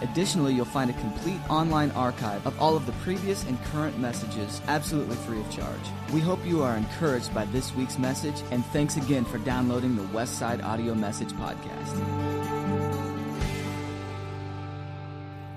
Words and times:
Additionally, 0.00 0.54
you'll 0.54 0.64
find 0.64 0.90
a 0.90 0.94
complete 0.94 1.40
online 1.50 1.90
archive 1.92 2.46
of 2.46 2.60
all 2.60 2.76
of 2.76 2.86
the 2.86 2.92
previous 2.92 3.44
and 3.44 3.62
current 3.64 3.98
messages 3.98 4.60
absolutely 4.68 5.16
free 5.16 5.40
of 5.40 5.50
charge. 5.50 5.80
We 6.12 6.20
hope 6.20 6.44
you 6.46 6.62
are 6.62 6.76
encouraged 6.76 7.34
by 7.34 7.46
this 7.46 7.74
week's 7.74 7.98
message, 7.98 8.40
and 8.50 8.64
thanks 8.66 8.96
again 8.96 9.24
for 9.24 9.38
downloading 9.38 9.96
the 9.96 10.04
Westside 10.04 10.62
Audio 10.62 10.94
Message 10.94 11.32
Podcast. 11.32 12.78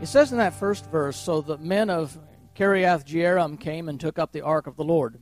It 0.02 0.07
says 0.07 0.31
in 0.31 0.39
that 0.39 0.55
first 0.55 0.89
verse 0.89 1.17
So 1.17 1.41
the 1.41 1.59
men 1.59 1.91
of 1.91 2.17
Kiriath 2.55 3.05
Jearim 3.05 3.59
came 3.59 3.88
and 3.88 3.99
took 3.99 4.17
up 4.17 4.31
the 4.31 4.41
ark 4.41 4.66
of 4.66 4.75
the 4.75 4.83
Lord. 4.83 5.19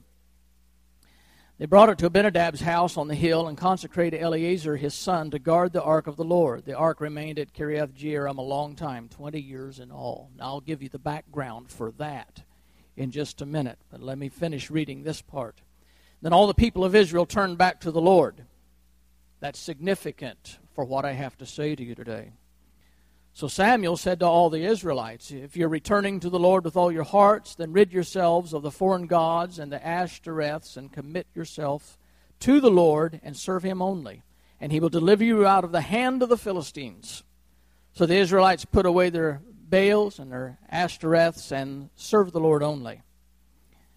They 1.59 1.65
brought 1.65 1.89
it 1.89 1.97
to 1.97 2.09
Abinadab's 2.09 2.61
house 2.61 2.95
on 2.95 3.09
the 3.09 3.15
hill 3.15 3.45
and 3.45 3.57
consecrated 3.57 4.21
Eleazar 4.21 4.77
his 4.77 4.93
son 4.93 5.29
to 5.31 5.39
guard 5.39 5.73
the 5.73 5.83
ark 5.83 6.07
of 6.07 6.15
the 6.15 6.23
Lord. 6.23 6.63
The 6.63 6.73
ark 6.73 7.01
remained 7.01 7.37
at 7.37 7.53
Kiriath 7.53 7.91
Jearim 7.91 8.37
a 8.37 8.41
long 8.41 8.77
time, 8.77 9.09
20 9.09 9.41
years 9.41 9.77
in 9.77 9.91
all. 9.91 10.31
Now 10.37 10.45
I'll 10.45 10.61
give 10.61 10.81
you 10.81 10.87
the 10.87 10.97
background 10.97 11.69
for 11.69 11.91
that 11.97 12.43
in 12.95 13.11
just 13.11 13.41
a 13.41 13.45
minute, 13.45 13.77
but 13.91 14.01
let 14.01 14.17
me 14.17 14.29
finish 14.29 14.71
reading 14.71 15.03
this 15.03 15.21
part. 15.21 15.59
Then 16.21 16.31
all 16.31 16.47
the 16.47 16.53
people 16.53 16.85
of 16.85 16.95
Israel 16.95 17.25
turned 17.25 17.57
back 17.57 17.81
to 17.81 17.91
the 17.91 17.99
Lord. 17.99 18.45
That's 19.41 19.59
significant 19.59 20.59
for 20.73 20.85
what 20.85 21.03
I 21.03 21.11
have 21.11 21.37
to 21.39 21.45
say 21.45 21.75
to 21.75 21.83
you 21.83 21.93
today. 21.93 22.31
So 23.39 23.47
Samuel 23.47 23.95
said 23.95 24.19
to 24.19 24.25
all 24.25 24.49
the 24.49 24.65
Israelites, 24.65 25.31
If 25.31 25.55
you're 25.55 25.69
returning 25.69 26.19
to 26.19 26.29
the 26.29 26.37
Lord 26.37 26.65
with 26.65 26.75
all 26.75 26.91
your 26.91 27.05
hearts, 27.05 27.55
then 27.55 27.71
rid 27.71 27.93
yourselves 27.93 28.51
of 28.53 28.63
the 28.63 28.69
foreign 28.69 29.07
gods 29.07 29.59
and 29.59 29.71
the 29.71 29.79
Ashtoreths 29.79 30.75
and 30.75 30.91
commit 30.91 31.25
yourself 31.33 31.97
to 32.41 32.59
the 32.59 32.69
Lord 32.69 33.21
and 33.23 33.37
serve 33.37 33.63
him 33.63 33.81
only. 33.81 34.23
And 34.59 34.73
he 34.73 34.81
will 34.81 34.89
deliver 34.89 35.23
you 35.23 35.47
out 35.47 35.63
of 35.63 35.71
the 35.71 35.79
hand 35.79 36.21
of 36.21 36.27
the 36.27 36.35
Philistines. 36.35 37.23
So 37.93 38.05
the 38.05 38.17
Israelites 38.17 38.65
put 38.65 38.85
away 38.85 39.09
their 39.09 39.41
Baals 39.45 40.19
and 40.19 40.29
their 40.29 40.59
Ashtoreths 40.69 41.53
and 41.53 41.91
served 41.95 42.33
the 42.33 42.41
Lord 42.41 42.61
only. 42.61 43.03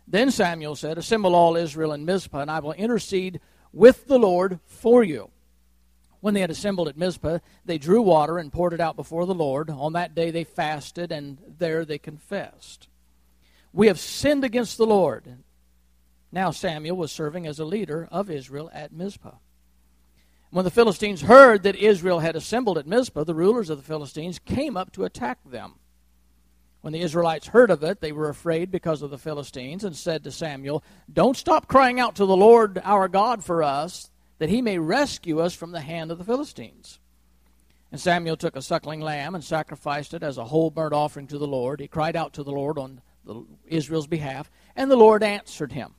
Then 0.07 0.31
Samuel 0.31 0.77
said, 0.77 0.99
Assemble 0.99 1.35
all 1.35 1.57
Israel 1.57 1.93
in 1.95 2.05
Mizpah, 2.05 2.43
and 2.43 2.51
I 2.53 2.61
will 2.61 2.75
intercede 2.75 3.41
with 3.73 4.07
the 4.07 4.21
Lord 4.21 4.61
for 4.67 5.03
you. 5.03 5.32
When 6.23 6.35
they 6.35 6.41
had 6.41 6.51
assembled 6.51 6.87
at 6.87 6.97
Mizpah, 6.97 7.41
they 7.65 7.79
drew 7.79 8.01
water 8.01 8.39
and 8.39 8.53
poured 8.53 8.73
it 8.73 8.81
out 8.81 8.95
before 8.95 9.27
the 9.27 9.35
Lord. 9.35 9.69
On 9.69 9.93
that 9.95 10.15
day 10.15 10.31
they 10.31 10.45
fasted, 10.45 11.11
and 11.11 11.37
there 11.59 11.85
they 11.85 11.99
confessed. 11.99 12.87
We 13.73 13.89
have 13.89 13.99
sinned 13.99 14.45
against 14.45 14.79
the 14.79 14.87
Lord. 14.87 15.39
Now 16.31 16.53
Samuel 16.53 16.97
was 16.97 17.11
serving 17.11 17.49
as 17.49 17.59
a 17.59 17.65
leader 17.65 18.09
of 18.13 18.31
Israel 18.31 18.71
at 18.73 18.93
Mizpah. 18.93 19.35
When 20.51 20.65
the 20.65 20.71
Philistines 20.71 21.23
heard 21.23 21.65
that 21.65 21.75
Israel 21.75 22.21
had 22.21 22.37
assembled 22.37 22.79
at 22.79 22.87
Mizpah, 22.87 23.25
the 23.25 23.35
rulers 23.35 23.69
of 23.69 23.79
the 23.79 23.85
Philistines 23.85 24.39
came 24.39 24.77
up 24.77 24.93
to 24.93 25.05
attack 25.05 25.39
them. 25.45 25.75
When 26.83 26.93
the 26.93 27.01
Israelites 27.01 27.49
heard 27.49 27.73
of 27.73 27.83
it, 27.83 28.01
they 28.01 28.13
were 28.13 28.29
afraid 28.29 28.71
because 28.71 29.03
of 29.03 29.11
the 29.11 29.19
Philistines 29.19 29.83
and 29.83 29.97
said 29.97 30.23
to 30.23 30.31
Samuel, 30.31 30.85
Don't 31.13 31.37
stop 31.37 31.67
crying 31.67 31.99
out 31.99 32.15
to 32.17 32.27
the 32.27 32.37
Lord 32.37 32.81
our 32.85 33.09
God 33.09 33.43
for 33.43 33.65
us 33.65 34.12
that 34.43 34.51
he 34.51 34.61
may 34.61 34.77
rescue 34.77 35.39
us 35.39 35.55
from 35.55 35.71
the 35.71 35.83
hand 35.83 36.11
of 36.11 36.19
the 36.19 36.25
Philistines. 36.25 36.99
And 37.93 38.01
Samuel 38.01 38.37
took 38.37 38.57
a 38.57 38.61
suckling 38.61 39.01
lamb 39.01 39.37
and 39.37 39.45
sacrificed 39.45 40.15
it 40.15 40.25
as 40.25 40.37
a 40.37 40.47
whole 40.47 40.69
burnt 40.69 40.93
offering 40.93 41.29
to 41.29 41.39
the 41.39 41.47
Lord. 41.47 41.79
He 41.79 41.87
cried 41.87 42.17
out 42.17 42.33
to 42.33 42.43
the 42.43 42.51
Lord 42.51 42.77
on 42.77 43.03
the, 43.25 43.47
Israel's 43.69 44.09
behalf, 44.09 44.51
and 44.75 44.91
the 44.91 44.97
Lord 44.97 45.23
answered 45.23 45.71
him. 45.71 45.95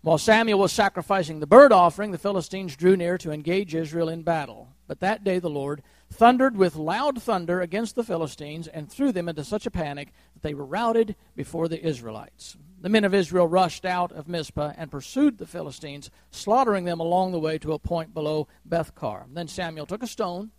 While 0.00 0.18
Samuel 0.18 0.58
was 0.58 0.72
sacrificing 0.72 1.38
the 1.38 1.46
burnt 1.46 1.72
offering, 1.72 2.10
the 2.10 2.18
Philistines 2.18 2.74
drew 2.74 2.96
near 2.96 3.16
to 3.18 3.30
engage 3.30 3.72
Israel 3.72 4.08
in 4.08 4.22
battle. 4.22 4.70
But 4.88 4.98
that 4.98 5.22
day 5.22 5.38
the 5.38 5.48
Lord 5.48 5.84
thundered 6.10 6.56
with 6.56 6.74
loud 6.74 7.22
thunder 7.22 7.60
against 7.60 7.94
the 7.94 8.02
Philistines 8.02 8.66
and 8.66 8.90
threw 8.90 9.12
them 9.12 9.28
into 9.28 9.44
such 9.44 9.64
a 9.64 9.70
panic 9.70 10.12
that 10.34 10.42
they 10.42 10.54
were 10.54 10.66
routed 10.66 11.14
before 11.36 11.68
the 11.68 11.86
Israelites 11.86 12.56
the 12.80 12.88
men 12.88 13.04
of 13.04 13.14
Israel 13.14 13.46
rushed 13.46 13.84
out 13.84 14.12
of 14.12 14.28
Mizpah 14.28 14.72
and 14.76 14.90
pursued 14.90 15.38
the 15.38 15.46
Philistines, 15.46 16.10
slaughtering 16.30 16.84
them 16.84 17.00
along 17.00 17.32
the 17.32 17.40
way 17.40 17.58
to 17.58 17.72
a 17.72 17.78
point 17.78 18.14
below 18.14 18.46
Beth 18.64 18.94
Car. 18.94 19.26
Then 19.32 19.48
Samuel 19.48 19.86
took 19.86 20.02
a 20.02 20.06
stone, 20.06 20.50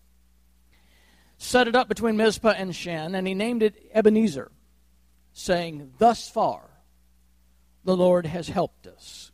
set 1.38 1.68
it 1.68 1.76
up 1.76 1.88
between 1.88 2.18
Mizpah 2.18 2.56
and 2.58 2.76
Shen, 2.76 3.16
and 3.16 3.26
he 3.26 3.34
named 3.34 3.64
it 3.64 3.90
Ebenezer, 3.94 4.52
saying, 5.34 5.94
Thus 5.98 6.30
far 6.30 6.70
the 7.86 7.96
Lord 7.96 8.26
has 8.26 8.50
helped 8.50 8.86
us. 8.86 9.32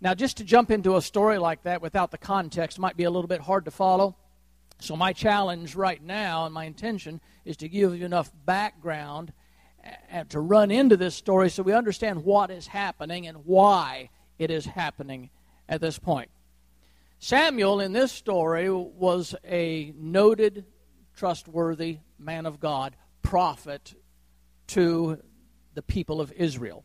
Now, 0.00 0.14
just 0.14 0.36
to 0.36 0.44
jump 0.44 0.70
into 0.70 0.96
a 0.96 1.02
story 1.02 1.38
like 1.38 1.64
that 1.64 1.82
without 1.82 2.10
the 2.10 2.18
context 2.18 2.78
might 2.78 2.96
be 2.96 3.04
a 3.04 3.10
little 3.10 3.28
bit 3.28 3.40
hard 3.40 3.64
to 3.64 3.70
follow. 3.70 4.16
So, 4.80 4.94
my 4.94 5.12
challenge 5.12 5.74
right 5.74 6.00
now 6.00 6.44
and 6.44 6.54
my 6.54 6.66
intention 6.66 7.20
is 7.44 7.56
to 7.56 7.68
give 7.68 7.96
you 7.96 8.06
enough 8.06 8.30
background 8.44 9.32
to 10.28 10.40
run 10.40 10.70
into 10.70 10.96
this 10.96 11.14
story 11.14 11.50
so 11.50 11.62
we 11.62 11.72
understand 11.72 12.24
what 12.24 12.50
is 12.50 12.66
happening 12.66 13.26
and 13.26 13.44
why 13.44 14.10
it 14.38 14.50
is 14.50 14.64
happening 14.64 15.30
at 15.68 15.80
this 15.80 15.98
point. 15.98 16.30
Samuel 17.18 17.80
in 17.80 17.92
this 17.92 18.12
story 18.12 18.70
was 18.70 19.34
a 19.44 19.92
noted, 19.96 20.64
trustworthy 21.14 21.98
man 22.18 22.46
of 22.46 22.60
God, 22.60 22.94
prophet 23.22 23.94
to 24.68 25.20
the 25.74 25.82
people 25.82 26.20
of 26.20 26.32
Israel. 26.32 26.84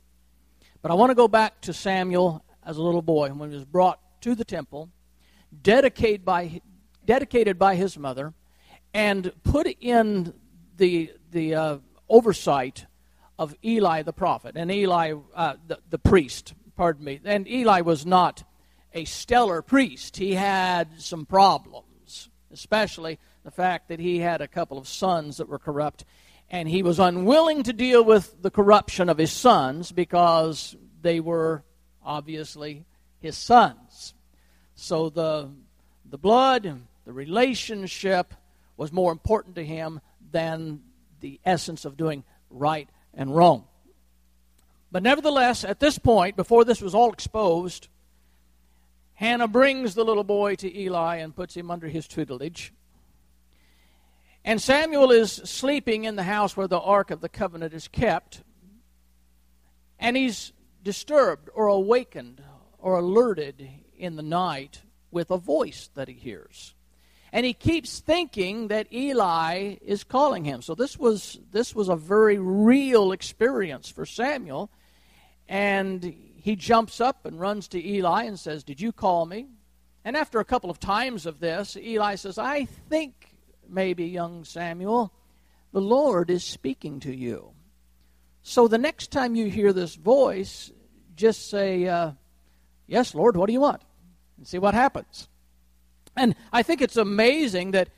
But 0.82 0.92
I 0.92 0.96
want 0.96 1.12
to 1.12 1.16
go 1.16 1.28
back 1.28 1.62
to 1.62 1.74
Samuel 1.74 2.44
as 2.66 2.78
a 2.78 2.82
little 2.82 3.02
boy 3.02 3.30
when 3.30 3.50
he 3.50 3.56
was 3.56 3.66
brought 3.66 4.00
to 4.22 4.36
the 4.36 4.46
temple, 4.46 4.90
dedicated 5.62 6.26
by, 6.26 6.62
dedicated 7.06 7.60
by 7.60 7.76
his 7.76 7.98
mother, 7.98 8.34
and 8.94 9.32
put 9.44 9.68
in 9.82 10.34
the, 10.78 11.12
the 11.32 11.56
uh, 11.56 11.78
oversight 12.10 12.86
of 13.40 13.56
Eli 13.64 14.04
the 14.04 14.14
prophet 14.14 14.56
and 14.56 14.72
Eli 14.72 15.14
uh, 15.36 15.56
the, 15.68 15.80
the 15.90 16.00
priest, 16.00 16.54
pardon 16.76 17.06
me. 17.06 17.20
And 17.24 17.48
Eli 17.48 17.82
was 17.82 18.06
not 18.06 18.44
a 18.94 19.06
stellar 19.06 19.62
priest. 19.62 20.18
He 20.18 20.34
had 20.34 21.02
some 21.02 21.26
problems, 21.26 22.30
especially 22.52 23.20
the 23.44 23.52
fact 23.52 23.90
that 23.90 24.00
he 24.00 24.20
had 24.20 24.42
a 24.42 24.48
couple 24.48 24.78
of 24.78 24.88
sons 24.88 25.38
that 25.38 25.50
were 25.50 25.60
corrupt, 25.60 26.06
and 26.50 26.70
he 26.70 26.84
was 26.84 27.00
unwilling 27.00 27.64
to 27.64 27.74
deal 27.74 28.04
with 28.04 28.42
the 28.42 28.52
corruption 28.52 29.10
of 29.10 29.18
his 29.18 29.32
sons 29.32 29.92
because 29.92 30.76
they 31.02 31.20
were 31.20 31.64
obviously 32.06 32.86
his 33.20 33.38
sons. 33.38 34.14
So 34.76 35.10
the 35.10 35.50
the 36.10 36.18
blood, 36.18 36.82
the 37.06 37.14
relationship 37.14 38.34
was 38.78 38.92
more 38.92 39.12
important 39.12 39.56
to 39.56 39.66
him 39.66 40.00
than 40.32 40.82
the 41.24 41.40
essence 41.44 41.86
of 41.86 41.98
doing 41.98 42.24
right 42.52 42.88
and 43.16 43.36
wrong. 43.36 43.66
But 44.92 45.02
nevertheless, 45.02 45.64
at 45.64 45.80
this 45.80 45.98
point, 45.98 46.36
before 46.36 46.66
this 46.66 46.82
was 46.82 46.94
all 46.94 47.12
exposed, 47.12 47.88
Hannah 49.16 49.48
brings 49.48 49.96
the 49.96 50.04
little 50.04 50.26
boy 50.26 50.56
to 50.56 50.80
Eli 50.80 51.16
and 51.16 51.36
puts 51.36 51.56
him 51.56 51.72
under 51.72 51.88
his 51.88 52.08
tutelage. 52.08 52.74
And 54.46 54.62
Samuel 54.62 55.12
is 55.12 55.32
sleeping 55.32 56.04
in 56.04 56.18
the 56.18 56.24
house 56.24 56.58
where 56.58 56.68
the 56.68 56.80
Ark 56.80 57.10
of 57.10 57.22
the 57.22 57.30
Covenant 57.30 57.74
is 57.74 57.88
kept. 57.88 58.44
And 59.98 60.18
he's 60.18 60.52
disturbed 60.84 61.50
or 61.56 61.68
awakened 61.68 62.44
or 62.78 63.00
alerted 63.00 63.68
in 63.98 64.18
the 64.18 64.22
night 64.22 64.82
with 65.10 65.32
a 65.32 65.38
voice 65.38 65.90
that 65.96 66.10
he 66.10 66.16
hears 66.16 66.76
and 67.34 67.48
he 67.48 67.54
keeps 67.54 68.00
thinking 68.00 68.68
that 68.68 68.94
Eli 68.94 69.78
is 69.82 70.04
calling 70.04 70.46
him. 70.46 70.62
So 70.62 70.76
this 70.76 71.00
was 71.00 71.40
this 71.52 71.74
was 71.74 71.90
a 71.90 71.96
very 71.96 72.38
real 72.38 73.12
experience 73.12 73.90
for 73.90 74.06
Samuel, 74.06 74.70
and 75.50 76.04
he 76.04 76.56
jumps 76.56 77.02
up 77.02 77.26
and 77.26 77.40
runs 77.40 77.68
to 77.70 77.84
Eli 77.84 78.26
and 78.26 78.40
says, 78.40 78.64
"Did 78.64 78.80
you 78.80 78.92
call 78.92 79.26
me?" 79.26 79.48
And 80.06 80.16
after 80.16 80.40
a 80.40 80.46
couple 80.46 80.70
of 80.70 80.80
times 80.80 81.26
of 81.26 81.40
this, 81.40 81.76
Eli 81.76 82.16
says, 82.16 82.38
"I 82.38 82.66
think 82.66 83.36
maybe, 83.68 84.06
young 84.06 84.46
Samuel, 84.46 85.12
the 85.72 85.82
Lord 85.82 86.30
is 86.30 86.44
speaking 86.44 87.00
to 87.00 87.16
you." 87.16 87.54
So 88.44 88.68
the 88.68 88.78
next 88.78 89.12
time 89.12 89.36
you 89.36 89.50
hear 89.50 89.74
this 89.74 89.96
voice, 89.96 90.72
just 91.16 91.50
say, 91.50 91.88
uh, 91.88 92.12
"Yes, 92.86 93.16
Lord, 93.16 93.36
what 93.38 93.48
do 93.48 93.54
you 93.54 93.62
want?" 93.62 93.82
and 94.38 94.48
see 94.48 94.60
what 94.60 94.76
happens. 94.76 95.30
And 96.16 96.36
I 96.52 96.64
think 96.64 96.82
it's 96.82 96.98
amazing 96.98 97.72
that 97.72 97.90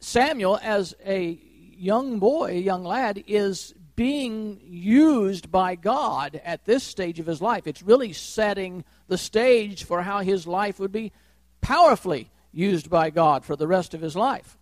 Samuel, 0.00 0.58
as 0.62 0.94
a 1.04 1.38
young 1.76 2.18
boy, 2.18 2.52
young 2.52 2.84
lad, 2.84 3.24
is 3.26 3.74
being 3.96 4.60
used 4.64 5.50
by 5.50 5.74
God 5.74 6.40
at 6.44 6.64
this 6.64 6.84
stage 6.84 7.18
of 7.18 7.26
his 7.26 7.42
life. 7.42 7.66
It's 7.66 7.82
really 7.82 8.12
setting 8.12 8.84
the 9.08 9.18
stage 9.18 9.84
for 9.84 10.02
how 10.02 10.20
his 10.20 10.46
life 10.46 10.78
would 10.78 10.92
be 10.92 11.12
powerfully 11.60 12.30
used 12.52 12.88
by 12.88 13.10
God 13.10 13.44
for 13.44 13.56
the 13.56 13.66
rest 13.66 13.94
of 13.94 14.00
his 14.00 14.14
life. 14.14 14.56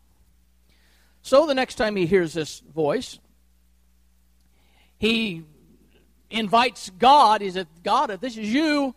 So 1.23 1.47
the 1.47 1.55
next 1.55 1.75
time 1.75 1.97
he 1.97 2.07
hears 2.07 2.33
this 2.33 2.61
voice, 2.61 3.19
he 4.99 5.45
invites 6.31 6.91
God. 6.91 7.41
He 7.41 7.51
says, 7.51 7.67
God, 7.83 8.11
if 8.11 8.21
this 8.21 8.37
is 8.37 8.53
you, 8.53 8.95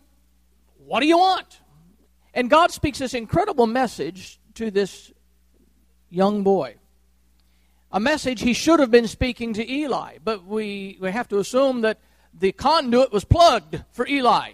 what 0.86 1.00
do 1.00 1.06
you 1.06 1.18
want? 1.18 1.59
And 2.34 2.48
God 2.48 2.70
speaks 2.70 2.98
this 2.98 3.14
incredible 3.14 3.66
message 3.66 4.38
to 4.54 4.70
this 4.70 5.12
young 6.08 6.42
boy. 6.42 6.76
A 7.92 7.98
message 8.00 8.40
he 8.40 8.52
should 8.52 8.78
have 8.78 8.90
been 8.90 9.08
speaking 9.08 9.54
to 9.54 9.68
Eli, 9.68 10.18
but 10.22 10.44
we, 10.44 10.96
we 11.00 11.10
have 11.10 11.28
to 11.28 11.38
assume 11.38 11.80
that 11.80 11.98
the 12.32 12.52
conduit 12.52 13.12
was 13.12 13.24
plugged 13.24 13.82
for 13.90 14.06
Eli. 14.06 14.52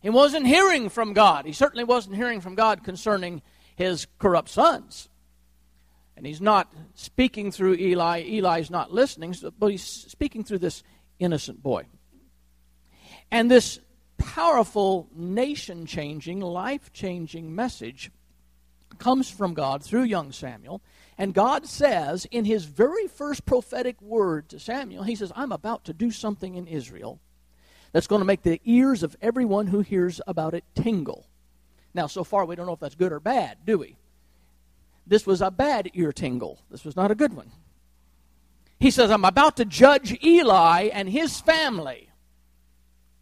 He 0.00 0.10
wasn't 0.10 0.46
hearing 0.46 0.88
from 0.88 1.12
God. 1.12 1.44
He 1.44 1.52
certainly 1.52 1.84
wasn't 1.84 2.16
hearing 2.16 2.40
from 2.40 2.54
God 2.54 2.84
concerning 2.84 3.42
his 3.76 4.06
corrupt 4.18 4.48
sons. 4.48 5.08
And 6.16 6.26
he's 6.26 6.40
not 6.40 6.72
speaking 6.94 7.50
through 7.50 7.74
Eli. 7.74 8.20
Eli's 8.20 8.70
not 8.70 8.92
listening, 8.92 9.34
but 9.58 9.66
he's 9.68 9.82
speaking 9.82 10.44
through 10.44 10.58
this 10.58 10.82
innocent 11.18 11.62
boy. 11.62 11.84
And 13.30 13.50
this 13.50 13.80
powerful, 14.24 15.08
nation 15.14 15.86
changing, 15.86 16.40
life 16.40 16.92
changing 16.92 17.54
message 17.54 18.10
comes 18.98 19.28
from 19.28 19.54
God 19.54 19.84
through 19.84 20.04
young 20.04 20.32
Samuel. 20.32 20.80
And 21.18 21.34
God 21.34 21.66
says 21.66 22.26
in 22.30 22.44
his 22.44 22.64
very 22.64 23.06
first 23.06 23.44
prophetic 23.44 24.00
word 24.00 24.48
to 24.48 24.58
Samuel, 24.58 25.04
He 25.04 25.14
says, 25.14 25.32
I'm 25.36 25.52
about 25.52 25.84
to 25.84 25.92
do 25.92 26.10
something 26.10 26.54
in 26.54 26.66
Israel 26.66 27.20
that's 27.92 28.06
going 28.06 28.20
to 28.20 28.26
make 28.26 28.42
the 28.42 28.60
ears 28.64 29.02
of 29.02 29.16
everyone 29.22 29.68
who 29.68 29.80
hears 29.80 30.20
about 30.26 30.54
it 30.54 30.64
tingle. 30.74 31.26
Now, 31.92 32.08
so 32.08 32.24
far, 32.24 32.44
we 32.44 32.56
don't 32.56 32.66
know 32.66 32.72
if 32.72 32.80
that's 32.80 32.96
good 32.96 33.12
or 33.12 33.20
bad, 33.20 33.58
do 33.64 33.78
we? 33.78 33.96
This 35.06 35.26
was 35.26 35.42
a 35.42 35.50
bad 35.50 35.90
ear 35.94 36.12
tingle. 36.12 36.58
This 36.70 36.84
was 36.84 36.96
not 36.96 37.10
a 37.10 37.14
good 37.14 37.34
one. 37.34 37.52
He 38.80 38.90
says, 38.90 39.10
I'm 39.10 39.24
about 39.24 39.58
to 39.58 39.64
judge 39.64 40.18
Eli 40.24 40.88
and 40.92 41.08
his 41.08 41.40
family 41.40 42.08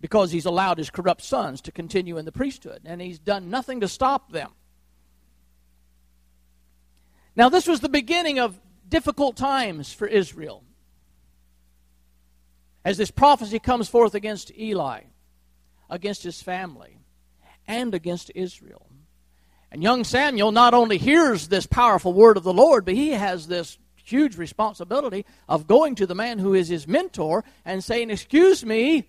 because 0.02 0.32
he's 0.32 0.46
allowed 0.46 0.78
his 0.78 0.90
corrupt 0.90 1.22
sons 1.22 1.60
to 1.60 1.70
continue 1.70 2.18
in 2.18 2.24
the 2.24 2.32
priesthood, 2.32 2.82
and 2.84 3.00
he's 3.00 3.20
done 3.20 3.48
nothing 3.48 3.80
to 3.80 3.88
stop 3.88 4.32
them. 4.32 4.50
Now, 7.36 7.48
this 7.48 7.68
was 7.68 7.78
the 7.80 7.88
beginning 7.88 8.40
of 8.40 8.60
difficult 8.88 9.36
times 9.36 9.92
for 9.92 10.08
Israel. 10.08 10.64
As 12.84 12.98
this 12.98 13.12
prophecy 13.12 13.60
comes 13.60 13.88
forth 13.88 14.16
against 14.16 14.50
Eli, 14.58 15.02
against 15.88 16.24
his 16.24 16.42
family, 16.42 16.98
and 17.68 17.94
against 17.94 18.32
Israel. 18.34 18.88
And 19.70 19.84
young 19.84 20.02
Samuel 20.02 20.50
not 20.50 20.74
only 20.74 20.98
hears 20.98 21.46
this 21.46 21.64
powerful 21.64 22.12
word 22.12 22.36
of 22.36 22.42
the 22.42 22.52
Lord, 22.52 22.84
but 22.84 22.94
he 22.94 23.10
has 23.10 23.46
this 23.46 23.78
huge 23.94 24.36
responsibility 24.36 25.24
of 25.48 25.68
going 25.68 25.94
to 25.94 26.06
the 26.08 26.16
man 26.16 26.40
who 26.40 26.54
is 26.54 26.68
his 26.68 26.88
mentor 26.88 27.44
and 27.64 27.84
saying, 27.84 28.10
Excuse 28.10 28.66
me, 28.66 29.08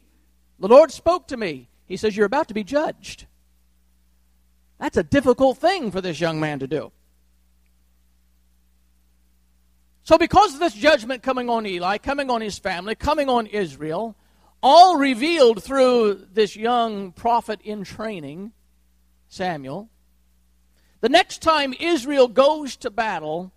the 0.59 0.67
Lord 0.67 0.91
spoke 0.91 1.27
to 1.27 1.38
me. 1.38 1.69
He 1.85 1.97
says, 1.97 2.15
You're 2.15 2.25
about 2.25 2.47
to 2.47 2.53
be 2.53 2.63
judged. 2.63 3.25
That's 4.79 4.97
a 4.97 5.03
difficult 5.03 5.57
thing 5.57 5.91
for 5.91 6.01
this 6.01 6.19
young 6.19 6.39
man 6.39 6.59
to 6.59 6.67
do. 6.67 6.91
So, 10.03 10.17
because 10.17 10.53
of 10.53 10.59
this 10.59 10.73
judgment 10.73 11.23
coming 11.23 11.50
on 11.50 11.65
Eli, 11.65 11.97
coming 11.97 12.29
on 12.29 12.41
his 12.41 12.59
family, 12.59 12.94
coming 12.95 13.29
on 13.29 13.47
Israel, 13.47 14.17
all 14.61 14.97
revealed 14.97 15.63
through 15.63 16.25
this 16.33 16.56
young 16.56 17.11
prophet 17.13 17.61
in 17.63 17.83
training, 17.83 18.51
Samuel. 19.29 19.89
The 21.01 21.09
next 21.09 21.41
time 21.41 21.73
Israel 21.79 22.27
goes 22.27 22.77
to 22.77 22.89
battle 22.89 23.51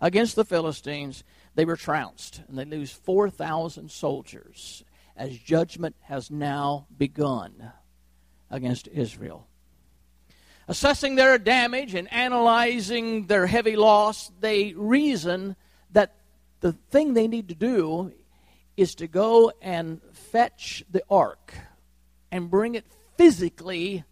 against 0.00 0.34
the 0.34 0.44
Philistines, 0.44 1.22
they 1.54 1.64
were 1.64 1.76
trounced 1.76 2.42
and 2.48 2.58
they 2.58 2.64
lose 2.64 2.90
4,000 2.90 3.90
soldiers 3.90 4.84
as 5.16 5.36
judgment 5.36 5.96
has 6.02 6.30
now 6.30 6.86
begun 6.96 7.72
against 8.50 8.88
Israel. 8.88 9.46
Assessing 10.68 11.16
their 11.16 11.38
damage 11.38 11.94
and 11.94 12.12
analyzing 12.12 13.26
their 13.26 13.46
heavy 13.46 13.76
loss, 13.76 14.30
they 14.40 14.72
reason 14.74 15.56
that 15.90 16.14
the 16.60 16.72
thing 16.72 17.14
they 17.14 17.28
need 17.28 17.48
to 17.48 17.54
do 17.54 18.12
is 18.76 18.94
to 18.96 19.06
go 19.06 19.52
and 19.60 20.00
fetch 20.12 20.84
the 20.90 21.02
ark 21.10 21.54
and 22.30 22.50
bring 22.50 22.74
it 22.74 22.86
physically 23.16 24.04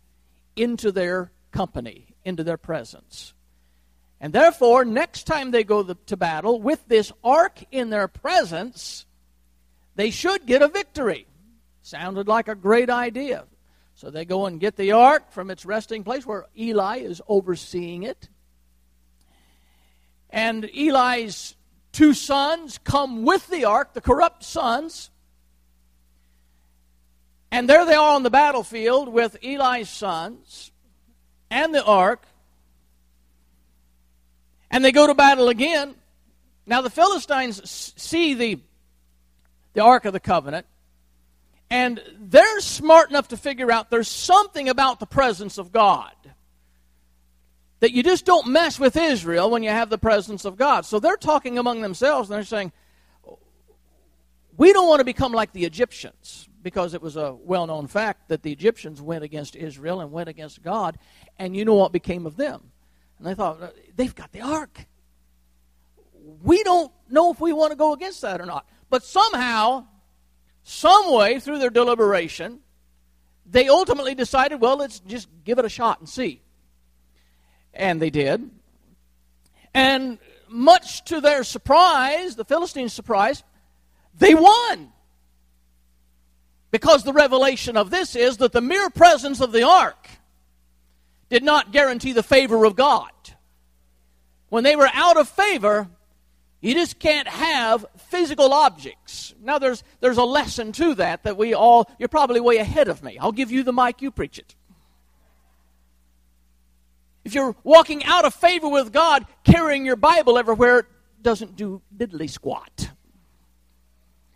into 0.57 0.93
their 0.93 1.33
company, 1.53 2.15
into 2.25 2.45
their 2.45 2.59
presence. 2.59 3.33
And 4.21 4.33
therefore, 4.33 4.85
next 4.85 5.25
time 5.25 5.51
they 5.51 5.65
go 5.65 5.83
to 5.83 6.17
battle 6.17 6.61
with 6.61 6.87
this 6.89 7.11
ark 7.25 7.65
in 7.71 7.89
their 7.89 8.07
presence, 8.07 9.07
they 10.01 10.11
should 10.11 10.47
get 10.47 10.63
a 10.63 10.69
victory. 10.69 11.27
Sounded 11.83 12.27
like 12.27 12.49
a 12.49 12.55
great 12.55 12.89
idea. 12.89 13.45
So 13.95 14.11
they 14.11 14.25
go 14.25 14.47
and 14.47 14.59
get 14.59 14.77
the 14.77 14.93
ark 14.93 15.31
from 15.31 15.51
its 15.51 15.67
resting 15.67 16.05
place 16.05 16.25
where 16.25 16.47
Eli 16.59 17.01
is 17.01 17.21
overseeing 17.29 18.05
it. 18.05 18.31
And 20.31 20.65
Eli's 20.75 21.55
two 21.93 22.15
sons 22.15 22.79
come 22.83 23.25
with 23.25 23.47
the 23.49 23.67
ark, 23.67 23.93
the 23.93 24.01
corrupt 24.01 24.43
sons. 24.43 25.11
And 27.51 27.69
there 27.69 27.85
they 27.85 27.95
are 27.95 28.15
on 28.15 28.23
the 28.23 28.31
battlefield 28.31 29.13
with 29.13 29.37
Eli's 29.43 29.91
sons 29.91 30.73
and 31.51 31.75
the 31.75 31.85
ark. 31.85 32.23
And 34.71 34.83
they 34.83 34.93
go 34.93 35.07
to 35.07 35.15
battle 35.15 35.51
again. 35.51 35.95
Now 36.65 36.81
the 36.81 36.89
Philistines 36.89 37.93
see 37.99 38.33
the, 38.33 38.61
the 39.73 39.83
Ark 39.83 40.05
of 40.05 40.13
the 40.13 40.21
Covenant, 40.21 40.67
and 41.71 42.03
they're 42.19 42.61
smart 42.61 43.11
enough 43.11 43.29
to 43.29 43.37
figure 43.37 43.71
out 43.71 43.91
there's 43.91 44.09
something 44.09 44.69
about 44.69 45.01
the 45.01 45.07
presence 45.07 45.59
of 45.59 45.73
God 45.73 46.13
that 47.81 47.93
you 47.93 48.03
just 48.03 48.25
don't 48.25 48.49
mess 48.49 48.79
with 48.79 48.97
Israel 48.97 49.51
when 49.51 49.63
you 49.63 49.71
have 49.71 49.91
the 49.91 49.99
presence 49.99 50.45
of 50.45 50.57
God. 50.57 50.85
So 50.85 51.01
they're 51.01 51.17
talking 51.17 51.59
among 51.59 51.81
themselves 51.81 52.31
and 52.31 52.37
they're 52.37 52.45
saying, 52.45 52.73
We 54.57 54.73
don't 54.73 54.87
want 54.87 55.01
to 55.01 55.05
become 55.05 55.33
like 55.33 55.53
the 55.53 55.65
Egyptians 55.65 56.49
because 56.63 56.93
it 56.93 57.01
was 57.01 57.17
a 57.17 57.33
well 57.33 57.67
known 57.67 57.87
fact 57.87 58.29
that 58.29 58.43
the 58.43 58.53
Egyptians 58.53 59.01
went 59.01 59.25
against 59.25 59.57
Israel 59.57 60.01
and 60.01 60.13
went 60.13 60.29
against 60.29 60.63
God, 60.63 60.99
and 61.39 61.57
you 61.57 61.65
know 61.65 61.75
what 61.75 61.91
became 61.91 62.27
of 62.27 62.37
them. 62.37 62.71
And 63.19 63.27
they 63.27 63.35
thought, 63.35 63.75
They've 63.97 64.15
got 64.15 64.31
the 64.33 64.43
ark. 64.43 64.87
We 66.43 66.63
don't 66.63 66.93
know 67.09 67.33
if 67.33 67.41
we 67.41 67.53
want 67.53 67.73
to 67.73 67.77
go 67.77 67.95
against 67.95 68.21
that 68.23 68.41
or 68.41 68.47
not. 68.47 68.67
But 68.91 69.05
somehow, 69.05 69.87
some 70.65 71.13
way 71.13 71.39
through 71.41 71.61
their 71.61 71.71
deliberation, 71.71 72.61
they 73.47 73.69
ultimately 73.69 74.15
decided, 74.15 74.61
well, 74.61 74.77
let's 74.77 75.01
just 75.01 75.29
give 75.45 75.59
it 75.59 75.65
a 75.65 75.69
shot 75.69 76.01
and 76.01 76.09
see. 76.09 76.43
And 77.73 78.03
they 78.03 78.11
did. 78.11 78.51
And 79.73 80.19
much 80.49 81.05
to 81.07 81.21
their 81.21 81.45
surprise, 81.45 82.35
the 82.35 82.45
Philistines' 82.45 82.93
surprise, 82.93 83.45
they 84.19 84.35
won. 84.35 84.93
Because 86.73 87.05
the 87.05 87.13
revelation 87.13 87.77
of 87.77 87.91
this 87.91 88.15
is 88.17 88.39
that 88.39 88.53
the 88.53 88.61
mere 88.61 88.91
presence 88.91 89.41
of 89.41 89.53
the 89.53 89.63
ark 89.63 90.09
did 91.29 91.43
not 91.45 91.73
guarantee 91.73 92.13
the 92.13 92.23
favor 92.23 92.65
of 92.65 92.75
God. 92.75 93.11
When 94.49 94.65
they 94.65 94.75
were 94.75 94.91
out 94.93 95.17
of 95.17 95.29
favor, 95.29 95.89
you 96.61 96.75
just 96.75 96.99
can't 96.99 97.27
have 97.27 97.87
physical 98.09 98.53
objects. 98.53 99.35
Now 99.43 99.59
there's 99.59 99.83
there's 100.01 100.19
a 100.19 100.25
lesson 100.25 100.73
to 100.73 100.95
that 100.97 101.23
that 101.25 101.37
we 101.37 101.55
all 101.55 101.91
you're 101.99 102.09
probably 102.09 102.41
way 102.41 102.59
ahead 102.59 102.89
of 102.89 103.03
me. 103.03 103.19
I'll 103.19 103.33
give 103.33 103.51
you 103.51 103.63
the 103.63 103.73
mic, 103.73 104.03
you 104.03 104.11
preach 104.11 104.39
it. 104.39 104.55
If 107.25 107.35
you're 107.35 107.55
walking 107.65 108.05
out 108.05 108.25
of 108.25 108.35
favor 108.35 108.69
with 108.69 108.93
God, 108.93 109.27
carrying 109.45 109.85
your 109.85 109.97
Bible 109.97 110.39
everywhere 110.39 110.87
doesn't 111.23 111.57
do 111.57 111.83
diddly 111.97 112.29
squat. 112.29 112.91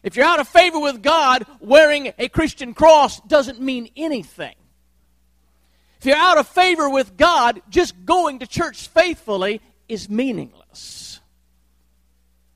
If 0.02 0.16
you're 0.16 0.26
out 0.26 0.38
of 0.38 0.46
favor 0.46 0.78
with 0.78 1.02
God, 1.02 1.46
wearing 1.60 2.12
a 2.18 2.28
Christian 2.28 2.74
cross 2.74 3.20
doesn't 3.20 3.58
mean 3.60 3.88
anything. 3.96 4.54
If 5.98 6.06
you're 6.06 6.16
out 6.16 6.36
of 6.36 6.46
favor 6.46 6.90
with 6.90 7.16
God, 7.16 7.62
just 7.70 8.04
going 8.04 8.40
to 8.40 8.46
church 8.46 8.88
faithfully 8.88 9.62
is 9.88 10.10
meaningless. 10.10 10.63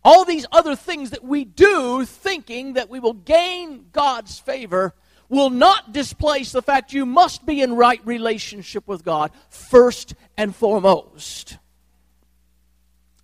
All 0.08 0.24
these 0.24 0.46
other 0.50 0.74
things 0.74 1.10
that 1.10 1.22
we 1.22 1.44
do 1.44 2.02
thinking 2.06 2.72
that 2.72 2.88
we 2.88 2.98
will 2.98 3.12
gain 3.12 3.90
God's 3.92 4.38
favor 4.38 4.94
will 5.28 5.50
not 5.50 5.92
displace 5.92 6.50
the 6.50 6.62
fact 6.62 6.94
you 6.94 7.04
must 7.04 7.44
be 7.44 7.60
in 7.60 7.76
right 7.76 8.00
relationship 8.06 8.88
with 8.88 9.04
God 9.04 9.32
first 9.50 10.14
and 10.34 10.56
foremost. 10.56 11.58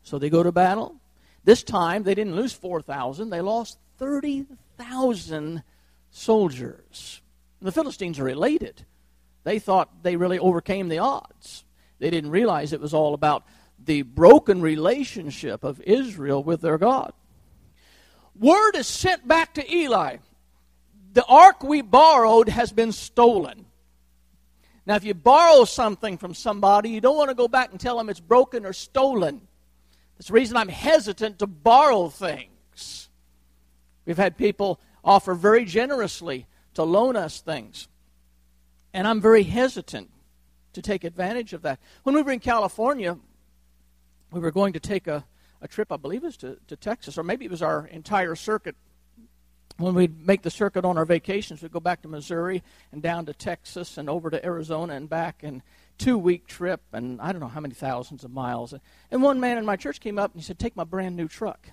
So 0.03 0.19
they 0.19 0.29
go 0.29 0.43
to 0.43 0.53
battle. 0.53 0.97
This 1.45 1.62
time 1.62 2.03
they 2.03 2.14
didn't 2.14 2.37
lose 2.37 2.53
4,000, 2.53 3.31
they 3.31 3.41
lost 3.41 3.79
30,000 3.97 5.62
soldiers. 6.11 7.23
The 7.62 7.73
Philistines 7.73 8.21
are 8.21 8.29
elated. 8.29 8.85
They 9.45 9.59
thought 9.59 10.03
they 10.03 10.17
really 10.17 10.38
overcame 10.38 10.91
the 10.91 10.99
odds. 10.99 11.64
They 11.99 12.11
didn't 12.11 12.31
realize 12.31 12.75
it 12.75 12.81
was 12.83 12.93
all 12.93 13.14
about 13.14 13.47
the 13.78 14.02
broken 14.02 14.61
relationship 14.61 15.64
of 15.64 15.81
Israel 15.83 16.43
with 16.43 16.61
their 16.61 16.78
God. 16.78 17.12
Word 18.38 18.76
is 18.76 18.87
sent 18.87 19.26
back 19.28 19.54
to 19.54 19.75
Eli. 19.75 20.16
The 21.12 21.25
ark 21.26 21.62
we 21.62 21.83
borrowed 21.83 22.49
has 22.49 22.73
been 22.73 22.93
stolen. 22.93 23.66
Now, 24.87 24.97
if 24.97 25.04
you 25.04 25.14
borrow 25.14 25.64
something 25.64 26.19
from 26.19 26.35
somebody, 26.35 26.90
you 26.90 27.00
don't 27.00 27.16
want 27.16 27.31
to 27.31 27.35
go 27.35 27.49
back 27.49 27.71
and 27.71 27.81
tell 27.81 27.97
them 27.97 28.09
it's 28.09 28.21
broken 28.21 28.66
or 28.66 28.73
stolen. 28.73 29.40
That's 30.16 30.28
the 30.28 30.35
reason 30.35 30.57
I'm 30.57 30.69
hesitant 30.69 31.38
to 31.38 31.47
borrow 31.47 32.09
things. 32.09 33.09
We've 34.04 34.19
had 34.19 34.37
people 34.37 34.81
offer 35.02 35.35
very 35.35 35.64
generously 35.64 36.47
to 36.75 36.83
loan 36.83 37.16
us 37.16 37.40
things. 37.40 37.88
And 38.93 39.09
I'm 39.09 39.21
very 39.21 39.43
hesitant 39.43 40.11
to 40.75 40.83
take 40.83 41.04
advantage 41.04 41.52
of 41.52 41.62
that. 41.62 41.81
When 42.02 42.14
we 42.14 42.23
were 42.23 42.33
in 42.33 42.40
California, 42.40 43.16
we 44.35 44.41
were 44.41 44.50
going 44.50 44.73
to 44.73 44.81
take 44.81 45.07
a, 45.07 45.25
a 45.62 45.69
trip, 45.69 45.93
I 45.93 45.97
believe 45.97 46.25
it 46.25 46.26
was 46.26 46.37
to, 46.38 46.59
to 46.67 46.76
Texas, 46.76 47.17
or 47.17 47.23
maybe 47.23 47.45
it 47.45 47.50
was 47.50 47.62
our 47.62 47.87
entire 47.87 48.35
circuit. 48.35 48.75
When 49.76 49.95
we'd 49.95 50.26
make 50.26 50.43
the 50.43 50.50
circuit 50.50 50.85
on 50.85 50.99
our 50.99 51.05
vacations, 51.05 51.62
we'd 51.62 51.73
go 51.73 51.81
back 51.81 52.03
to 52.03 52.09
Missouri 52.09 52.62
and 52.93 53.00
down 53.00 53.26
to 53.26 53.35
Texas 53.35 53.97
and 53.97 54.11
over 54.11 54.31
to 54.31 54.45
Arizona 54.45 54.95
and 54.95 55.09
back, 55.09 55.43
and 55.43 55.62
two 55.99 56.19
week 56.19 56.47
trip, 56.47 56.81
and 56.93 57.21
I 57.21 57.33
don't 57.33 57.41
know 57.41 57.49
how 57.49 57.61
many 57.61 57.75
thousands 57.75 58.25
of 58.25 58.33
miles. 58.33 58.75
And 59.11 59.23
one 59.23 59.41
man 59.41 59.59
in 59.59 59.64
my 59.64 59.76
church 59.76 60.00
came 60.00 60.19
up 60.19 60.33
and 60.33 60.41
he 60.41 60.45
said, 60.45 60.59
Take 60.59 60.76
my 60.76 60.85
brand 60.85 61.17
new 61.17 61.29
truck. 61.29 61.71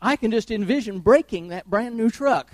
I 0.00 0.16
can 0.16 0.30
just 0.30 0.50
envision 0.50 1.00
breaking 1.00 1.48
that 1.48 1.68
brand 1.68 1.96
new 1.96 2.10
truck 2.10 2.52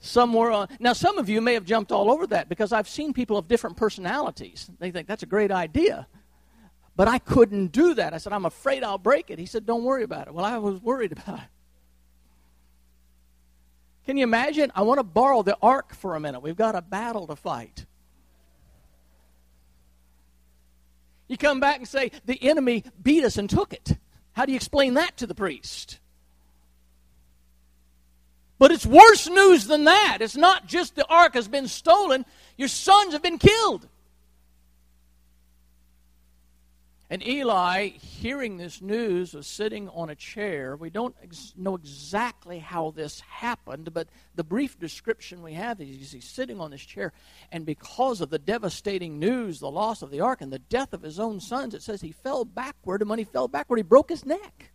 somewhere 0.00 0.50
on. 0.50 0.62
Uh, 0.64 0.76
now, 0.80 0.92
some 0.92 1.18
of 1.18 1.28
you 1.28 1.40
may 1.40 1.54
have 1.54 1.64
jumped 1.64 1.92
all 1.92 2.10
over 2.10 2.26
that 2.28 2.48
because 2.48 2.72
I've 2.72 2.88
seen 2.88 3.12
people 3.12 3.36
of 3.36 3.48
different 3.48 3.76
personalities. 3.76 4.70
They 4.78 4.90
think 4.90 5.08
that's 5.08 5.22
a 5.22 5.26
great 5.26 5.50
idea. 5.50 6.06
But 6.96 7.08
I 7.08 7.18
couldn't 7.18 7.68
do 7.68 7.94
that. 7.94 8.12
I 8.12 8.18
said, 8.18 8.32
I'm 8.32 8.44
afraid 8.44 8.82
I'll 8.82 8.98
break 8.98 9.30
it. 9.30 9.38
He 9.38 9.46
said, 9.46 9.66
Don't 9.66 9.84
worry 9.84 10.02
about 10.02 10.26
it. 10.26 10.34
Well, 10.34 10.44
I 10.44 10.58
was 10.58 10.80
worried 10.80 11.12
about 11.12 11.38
it. 11.38 11.48
Can 14.04 14.16
you 14.16 14.24
imagine? 14.24 14.72
I 14.74 14.82
want 14.82 14.98
to 14.98 15.04
borrow 15.04 15.42
the 15.42 15.56
ark 15.60 15.94
for 15.94 16.16
a 16.16 16.20
minute. 16.20 16.40
We've 16.40 16.56
got 16.56 16.74
a 16.74 16.82
battle 16.82 17.26
to 17.26 17.36
fight. 17.36 17.86
You 21.28 21.36
come 21.36 21.60
back 21.60 21.76
and 21.76 21.86
say, 21.86 22.10
The 22.24 22.42
enemy 22.42 22.84
beat 23.00 23.22
us 23.24 23.36
and 23.36 23.48
took 23.48 23.72
it. 23.72 23.96
How 24.32 24.46
do 24.46 24.52
you 24.52 24.56
explain 24.56 24.94
that 24.94 25.16
to 25.18 25.26
the 25.26 25.34
priest? 25.34 26.00
But 28.58 28.72
it's 28.72 28.86
worse 28.86 29.28
news 29.28 29.66
than 29.66 29.84
that. 29.84 30.18
It's 30.20 30.36
not 30.36 30.66
just 30.66 30.96
the 30.96 31.06
ark 31.06 31.34
has 31.34 31.48
been 31.48 31.68
stolen, 31.68 32.24
your 32.56 32.68
sons 32.68 33.12
have 33.12 33.22
been 33.22 33.38
killed. 33.38 33.86
And 37.10 37.26
Eli, 37.26 37.88
hearing 37.88 38.58
this 38.58 38.82
news, 38.82 39.32
was 39.32 39.46
sitting 39.46 39.88
on 39.88 40.10
a 40.10 40.14
chair. 40.14 40.76
We 40.76 40.90
don't 40.90 41.16
ex- 41.22 41.54
know 41.56 41.74
exactly 41.74 42.58
how 42.58 42.90
this 42.90 43.20
happened, 43.20 43.94
but 43.94 44.08
the 44.34 44.44
brief 44.44 44.78
description 44.78 45.42
we 45.42 45.54
have 45.54 45.80
is 45.80 46.12
he's 46.12 46.28
sitting 46.28 46.60
on 46.60 46.70
this 46.70 46.82
chair, 46.82 47.14
and 47.50 47.64
because 47.64 48.20
of 48.20 48.28
the 48.28 48.38
devastating 48.38 49.18
news, 49.18 49.58
the 49.58 49.70
loss 49.70 50.02
of 50.02 50.10
the 50.10 50.20
ark, 50.20 50.42
and 50.42 50.52
the 50.52 50.58
death 50.58 50.92
of 50.92 51.00
his 51.00 51.18
own 51.18 51.40
sons, 51.40 51.72
it 51.72 51.82
says 51.82 52.02
he 52.02 52.12
fell 52.12 52.44
backward, 52.44 53.00
and 53.00 53.08
when 53.08 53.18
he 53.18 53.24
fell 53.24 53.48
backward, 53.48 53.78
he 53.78 53.82
broke 53.82 54.10
his 54.10 54.26
neck. 54.26 54.72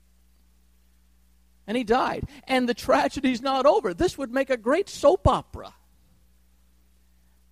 And 1.68 1.78
he 1.78 1.84
died. 1.84 2.28
And 2.48 2.68
the 2.68 2.74
tragedy's 2.74 3.42
not 3.42 3.66
over. 3.66 3.94
This 3.94 4.18
would 4.18 4.34
make 4.34 4.50
a 4.50 4.58
great 4.58 4.90
soap 4.90 5.28
opera. 5.28 5.74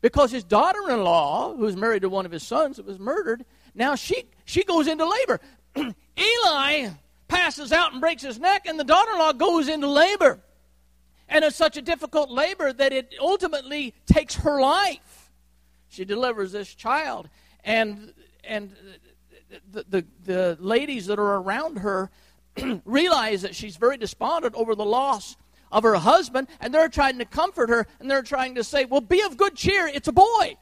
Because 0.02 0.32
his 0.32 0.44
daughter 0.44 0.90
in 0.90 1.04
law, 1.04 1.56
who's 1.56 1.76
married 1.76 2.02
to 2.02 2.10
one 2.10 2.26
of 2.26 2.32
his 2.32 2.44
sons 2.44 2.78
that 2.78 2.86
was 2.86 3.00
murdered, 3.00 3.46
now 3.76 3.96
she, 3.96 4.26
she 4.46 4.64
goes 4.64 4.88
into 4.88 5.08
labor. 5.08 5.40
Eli 6.18 6.90
passes 7.28 7.72
out 7.72 7.94
and 7.94 8.02
breaks 8.02 8.24
his 8.24 8.40
neck, 8.40 8.66
and 8.66 8.80
the 8.80 8.84
daughter 8.84 9.12
in 9.12 9.20
law 9.20 9.32
goes 9.32 9.70
into 9.70 9.88
labor. 9.88 10.40
And 11.30 11.46
it's 11.46 11.56
such 11.56 11.78
a 11.78 11.82
difficult 11.82 12.30
labor 12.30 12.74
that 12.74 12.92
it 12.92 13.14
ultimately 13.20 13.94
takes 14.06 14.36
her 14.36 14.60
life. 14.60 15.32
She 15.88 16.04
delivers 16.04 16.52
this 16.52 16.74
child, 16.74 17.30
and, 17.64 18.14
and 18.44 18.76
the, 19.72 19.86
the, 19.88 20.06
the 20.26 20.58
ladies 20.60 21.06
that 21.06 21.20
are 21.20 21.36
around 21.36 21.78
her 21.78 22.10
realize 22.86 23.42
that 23.42 23.56
she's 23.56 23.78
very 23.78 23.98
despondent 23.98 24.56
over 24.56 24.76
the 24.76 24.86
loss 24.86 25.38
of 25.72 25.84
her 25.84 25.96
husband, 25.96 26.48
and 26.60 26.74
they're 26.74 26.90
trying 26.90 27.18
to 27.18 27.26
comfort 27.26 27.70
her, 27.70 27.88
and 28.00 28.12
they're 28.12 28.22
trying 28.22 28.56
to 28.56 28.64
say, 28.64 28.86
Well, 28.86 29.02
be 29.02 29.22
of 29.22 29.38
good 29.38 29.56
cheer, 29.56 29.88
it's 29.88 30.08
a 30.08 30.12
boy. 30.12 30.58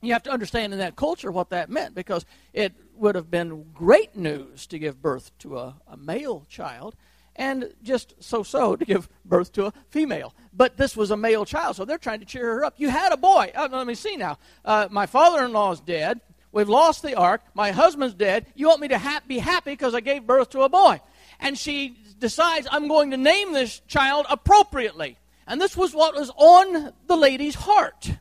You 0.00 0.12
have 0.14 0.24
to 0.24 0.32
understand 0.32 0.72
in 0.72 0.80
that 0.80 0.96
culture 0.96 1.30
what 1.30 1.50
that 1.50 1.70
meant 1.70 1.94
because 1.94 2.26
it 2.52 2.74
would 2.96 3.14
have 3.14 3.30
been 3.30 3.66
great 3.72 4.16
news 4.16 4.66
to 4.66 4.78
give 4.78 5.00
birth 5.00 5.30
to 5.38 5.58
a, 5.58 5.76
a 5.86 5.96
male 5.96 6.44
child 6.48 6.96
and 7.36 7.72
just 7.82 8.14
so 8.18 8.42
so 8.42 8.76
to 8.76 8.84
give 8.84 9.08
birth 9.24 9.52
to 9.52 9.66
a 9.66 9.72
female. 9.90 10.34
But 10.52 10.76
this 10.76 10.96
was 10.96 11.10
a 11.10 11.16
male 11.16 11.44
child, 11.44 11.76
so 11.76 11.84
they're 11.84 11.98
trying 11.98 12.20
to 12.20 12.26
cheer 12.26 12.54
her 12.54 12.64
up. 12.64 12.74
You 12.76 12.90
had 12.90 13.12
a 13.12 13.16
boy. 13.16 13.52
Uh, 13.54 13.68
let 13.70 13.86
me 13.86 13.94
see 13.94 14.16
now. 14.16 14.38
Uh, 14.64 14.88
my 14.90 15.06
father 15.06 15.44
in 15.44 15.52
law 15.52 15.72
is 15.72 15.80
dead. 15.80 16.20
We've 16.52 16.68
lost 16.68 17.02
the 17.02 17.14
ark. 17.14 17.40
My 17.54 17.72
husband's 17.72 18.14
dead. 18.14 18.46
You 18.54 18.68
want 18.68 18.80
me 18.80 18.88
to 18.88 18.98
ha- 18.98 19.22
be 19.26 19.38
happy 19.38 19.72
because 19.72 19.94
I 19.94 20.00
gave 20.00 20.26
birth 20.26 20.50
to 20.50 20.62
a 20.62 20.68
boy. 20.68 21.00
And 21.40 21.58
she 21.58 21.96
decides, 22.18 22.68
I'm 22.70 22.88
going 22.88 23.10
to 23.10 23.16
name 23.16 23.52
this 23.52 23.80
child 23.88 24.26
appropriately. 24.28 25.18
And 25.46 25.60
this 25.60 25.76
was 25.76 25.94
what 25.94 26.14
was 26.14 26.30
on 26.36 26.92
the 27.06 27.16
lady's 27.16 27.54
heart 27.54 28.12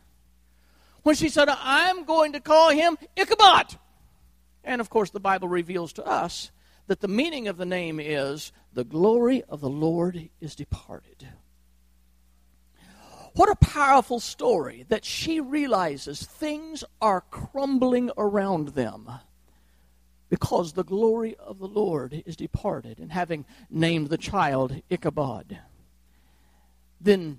when 1.04 1.16
she 1.16 1.30
said, 1.30 1.50
I'm 1.50 2.06
going 2.06 2.34
to 2.34 2.40
call 2.40 2.70
him 2.70 2.98
Ichabod. 3.16 3.78
And 4.64 4.82
of 4.82 4.90
course, 4.90 5.10
the 5.10 5.20
Bible 5.20 5.48
reveals 5.48 5.94
to 5.94 6.06
us 6.06 6.52
that 6.88 7.02
the 7.02 7.08
meaning 7.08 7.48
of 7.48 7.58
the 7.58 7.66
name 7.66 8.00
is 8.00 8.52
the 8.74 8.84
glory 8.84 9.44
of 9.50 9.62
the 9.62 9.70
Lord 9.70 10.30
is 10.40 10.56
departed. 10.56 11.28
What 13.34 13.50
a 13.50 13.56
powerful 13.56 14.20
story 14.20 14.86
that 14.90 15.06
she 15.06 15.40
realizes 15.40 16.24
things 16.24 16.84
are 17.02 17.22
crumbling 17.22 18.12
around 18.18 18.70
them 18.70 19.10
because 20.30 20.74
the 20.74 20.84
glory 20.84 21.36
of 21.36 21.60
the 21.60 21.68
Lord 21.68 22.24
is 22.26 22.36
departed. 22.36 23.00
And 23.00 23.12
having 23.12 23.46
named 23.70 24.08
the 24.10 24.18
child 24.18 24.82
Ichabod, 24.90 25.60
then 27.00 27.38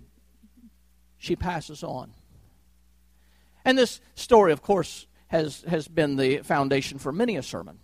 she 1.19 1.37
passes 1.37 1.83
on. 1.83 2.13
And 3.65 3.79
this 3.79 4.01
story, 4.15 4.53
of 4.53 4.63
course, 4.63 5.07
has, 5.29 5.63
has 5.69 5.89
been 5.89 6.17
the 6.17 6.39
foundation 6.39 6.99
for 6.99 7.13
many 7.13 7.37
a 7.37 7.43
sermon. 7.43 7.79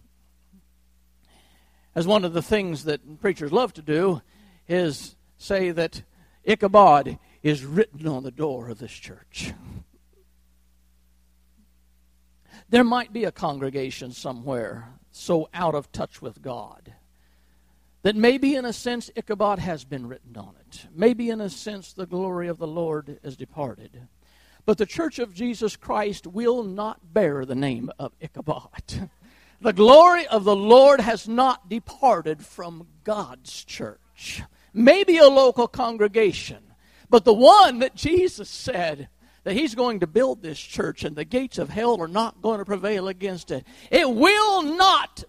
As 1.94 2.06
one 2.06 2.24
of 2.24 2.32
the 2.32 2.42
things 2.42 2.84
that 2.84 3.20
preachers 3.20 3.52
love 3.52 3.72
to 3.74 3.82
do 3.82 4.22
is 4.68 5.16
say 5.38 5.70
that 5.70 6.02
Ichabod 6.44 7.18
is 7.42 7.64
written 7.64 8.06
on 8.06 8.22
the 8.22 8.30
door 8.30 8.68
of 8.68 8.78
this 8.78 8.92
church. 8.92 9.52
There 12.68 12.84
might 12.84 13.12
be 13.12 13.24
a 13.24 13.32
congregation 13.32 14.12
somewhere 14.12 14.90
so 15.10 15.48
out 15.54 15.74
of 15.74 15.90
touch 15.90 16.20
with 16.20 16.42
God 16.42 16.92
that 18.02 18.16
maybe 18.16 18.54
in 18.54 18.64
a 18.64 18.72
sense 18.72 19.10
Ichabod 19.16 19.58
has 19.58 19.84
been 19.84 20.06
written 20.06 20.36
on 20.36 20.54
it. 20.60 20.86
Maybe 20.94 21.30
in 21.30 21.40
a 21.40 21.50
sense 21.50 21.92
the 21.92 22.06
glory 22.06 22.48
of 22.48 22.58
the 22.58 22.66
Lord 22.66 23.18
is 23.22 23.36
departed. 23.36 24.08
But 24.64 24.78
the 24.78 24.86
church 24.86 25.18
of 25.18 25.34
Jesus 25.34 25.76
Christ 25.76 26.26
will 26.26 26.62
not 26.62 27.12
bear 27.12 27.44
the 27.44 27.54
name 27.54 27.90
of 27.98 28.12
Ichabod. 28.20 29.10
The 29.60 29.72
glory 29.72 30.24
of 30.28 30.44
the 30.44 30.54
Lord 30.54 31.00
has 31.00 31.26
not 31.26 31.68
departed 31.68 32.46
from 32.46 32.86
God's 33.02 33.64
church. 33.64 34.40
Maybe 34.72 35.18
a 35.18 35.26
local 35.26 35.66
congregation, 35.66 36.62
but 37.10 37.24
the 37.24 37.34
one 37.34 37.80
that 37.80 37.94
Jesus 37.94 38.48
said 38.48 39.08
that 39.44 39.54
he's 39.54 39.74
going 39.74 40.00
to 40.00 40.06
build 40.06 40.42
this 40.42 40.58
church 40.58 41.04
and 41.04 41.16
the 41.16 41.24
gates 41.24 41.58
of 41.58 41.70
hell 41.70 42.00
are 42.00 42.08
not 42.08 42.42
going 42.42 42.58
to 42.58 42.64
prevail 42.64 43.08
against 43.08 43.50
it. 43.50 43.66
It 43.90 44.10
will 44.10 44.62
not 44.62 45.24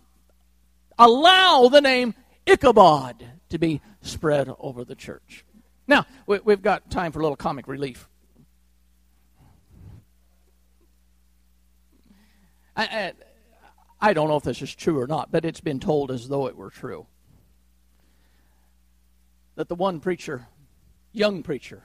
allow 0.97 1.69
the 1.69 1.81
name 1.81 2.13
Ichabod 2.45 3.25
to 3.49 3.57
be 3.57 3.81
spread 4.01 4.49
over 4.59 4.83
the 4.83 4.95
church. 4.95 5.45
Now, 5.87 6.05
we, 6.27 6.39
have 6.47 6.61
got 6.61 6.91
time 6.91 7.11
for 7.11 7.19
a 7.19 7.23
little 7.23 7.35
comic 7.35 7.67
relief. 7.67 8.07
I, 12.75 13.13
I 13.99 14.13
don't 14.13 14.29
know 14.29 14.37
if 14.37 14.43
this 14.43 14.61
is 14.61 14.73
true 14.73 14.99
or 14.99 15.07
not, 15.07 15.31
but 15.31 15.43
it's 15.45 15.61
been 15.61 15.79
told 15.79 16.11
as 16.11 16.27
though 16.27 16.47
it 16.47 16.55
were 16.55 16.69
true. 16.69 17.07
That 19.55 19.67
the 19.67 19.75
one 19.75 19.99
preacher, 19.99 20.47
young 21.11 21.43
preacher, 21.43 21.83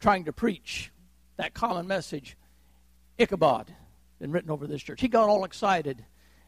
trying 0.00 0.24
to 0.24 0.32
preach 0.32 0.90
that 1.36 1.54
common 1.54 1.86
message, 1.86 2.36
Ichabod, 3.18 3.72
been 4.18 4.32
written 4.32 4.50
over 4.50 4.66
this 4.66 4.82
church. 4.82 5.00
He 5.00 5.08
got 5.08 5.28
all 5.28 5.44
excited 5.44 6.04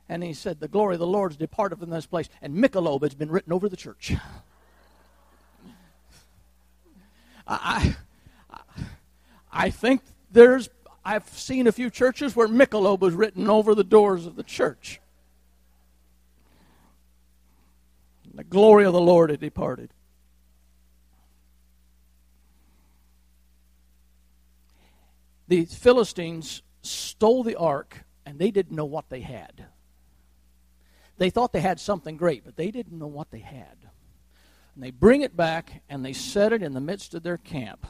and 0.09 0.23
he 0.23 0.35
said, 0.35 0.61
The 0.61 0.69
glory 0.69 0.95
of 0.95 1.01
the 1.01 1.07
Lord 1.07 1.33
is 1.33 1.37
departed 1.37 1.79
from 1.79 1.91
this 1.91 2.07
place, 2.07 2.29
and 2.43 2.55
Michelob 2.55 3.03
has 3.03 3.15
been 3.15 3.31
written 3.31 3.53
over 3.53 3.69
the 3.69 3.77
church. 3.77 4.15
I, 7.47 7.97
I, 8.51 8.63
I 9.51 9.71
think 9.71 10.03
there's 10.31 10.69
I've 11.05 11.29
seen 11.31 11.67
a 11.67 11.73
few 11.73 11.91
churches 11.91 12.37
where 12.37 12.47
Michelob 12.47 13.01
was 13.01 13.15
written 13.15 13.51
over 13.51 13.75
the 13.75 13.83
doors 13.85 14.27
of 14.27 14.37
the 14.37 14.45
church. 14.45 15.01
The 18.35 18.45
glory 18.45 18.85
of 18.85 18.93
the 18.93 19.01
Lord 19.01 19.31
had 19.31 19.41
departed. 19.41 19.91
The 25.53 25.67
Philistines 25.67 26.63
stole 26.81 27.43
the 27.43 27.57
ark, 27.57 28.07
and 28.25 28.39
they 28.39 28.51
didn't 28.51 28.75
know 28.75 28.87
what 28.87 29.11
they 29.11 29.21
had. 29.21 29.67
They 31.19 31.29
thought 31.29 31.53
they 31.53 31.61
had 31.61 31.79
something 31.79 32.17
great, 32.17 32.43
but 32.43 32.57
they 32.57 32.71
didn't 32.71 32.99
know 32.99 33.07
what 33.07 33.31
they 33.31 33.41
had. 33.41 33.77
And 34.75 34.83
they 34.83 34.91
bring 34.91 35.21
it 35.21 35.37
back, 35.37 35.83
and 35.91 36.03
they 36.03 36.15
set 36.15 36.55
it 36.55 36.63
in 36.63 36.73
the 36.73 36.81
midst 36.81 37.13
of 37.13 37.23
their 37.23 37.37
camp. 37.37 37.87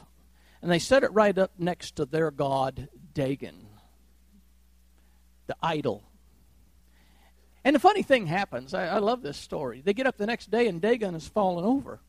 And 0.61 0.69
they 0.69 0.77
set 0.77 1.05
it 1.05 1.13
right 1.13 1.37
up 1.37 1.51
next 1.57 1.95
to 1.95 2.05
their 2.05 2.31
god, 2.31 2.89
Dagon, 3.13 3.65
the 5.47 5.55
idol. 5.63 6.03
And 7.63 7.77
the 7.77 7.79
funny 7.79 8.03
thing 8.03 8.27
happens, 8.27 8.73
I, 8.73 8.87
I, 8.87 8.97
love 8.97 9.21
this 9.21 9.37
story. 9.37 9.79
They 9.79 9.93
get 9.93 10.05
up 10.05 10.17
the 10.17 10.27
next 10.27 10.51
day 10.51 10.67
and 10.67 10.81
Dagon 10.81 11.13
has 11.13 11.29
fallen 11.29 11.63
over. 11.63 12.01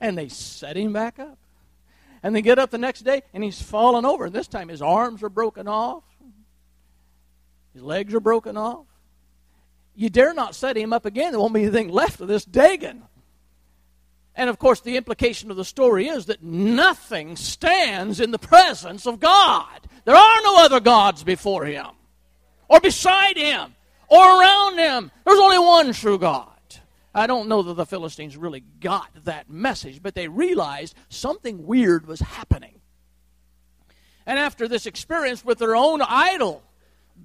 And 0.00 0.16
they 0.16 0.28
set 0.28 0.76
him 0.76 0.92
back 0.92 1.18
up. 1.18 1.41
And 2.22 2.34
they 2.34 2.42
get 2.42 2.58
up 2.58 2.70
the 2.70 2.78
next 2.78 3.00
day 3.00 3.22
and 3.34 3.42
he's 3.42 3.60
fallen 3.60 4.04
over. 4.04 4.30
This 4.30 4.48
time 4.48 4.68
his 4.68 4.82
arms 4.82 5.22
are 5.22 5.28
broken 5.28 5.66
off, 5.66 6.04
his 7.74 7.82
legs 7.82 8.14
are 8.14 8.20
broken 8.20 8.56
off. 8.56 8.86
You 9.94 10.08
dare 10.08 10.32
not 10.32 10.54
set 10.54 10.76
him 10.76 10.92
up 10.92 11.04
again. 11.04 11.32
There 11.32 11.40
won't 11.40 11.52
be 11.52 11.62
anything 11.62 11.88
left 11.88 12.20
of 12.20 12.28
this 12.28 12.44
Dagon. 12.44 13.02
And 14.34 14.48
of 14.48 14.58
course, 14.58 14.80
the 14.80 14.96
implication 14.96 15.50
of 15.50 15.56
the 15.56 15.64
story 15.64 16.08
is 16.08 16.26
that 16.26 16.42
nothing 16.42 17.36
stands 17.36 18.18
in 18.20 18.30
the 18.30 18.38
presence 18.38 19.06
of 19.06 19.20
God. 19.20 19.80
There 20.04 20.16
are 20.16 20.42
no 20.42 20.64
other 20.64 20.80
gods 20.80 21.22
before 21.22 21.66
him, 21.66 21.86
or 22.68 22.80
beside 22.80 23.36
him, 23.36 23.74
or 24.08 24.40
around 24.40 24.78
him. 24.78 25.10
There's 25.24 25.38
only 25.38 25.58
one 25.58 25.92
true 25.92 26.18
God. 26.18 26.51
I 27.14 27.26
don't 27.26 27.48
know 27.48 27.62
that 27.62 27.74
the 27.74 27.86
Philistines 27.86 28.36
really 28.36 28.64
got 28.80 29.08
that 29.24 29.50
message, 29.50 30.02
but 30.02 30.14
they 30.14 30.28
realized 30.28 30.94
something 31.08 31.66
weird 31.66 32.06
was 32.06 32.20
happening. 32.20 32.80
And 34.24 34.38
after 34.38 34.66
this 34.66 34.86
experience 34.86 35.44
with 35.44 35.58
their 35.58 35.76
own 35.76 36.00
idol, 36.00 36.62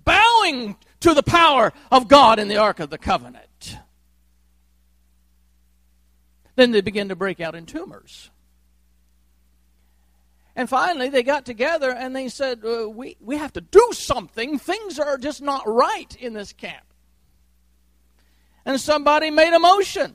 bowing 0.04 0.76
to 1.02 1.14
the 1.14 1.24
power 1.24 1.72
of 1.92 2.08
God 2.08 2.40
in 2.40 2.48
the 2.48 2.58
Ark 2.58 2.80
of 2.80 2.90
the 2.90 2.98
Covenant, 2.98 3.78
then 6.56 6.72
they 6.72 6.82
begin 6.82 7.10
to 7.10 7.16
break 7.16 7.40
out 7.40 7.56
in 7.56 7.66
tumors. 7.66 8.30
And 10.56 10.68
finally, 10.68 11.10
they 11.10 11.22
got 11.22 11.46
together 11.46 11.92
and 11.92 12.16
they 12.16 12.30
said, 12.30 12.66
uh, 12.66 12.90
we, 12.90 13.16
we 13.22 13.38
have 13.38 13.54
to 13.54 13.62
do 13.62 13.90
something. 13.92 14.58
Things 14.58 14.98
are 14.98 15.20
just 15.20 15.40
not 15.40 15.68
right 15.68 16.16
in 16.20 16.34
this 16.34 16.52
camp. 16.52 16.87
And 18.68 18.82
somebody 18.82 19.32
made 19.32 19.54
a 19.54 19.60
motion. 19.60 20.14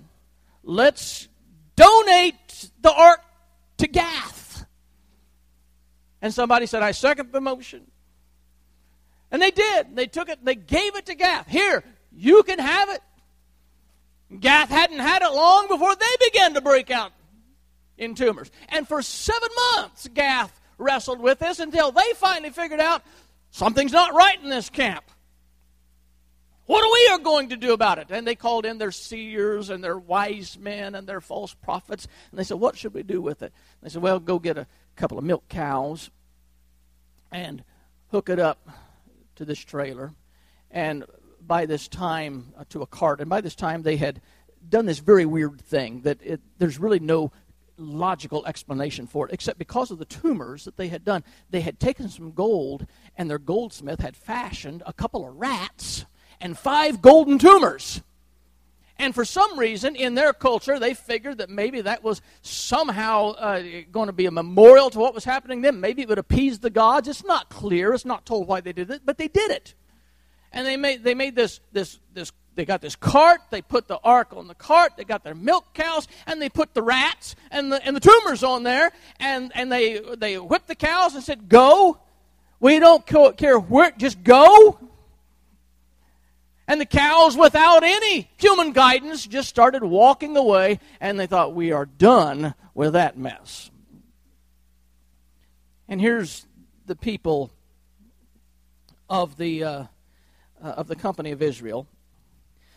Let's 0.62 1.26
donate 1.75 2.71
the 2.82 2.92
ark 2.92 3.21
to 3.78 3.88
Gath. 3.88 4.66
And 6.21 6.35
somebody 6.35 6.66
said, 6.66 6.82
I 6.82 6.90
second 6.90 7.32
the 7.32 7.40
motion. 7.40 7.87
And 9.30 9.40
they 9.40 9.52
did. 9.52 9.97
They 9.97 10.06
took 10.06 10.28
it, 10.28 10.44
they 10.44 10.54
gave 10.54 10.97
it 10.97 11.06
to 11.06 11.14
Gath. 11.14 11.49
Here, 11.49 11.82
you 12.14 12.42
can 12.42 12.59
have 12.59 12.90
it. 12.90 13.00
Gath 14.38 14.68
hadn't 14.68 14.99
had 14.99 15.23
it 15.23 15.32
long 15.32 15.66
before 15.68 15.97
they 15.97 16.26
began 16.30 16.52
to 16.52 16.61
break 16.61 16.90
out 16.90 17.12
in 17.97 18.14
tumors. 18.14 18.50
And 18.68 18.87
for 18.87 19.00
seven 19.00 19.49
months, 19.75 20.09
Gath 20.12 20.61
wrestled 20.76 21.21
with 21.21 21.38
this 21.38 21.59
until 21.59 21.90
they 21.90 22.12
finally 22.16 22.50
figured 22.50 22.81
out 22.81 23.03
something's 23.50 23.92
not 23.92 24.12
right 24.12 24.42
in 24.42 24.50
this 24.50 24.68
camp. 24.68 25.05
What 26.72 26.85
are 26.85 27.18
we 27.18 27.22
going 27.22 27.50
to 27.50 27.58
do 27.58 27.74
about 27.74 27.98
it? 27.98 28.06
And 28.08 28.26
they 28.26 28.35
called 28.35 28.64
in 28.64 28.78
their 28.78 28.92
seers 28.92 29.68
and 29.68 29.85
their 29.85 29.98
wise 29.98 30.56
men 30.58 30.94
and 30.94 31.06
their 31.06 31.20
false 31.20 31.52
prophets. 31.52 32.08
And 32.30 32.38
they 32.38 32.44
said, 32.44 32.58
What 32.58 32.78
should 32.78 32.94
we 32.94 33.02
do 33.02 33.20
with 33.20 33.42
it? 33.42 33.52
And 33.52 33.82
they 33.82 33.92
said, 33.92 34.00
Well, 34.00 34.18
go 34.18 34.38
get 34.38 34.56
a 34.56 34.66
couple 34.96 35.18
of 35.18 35.24
milk 35.24 35.46
cows 35.50 36.08
and 37.30 37.62
hook 38.11 38.30
it 38.30 38.38
up 38.38 38.66
to 39.35 39.44
this 39.44 39.58
trailer. 39.58 40.14
And 40.70 41.04
by 41.46 41.66
this 41.66 41.88
time, 41.88 42.54
uh, 42.56 42.64
to 42.70 42.80
a 42.80 42.87
cart. 42.87 43.20
And 43.20 43.28
by 43.28 43.42
this 43.42 43.54
time, 43.54 43.82
they 43.82 43.98
had 43.98 44.22
done 44.66 44.87
this 44.87 45.00
very 45.00 45.26
weird 45.26 45.61
thing 45.61 46.00
that 46.02 46.20
it, 46.22 46.40
there's 46.56 46.78
really 46.78 47.00
no 47.00 47.32
logical 47.76 48.46
explanation 48.46 49.06
for 49.06 49.28
it, 49.28 49.35
except 49.35 49.58
because 49.58 49.90
of 49.90 49.98
the 49.98 50.06
tumors 50.06 50.64
that 50.64 50.78
they 50.78 50.88
had 50.88 51.04
done. 51.04 51.22
They 51.50 51.61
had 51.61 51.78
taken 51.78 52.08
some 52.08 52.32
gold, 52.32 52.87
and 53.14 53.28
their 53.28 53.38
goldsmith 53.38 54.00
had 54.00 54.16
fashioned 54.16 54.82
a 54.87 54.94
couple 54.94 55.28
of 55.28 55.37
rats 55.37 56.06
and 56.42 56.59
five 56.59 57.00
golden 57.00 57.38
tumors. 57.38 58.02
And 58.98 59.14
for 59.14 59.24
some 59.24 59.59
reason, 59.59 59.96
in 59.96 60.14
their 60.14 60.33
culture, 60.33 60.78
they 60.78 60.94
figured 60.94 61.38
that 61.38 61.48
maybe 61.48 61.81
that 61.81 62.05
was 62.05 62.20
somehow 62.42 63.31
uh, 63.31 63.62
going 63.90 64.07
to 64.07 64.12
be 64.12 64.26
a 64.26 64.31
memorial 64.31 64.90
to 64.90 64.98
what 64.98 65.14
was 65.14 65.24
happening 65.24 65.62
then. 65.62 65.81
Maybe 65.81 66.02
it 66.02 66.09
would 66.09 66.18
appease 66.18 66.59
the 66.59 66.70
gods. 66.70 67.09
It's 67.09 67.24
not 67.24 67.48
clear. 67.48 67.94
It's 67.94 68.05
not 68.05 68.26
told 68.26 68.46
why 68.46 68.61
they 68.61 68.72
did 68.72 68.90
it, 68.90 69.02
but 69.05 69.18
they 69.18 69.28
did 69.28 69.50
it. 69.50 69.74
And 70.52 70.66
they 70.66 70.76
made, 70.76 71.02
they 71.02 71.14
made 71.14 71.35
this, 71.35 71.61
this, 71.72 71.98
this 72.12 72.33
they 72.55 72.66
got 72.66 72.83
this 72.83 72.96
cart, 72.96 73.40
they 73.50 73.62
put 73.62 73.88
the 73.88 73.98
ark 74.05 74.35
on 74.37 74.46
the 74.46 74.55
cart, 74.55 74.92
they 74.98 75.05
got 75.05 75.24
their 75.24 75.35
milk 75.35 75.72
cows, 75.72 76.07
and 76.26 76.40
they 76.40 76.50
put 76.50 76.74
the 76.74 76.83
rats 76.83 77.35
and 77.50 77.72
the, 77.72 77.85
and 77.87 77.96
the 77.96 78.00
tumors 78.00 78.44
on 78.44 78.62
there, 78.62 78.92
and, 79.18 79.52
and 79.55 79.72
they, 79.72 80.00
they 80.18 80.38
whipped 80.38 80.68
the 80.68 80.74
cows 80.74 81.14
and 81.14 81.24
said, 81.24 81.48
Go. 81.48 81.98
We 82.61 82.78
don't 82.78 83.05
care 83.05 83.59
where, 83.59 83.90
just 83.90 84.22
go. 84.22 84.78
And 86.72 86.80
the 86.80 86.87
cows, 86.87 87.37
without 87.37 87.82
any 87.82 88.30
human 88.38 88.72
guidance, 88.72 89.26
just 89.26 89.50
started 89.50 89.85
walking 89.85 90.38
away, 90.38 90.80
and 91.02 91.20
they 91.20 91.26
thought, 91.26 91.54
We 91.54 91.70
are 91.70 91.85
done 91.85 92.54
with 92.72 92.94
that 92.94 93.18
mess. 93.18 93.70
And 95.87 96.00
here's 96.00 96.46
the 96.87 96.96
people 96.96 97.50
of 99.11 99.37
the, 99.37 99.62
uh, 99.62 99.85
uh, 100.64 100.66
of 100.66 100.88
the 100.88 100.96
company 100.96 101.30
of 101.30 101.42
Israel 101.42 101.87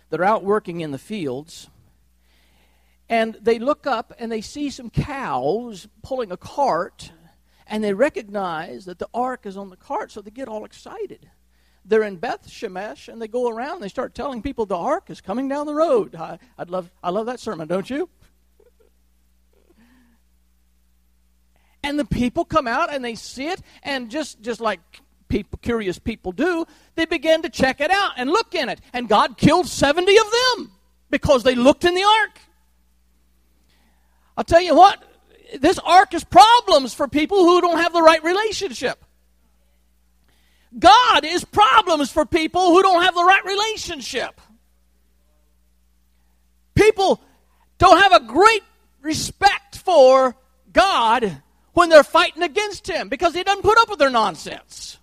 that 0.09 0.19
are 0.19 0.25
out 0.25 0.43
working 0.43 0.81
in 0.81 0.91
the 0.91 0.97
fields. 0.97 1.69
And 3.07 3.37
they 3.41 3.59
look 3.59 3.87
up 3.87 4.11
and 4.19 4.29
they 4.29 4.41
see 4.41 4.69
some 4.71 4.89
cows 4.89 5.87
pulling 6.03 6.33
a 6.33 6.37
cart, 6.37 7.13
and 7.65 7.81
they 7.81 7.93
recognize 7.93 8.83
that 8.83 8.99
the 8.99 9.07
ark 9.13 9.45
is 9.45 9.55
on 9.55 9.69
the 9.69 9.77
cart, 9.77 10.11
so 10.11 10.19
they 10.19 10.31
get 10.31 10.49
all 10.49 10.65
excited. 10.65 11.29
They're 11.85 12.03
in 12.03 12.17
Beth 12.17 12.47
Shemesh, 12.47 13.07
and 13.07 13.21
they 13.21 13.27
go 13.27 13.47
around 13.47 13.75
and 13.75 13.83
they 13.83 13.89
start 13.89 14.15
telling 14.15 14.41
people 14.41 14.65
the 14.65 14.75
ark 14.75 15.09
is 15.09 15.21
coming 15.21 15.47
down 15.47 15.67
the 15.67 15.75
road. 15.75 16.15
I, 16.15 16.39
I'd 16.57 16.69
love, 16.69 16.91
I 17.03 17.11
love 17.11 17.27
that 17.27 17.39
sermon, 17.39 17.67
don't 17.67 17.89
you? 17.89 18.09
and 21.85 21.99
the 21.99 22.05
people 22.05 22.43
come 22.45 22.67
out 22.67 22.91
and 22.91 23.05
they 23.05 23.13
see 23.13 23.47
it, 23.47 23.61
and 23.83 24.09
just, 24.09 24.41
just 24.41 24.59
like 24.59 24.79
people, 25.27 25.59
curious 25.61 25.99
people 25.99 26.31
do, 26.31 26.65
they 26.95 27.05
begin 27.05 27.43
to 27.43 27.49
check 27.49 27.79
it 27.79 27.91
out 27.91 28.13
and 28.17 28.29
look 28.29 28.55
in 28.55 28.69
it. 28.69 28.81
And 28.91 29.07
God 29.07 29.37
killed 29.37 29.67
70 29.67 30.17
of 30.17 30.25
them 30.31 30.71
because 31.11 31.43
they 31.43 31.53
looked 31.53 31.85
in 31.85 31.93
the 31.93 32.03
ark. 32.03 32.39
I'll 34.35 34.43
tell 34.43 34.61
you 34.61 34.75
what, 34.75 35.03
this 35.59 35.77
ark 35.79 36.15
is 36.15 36.23
problems 36.23 36.95
for 36.95 37.07
people 37.07 37.37
who 37.37 37.61
don't 37.61 37.77
have 37.77 37.93
the 37.93 38.01
right 38.01 38.23
relationship. 38.23 39.05
God 40.77 41.23
is 41.23 41.45
problems 41.45 42.11
for 42.11 42.25
people 42.25 42.67
who 42.67 42.81
don't 42.81 43.03
have 43.03 43.15
the 43.15 43.23
right 43.23 43.45
relationship. 43.45 44.41
People 46.73 47.21
don't 47.77 47.99
have 47.99 48.13
a 48.13 48.25
great 48.25 48.63
respect 49.01 49.77
for 49.77 50.35
God 50.73 51.41
when 51.73 51.89
they're 51.89 52.03
fighting 52.03 52.43
against 52.43 52.87
Him 52.87 53.07
because 53.07 53.33
He 53.33 53.43
doesn't 53.43 53.61
put 53.61 53.77
up 53.77 53.89
with 53.89 53.99
their 53.99 54.09
nonsense. 54.09 54.97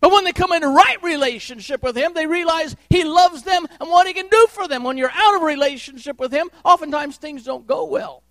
But 0.00 0.12
when 0.12 0.24
they 0.24 0.32
come 0.32 0.52
in 0.52 0.62
right 0.62 1.02
relationship 1.02 1.82
with 1.82 1.96
Him, 1.96 2.14
they 2.14 2.26
realize 2.26 2.76
He 2.90 3.04
loves 3.04 3.42
them 3.42 3.66
and 3.80 3.90
what 3.90 4.06
He 4.06 4.12
can 4.12 4.28
do 4.28 4.46
for 4.50 4.66
them. 4.66 4.82
When 4.82 4.96
you're 4.96 5.10
out 5.12 5.36
of 5.36 5.42
relationship 5.42 6.18
with 6.18 6.32
Him, 6.32 6.48
oftentimes 6.64 7.16
things 7.16 7.44
don't 7.44 7.66
go 7.66 7.84
well. 7.84 8.22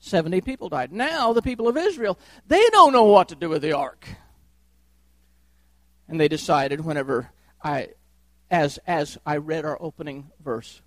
70 0.00 0.40
people 0.42 0.68
died. 0.68 0.92
Now, 0.92 1.32
the 1.32 1.42
people 1.42 1.68
of 1.68 1.76
Israel, 1.76 2.18
they 2.46 2.64
don't 2.70 2.92
know 2.92 3.04
what 3.04 3.28
to 3.28 3.34
do 3.34 3.48
with 3.48 3.62
the 3.62 3.72
ark. 3.72 4.06
And 6.08 6.20
they 6.20 6.28
decided 6.28 6.84
whenever 6.84 7.30
I, 7.62 7.88
as, 8.50 8.78
as 8.86 9.18
I 9.26 9.36
read 9.36 9.64
our 9.64 9.80
opening 9.80 10.30
verse, 10.42 10.80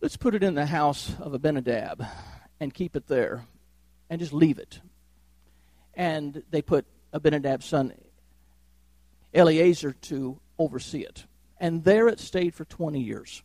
let's 0.00 0.16
put 0.16 0.34
it 0.34 0.42
in 0.42 0.54
the 0.54 0.66
house 0.66 1.14
of 1.20 1.34
Abinadab 1.34 2.04
and 2.58 2.74
keep 2.74 2.96
it 2.96 3.06
there 3.06 3.44
and 4.10 4.20
just 4.20 4.32
leave 4.32 4.58
it. 4.58 4.80
And 5.94 6.42
they 6.50 6.62
put 6.62 6.86
Abinadab's 7.12 7.66
son 7.66 7.92
Eleazar 9.34 9.92
to 9.92 10.40
oversee 10.58 11.02
it. 11.02 11.26
And 11.60 11.84
there 11.84 12.08
it 12.08 12.20
stayed 12.20 12.54
for 12.54 12.64
20 12.64 13.00
years. 13.00 13.42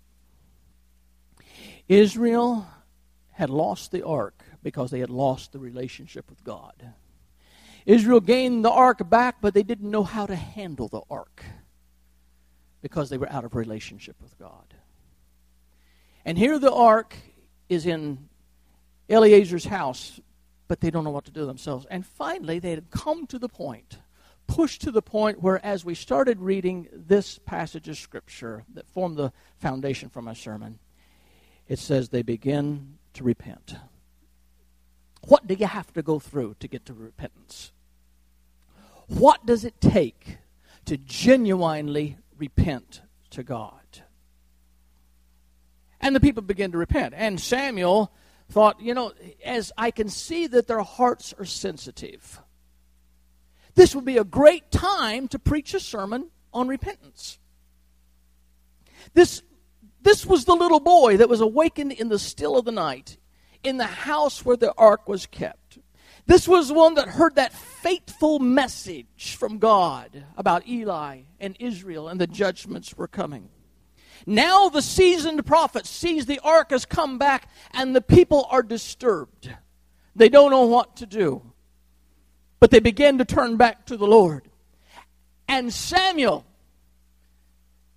Israel 1.87 2.65
had 3.31 3.49
lost 3.49 3.91
the 3.91 4.05
ark 4.05 4.43
because 4.63 4.89
they 4.89 4.99
had 4.99 5.09
lost 5.09 5.51
the 5.51 5.59
relationship 5.59 6.29
with 6.29 6.43
God. 6.43 6.93
Israel 7.85 8.21
gained 8.21 8.63
the 8.63 8.71
ark 8.71 9.07
back, 9.09 9.37
but 9.41 9.53
they 9.53 9.63
didn't 9.63 9.91
know 9.91 10.03
how 10.03 10.25
to 10.25 10.35
handle 10.35 10.87
the 10.87 11.01
ark 11.09 11.43
because 12.81 13.09
they 13.09 13.17
were 13.17 13.29
out 13.29 13.45
of 13.45 13.55
relationship 13.55 14.15
with 14.21 14.37
God. 14.39 14.73
And 16.25 16.37
here 16.37 16.57
the 16.57 16.71
ark 16.71 17.15
is 17.67 17.85
in 17.85 18.29
Eleazar's 19.09 19.65
house, 19.65 20.19
but 20.67 20.79
they 20.79 20.89
don't 20.89 21.03
know 21.03 21.09
what 21.09 21.25
to 21.25 21.31
do 21.31 21.45
themselves. 21.45 21.85
And 21.89 22.05
finally, 22.05 22.59
they 22.59 22.71
had 22.71 22.89
come 22.89 23.27
to 23.27 23.37
the 23.37 23.49
point, 23.49 23.99
pushed 24.47 24.81
to 24.83 24.91
the 24.91 25.01
point 25.01 25.41
where, 25.41 25.63
as 25.65 25.83
we 25.83 25.95
started 25.95 26.39
reading 26.39 26.87
this 26.91 27.37
passage 27.39 27.89
of 27.89 27.97
Scripture 27.97 28.63
that 28.73 28.87
formed 28.87 29.17
the 29.17 29.33
foundation 29.59 30.09
for 30.09 30.21
my 30.21 30.33
sermon, 30.33 30.79
it 31.67 31.79
says 31.79 32.09
they 32.09 32.21
begin 32.21 32.97
to 33.13 33.23
repent. 33.23 33.75
What 35.27 35.47
do 35.47 35.53
you 35.53 35.67
have 35.67 35.91
to 35.93 36.01
go 36.01 36.19
through 36.19 36.55
to 36.59 36.67
get 36.67 36.85
to 36.87 36.93
repentance? 36.93 37.71
What 39.07 39.45
does 39.45 39.63
it 39.63 39.79
take 39.79 40.37
to 40.85 40.97
genuinely 40.97 42.17
repent 42.37 43.01
to 43.31 43.43
God? 43.43 43.79
And 46.01 46.13
the 46.13 46.19
people 46.19 46.43
begin 46.43 46.73
to 46.73 46.77
repent. 46.77 47.13
And 47.15 47.39
Samuel 47.39 48.11
thought, 48.49 48.81
you 48.81 48.93
know, 48.93 49.13
as 49.45 49.71
I 49.77 49.91
can 49.91 50.09
see 50.09 50.47
that 50.47 50.67
their 50.67 50.81
hearts 50.81 51.33
are 51.39 51.45
sensitive, 51.45 52.41
this 53.75 53.95
would 53.95 54.05
be 54.05 54.17
a 54.17 54.25
great 54.25 54.71
time 54.71 55.29
to 55.29 55.39
preach 55.39 55.73
a 55.73 55.79
sermon 55.79 56.29
on 56.53 56.67
repentance. 56.67 57.39
This, 59.13 59.41
this 60.01 60.25
was 60.25 60.43
the 60.43 60.53
little 60.53 60.81
boy 60.81 61.17
that 61.17 61.29
was 61.29 61.39
awakened 61.39 61.93
in 61.93 62.09
the 62.09 62.19
still 62.19 62.57
of 62.57 62.65
the 62.65 62.71
night 62.71 63.17
in 63.63 63.77
the 63.77 63.85
house 63.85 64.45
where 64.45 64.57
the 64.57 64.73
ark 64.77 65.07
was 65.07 65.25
kept. 65.25 65.79
This 66.25 66.47
was 66.47 66.71
one 66.71 66.95
that 66.95 67.07
heard 67.07 67.35
that 67.35 67.53
fateful 67.53 68.39
message 68.39 69.35
from 69.37 69.57
God 69.57 70.23
about 70.37 70.67
Eli 70.67 71.21
and 71.39 71.57
Israel 71.59 72.07
and 72.07 72.19
the 72.19 72.27
judgments 72.27 72.95
were 72.97 73.07
coming. 73.07 73.49
Now 74.25 74.69
the 74.69 74.81
seasoned 74.81 75.45
prophet 75.45 75.85
sees 75.85 76.25
the 76.25 76.39
ark 76.39 76.69
has 76.69 76.85
come 76.85 77.17
back 77.17 77.49
and 77.71 77.93
the 77.93 78.01
people 78.01 78.47
are 78.49 78.63
disturbed. 78.63 79.53
They 80.15 80.29
don't 80.29 80.51
know 80.51 80.65
what 80.65 80.97
to 80.97 81.05
do. 81.05 81.41
But 82.59 82.71
they 82.71 82.79
begin 82.79 83.17
to 83.17 83.25
turn 83.25 83.57
back 83.57 83.85
to 83.87 83.97
the 83.97 84.07
Lord. 84.07 84.47
And 85.49 85.73
Samuel 85.73 86.45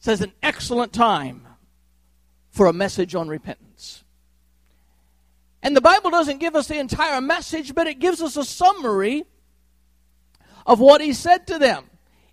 says 0.00 0.20
an 0.20 0.32
excellent 0.42 0.92
time 0.92 1.46
for 2.50 2.66
a 2.66 2.72
message 2.72 3.14
on 3.14 3.28
repentance. 3.28 3.65
And 5.62 5.76
the 5.76 5.80
Bible 5.80 6.10
doesn't 6.10 6.38
give 6.38 6.54
us 6.54 6.68
the 6.68 6.78
entire 6.78 7.20
message, 7.20 7.74
but 7.74 7.86
it 7.86 7.98
gives 7.98 8.22
us 8.22 8.36
a 8.36 8.44
summary 8.44 9.24
of 10.64 10.80
what 10.80 11.00
he 11.00 11.12
said 11.12 11.46
to 11.48 11.58
them. 11.58 11.84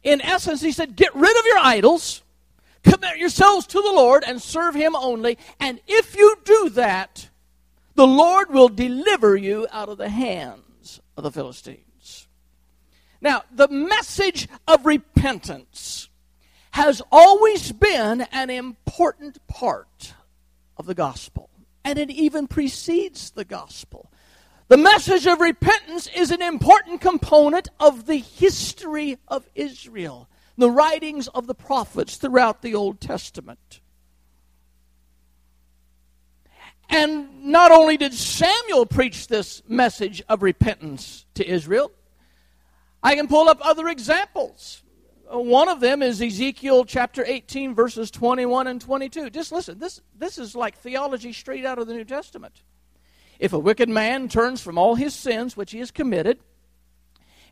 In 0.03 0.21
essence, 0.21 0.61
he 0.61 0.71
said, 0.71 0.95
Get 0.95 1.15
rid 1.15 1.37
of 1.37 1.45
your 1.45 1.59
idols 1.59 2.23
Commit 2.83 3.17
yourselves 3.17 3.65
to 3.67 3.81
the 3.81 3.91
Lord 3.91 4.23
and 4.27 4.41
serve 4.41 4.75
Him 4.75 4.95
only. 4.95 5.37
And 5.59 5.79
if 5.87 6.15
you 6.15 6.35
do 6.43 6.69
that, 6.71 7.29
the 7.95 8.07
Lord 8.07 8.51
will 8.51 8.69
deliver 8.69 9.35
you 9.35 9.67
out 9.71 9.89
of 9.89 9.97
the 9.97 10.09
hands 10.09 10.99
of 11.15 11.23
the 11.23 11.31
Philistines. 11.31 12.27
Now, 13.21 13.43
the 13.51 13.69
message 13.69 14.49
of 14.67 14.85
repentance 14.85 16.09
has 16.71 17.01
always 17.11 17.71
been 17.71 18.21
an 18.31 18.49
important 18.49 19.45
part 19.47 20.13
of 20.75 20.85
the 20.85 20.95
gospel, 20.95 21.49
and 21.83 21.99
it 21.99 22.09
even 22.09 22.47
precedes 22.47 23.31
the 23.31 23.45
gospel. 23.45 24.11
The 24.67 24.77
message 24.77 25.27
of 25.27 25.39
repentance 25.39 26.07
is 26.15 26.31
an 26.31 26.41
important 26.41 27.01
component 27.01 27.67
of 27.79 28.05
the 28.05 28.17
history 28.17 29.17
of 29.27 29.47
Israel 29.55 30.29
the 30.57 30.69
writings 30.69 31.27
of 31.29 31.47
the 31.47 31.55
prophets 31.55 32.17
throughout 32.17 32.61
the 32.61 32.75
Old 32.75 33.01
Testament. 33.01 33.81
And 36.89 37.45
not 37.45 37.71
only 37.71 37.97
did 37.97 38.13
Samuel 38.13 38.85
preach 38.85 39.27
this 39.27 39.63
message 39.67 40.21
of 40.29 40.43
repentance 40.43 41.25
to 41.35 41.47
Israel, 41.47 41.91
I 43.01 43.15
can 43.15 43.27
pull 43.27 43.49
up 43.49 43.59
other 43.61 43.87
examples. 43.87 44.82
One 45.29 45.69
of 45.69 45.79
them 45.79 46.01
is 46.01 46.21
Ezekiel 46.21 46.85
chapter 46.85 47.23
18, 47.25 47.73
verses 47.73 48.11
21 48.11 48.67
and 48.67 48.79
22. 48.79 49.29
Just 49.29 49.51
listen, 49.51 49.79
this, 49.79 50.01
this 50.15 50.37
is 50.37 50.55
like 50.55 50.77
theology 50.77 51.33
straight 51.33 51.65
out 51.65 51.79
of 51.79 51.87
the 51.87 51.93
New 51.93 52.05
Testament. 52.05 52.61
If 53.39 53.53
a 53.53 53.59
wicked 53.59 53.89
man 53.89 54.27
turns 54.27 54.61
from 54.61 54.77
all 54.77 54.95
his 54.95 55.15
sins 55.15 55.57
which 55.57 55.71
he 55.71 55.79
has 55.79 55.91
committed, 55.91 56.39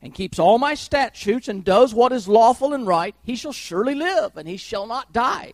and 0.02 0.14
keeps 0.14 0.40
all 0.40 0.58
my 0.58 0.74
statutes 0.74 1.48
and 1.48 1.64
does 1.64 1.94
what 1.94 2.12
is 2.12 2.28
lawful 2.28 2.74
and 2.74 2.88
right, 2.88 3.16
he 3.24 3.36
shall 3.36 3.54
surely 3.54 3.94
live, 3.94 4.36
and 4.36 4.48
he 4.48 4.58
shall 4.58 4.88
not 4.88 5.14
die. 5.14 5.54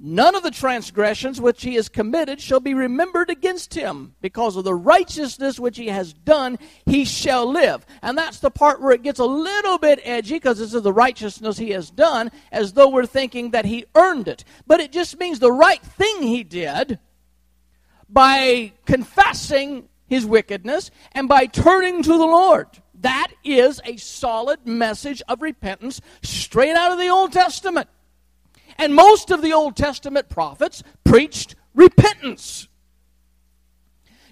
None 0.00 0.36
of 0.36 0.44
the 0.44 0.52
transgressions 0.52 1.40
which 1.40 1.62
he 1.62 1.74
has 1.74 1.88
committed 1.88 2.40
shall 2.40 2.60
be 2.60 2.72
remembered 2.72 3.30
against 3.30 3.74
him. 3.74 4.14
Because 4.20 4.54
of 4.54 4.62
the 4.62 4.74
righteousness 4.74 5.58
which 5.58 5.76
he 5.76 5.88
has 5.88 6.12
done, 6.12 6.56
he 6.86 7.04
shall 7.04 7.50
live. 7.50 7.84
And 8.00 8.16
that's 8.16 8.38
the 8.38 8.50
part 8.50 8.80
where 8.80 8.92
it 8.92 9.02
gets 9.02 9.18
a 9.18 9.24
little 9.24 9.76
bit 9.76 9.98
edgy 10.04 10.36
because 10.36 10.60
this 10.60 10.72
is 10.72 10.82
the 10.82 10.92
righteousness 10.92 11.58
he 11.58 11.70
has 11.70 11.90
done, 11.90 12.30
as 12.52 12.74
though 12.74 12.88
we're 12.88 13.06
thinking 13.06 13.50
that 13.50 13.64
he 13.64 13.86
earned 13.96 14.28
it. 14.28 14.44
But 14.68 14.78
it 14.78 14.92
just 14.92 15.18
means 15.18 15.40
the 15.40 15.50
right 15.50 15.82
thing 15.82 16.22
he 16.22 16.44
did 16.44 17.00
by 18.08 18.72
confessing 18.86 19.88
his 20.06 20.24
wickedness 20.24 20.92
and 21.10 21.28
by 21.28 21.46
turning 21.46 22.04
to 22.04 22.12
the 22.12 22.18
Lord. 22.18 22.68
That 23.00 23.32
is 23.42 23.80
a 23.84 23.96
solid 23.96 24.64
message 24.64 25.22
of 25.28 25.42
repentance 25.42 26.00
straight 26.22 26.76
out 26.76 26.92
of 26.92 26.98
the 26.98 27.08
Old 27.08 27.32
Testament. 27.32 27.88
And 28.78 28.94
most 28.94 29.30
of 29.30 29.42
the 29.42 29.52
Old 29.52 29.76
Testament 29.76 30.28
prophets 30.28 30.82
preached 31.04 31.56
repentance. 31.74 32.68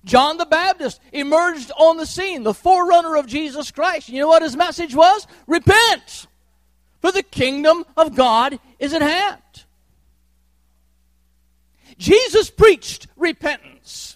John 0.05 0.37
the 0.37 0.47
Baptist 0.47 1.01
emerged 1.13 1.73
on 1.77 1.97
the 1.97 2.07
scene, 2.07 2.45
the 2.45 2.55
forerunner 2.55 3.17
of 3.17 3.27
Jesus 3.27 3.73
Christ. 3.73 4.09
You 4.09 4.21
know 4.21 4.29
what 4.29 4.43
his 4.43 4.57
message 4.57 4.95
was? 4.95 5.27
Repent, 5.49 6.29
for 7.01 7.11
the 7.11 7.25
kingdom 7.25 7.85
of 7.97 8.15
God 8.15 8.61
is 8.79 8.93
at 8.93 9.03
hand. 9.03 9.43
Jesus 11.99 12.51
preached 12.51 13.09
repentance. 13.17 14.16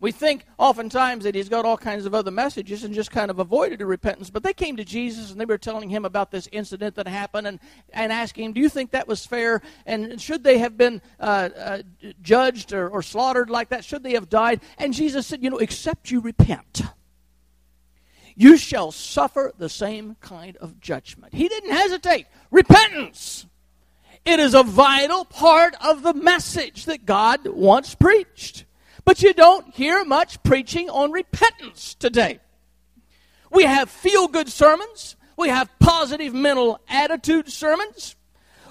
We 0.00 0.12
think 0.12 0.46
oftentimes 0.56 1.24
that 1.24 1.34
he's 1.34 1.50
got 1.50 1.66
all 1.66 1.76
kinds 1.76 2.06
of 2.06 2.14
other 2.14 2.30
messages 2.30 2.84
and 2.84 2.94
just 2.94 3.10
kind 3.10 3.30
of 3.30 3.38
avoided 3.38 3.82
a 3.82 3.86
repentance. 3.86 4.30
But 4.30 4.42
they 4.42 4.54
came 4.54 4.76
to 4.78 4.84
Jesus 4.84 5.30
and 5.30 5.38
they 5.38 5.44
were 5.44 5.58
telling 5.58 5.90
him 5.90 6.06
about 6.06 6.30
this 6.30 6.48
incident 6.52 6.94
that 6.94 7.06
happened 7.06 7.46
and, 7.46 7.60
and 7.92 8.10
asking 8.10 8.46
him, 8.46 8.52
Do 8.54 8.60
you 8.60 8.70
think 8.70 8.92
that 8.92 9.06
was 9.06 9.26
fair? 9.26 9.60
And 9.84 10.18
should 10.18 10.42
they 10.42 10.56
have 10.56 10.78
been 10.78 11.02
uh, 11.20 11.50
uh, 11.54 11.82
judged 12.22 12.72
or, 12.72 12.88
or 12.88 13.02
slaughtered 13.02 13.50
like 13.50 13.68
that? 13.68 13.84
Should 13.84 14.02
they 14.02 14.14
have 14.14 14.30
died? 14.30 14.62
And 14.78 14.94
Jesus 14.94 15.26
said, 15.26 15.42
You 15.42 15.50
know, 15.50 15.58
except 15.58 16.10
you 16.10 16.20
repent, 16.20 16.80
you 18.34 18.56
shall 18.56 18.92
suffer 18.92 19.52
the 19.58 19.68
same 19.68 20.16
kind 20.22 20.56
of 20.56 20.80
judgment. 20.80 21.34
He 21.34 21.46
didn't 21.46 21.72
hesitate. 21.72 22.26
Repentance. 22.50 23.44
It 24.24 24.40
is 24.40 24.54
a 24.54 24.62
vital 24.62 25.26
part 25.26 25.74
of 25.84 26.02
the 26.02 26.14
message 26.14 26.86
that 26.86 27.04
God 27.04 27.46
once 27.46 27.94
preached. 27.94 28.64
But 29.10 29.24
you 29.24 29.34
don't 29.34 29.74
hear 29.74 30.04
much 30.04 30.40
preaching 30.44 30.88
on 30.88 31.10
repentance 31.10 31.94
today. 31.94 32.38
We 33.50 33.64
have 33.64 33.90
feel 33.90 34.28
good 34.28 34.48
sermons, 34.48 35.16
we 35.36 35.48
have 35.48 35.68
positive 35.80 36.32
mental 36.32 36.78
attitude 36.88 37.50
sermons, 37.50 38.14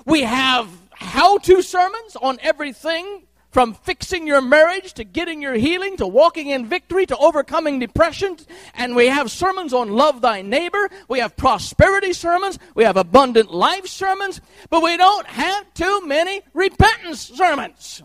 we 0.05 0.21
have 0.21 0.69
how 0.91 1.39
to 1.39 1.61
sermons 1.61 2.15
on 2.21 2.37
everything 2.41 3.23
from 3.51 3.73
fixing 3.73 4.25
your 4.27 4.39
marriage 4.39 4.93
to 4.93 5.03
getting 5.03 5.41
your 5.41 5.55
healing 5.55 5.97
to 5.97 6.07
walking 6.07 6.47
in 6.47 6.67
victory 6.67 7.05
to 7.07 7.17
overcoming 7.17 7.77
depression. 7.77 8.37
And 8.75 8.95
we 8.95 9.07
have 9.07 9.29
sermons 9.31 9.73
on 9.73 9.91
love 9.91 10.21
thy 10.21 10.41
neighbor. 10.41 10.89
We 11.09 11.19
have 11.19 11.35
prosperity 11.35 12.13
sermons. 12.13 12.59
We 12.75 12.85
have 12.85 12.95
abundant 12.95 13.51
life 13.51 13.87
sermons. 13.87 14.39
But 14.69 14.83
we 14.83 14.95
don't 14.95 15.27
have 15.27 15.73
too 15.73 16.05
many 16.05 16.43
repentance 16.53 17.19
sermons. 17.19 18.03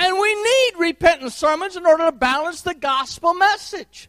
And 0.00 0.18
we 0.18 0.34
need 0.34 0.72
repentance 0.78 1.34
sermons 1.34 1.76
in 1.76 1.84
order 1.84 2.06
to 2.06 2.12
balance 2.12 2.62
the 2.62 2.74
gospel 2.74 3.34
message. 3.34 4.08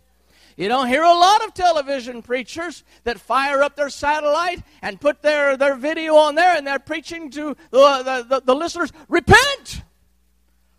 You 0.56 0.69
don't 0.69 0.88
hear 0.88 1.04
a 1.04 1.13
lot 1.13 1.43
of 1.43 1.54
television 1.54 2.21
preachers 2.21 2.86
that 3.04 3.19
fire 3.19 3.62
up 3.62 3.75
their 3.75 3.89
satellite 3.89 4.63
and 4.82 5.01
put 5.01 5.21
their, 5.21 5.58
their 5.58 5.75
video 5.75 6.15
on 6.15 6.36
there 6.36 6.56
and 6.56 6.65
they're 6.65 6.80
preaching 6.80 7.30
to 7.32 7.58
the, 7.71 8.04
the, 8.04 8.25
the, 8.30 8.41
the 8.45 8.56
listeners, 8.56 8.93
repent! 9.10 9.84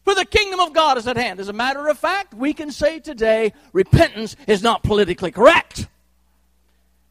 For 0.04 0.14
the 0.14 0.24
kingdom 0.24 0.60
of 0.60 0.72
God 0.72 0.96
is 0.96 1.06
at 1.06 1.16
hand. 1.16 1.40
As 1.40 1.48
a 1.48 1.52
matter 1.52 1.88
of 1.88 1.98
fact, 1.98 2.32
we 2.32 2.54
can 2.54 2.72
say 2.72 2.98
today 2.98 3.52
repentance 3.74 4.34
is 4.46 4.62
not 4.62 4.82
politically 4.82 5.30
correct. 5.30 5.88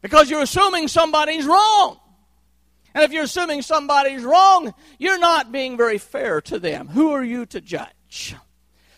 Because 0.02 0.28
you're 0.28 0.42
assuming 0.42 0.88
somebody's 0.88 1.46
wrong. 1.46 2.00
And 2.94 3.04
if 3.04 3.12
you're 3.12 3.24
assuming 3.24 3.62
somebody's 3.62 4.22
wrong, 4.22 4.74
you're 4.98 5.18
not 5.18 5.52
being 5.52 5.76
very 5.76 5.98
fair 5.98 6.40
to 6.42 6.58
them. 6.58 6.88
Who 6.88 7.12
are 7.12 7.24
you 7.24 7.46
to 7.46 7.60
judge? 7.60 8.34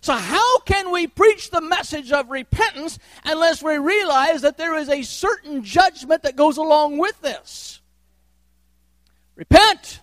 So, 0.00 0.12
how 0.12 0.59
can 0.61 0.90
we 0.90 1.07
preach 1.07 1.50
the 1.50 1.62
message 1.62 2.12
of 2.12 2.28
repentance 2.30 2.98
unless 3.24 3.62
we 3.62 3.78
realize 3.78 4.42
that 4.42 4.59
there 4.59 4.76
is 4.76 4.90
a 4.90 5.02
certain 5.02 5.64
judgment 5.64 6.24
that 6.24 6.37
goes 6.37 6.59
along 6.59 6.98
with 6.98 7.18
this? 7.22 7.80
Repent, 9.35 10.00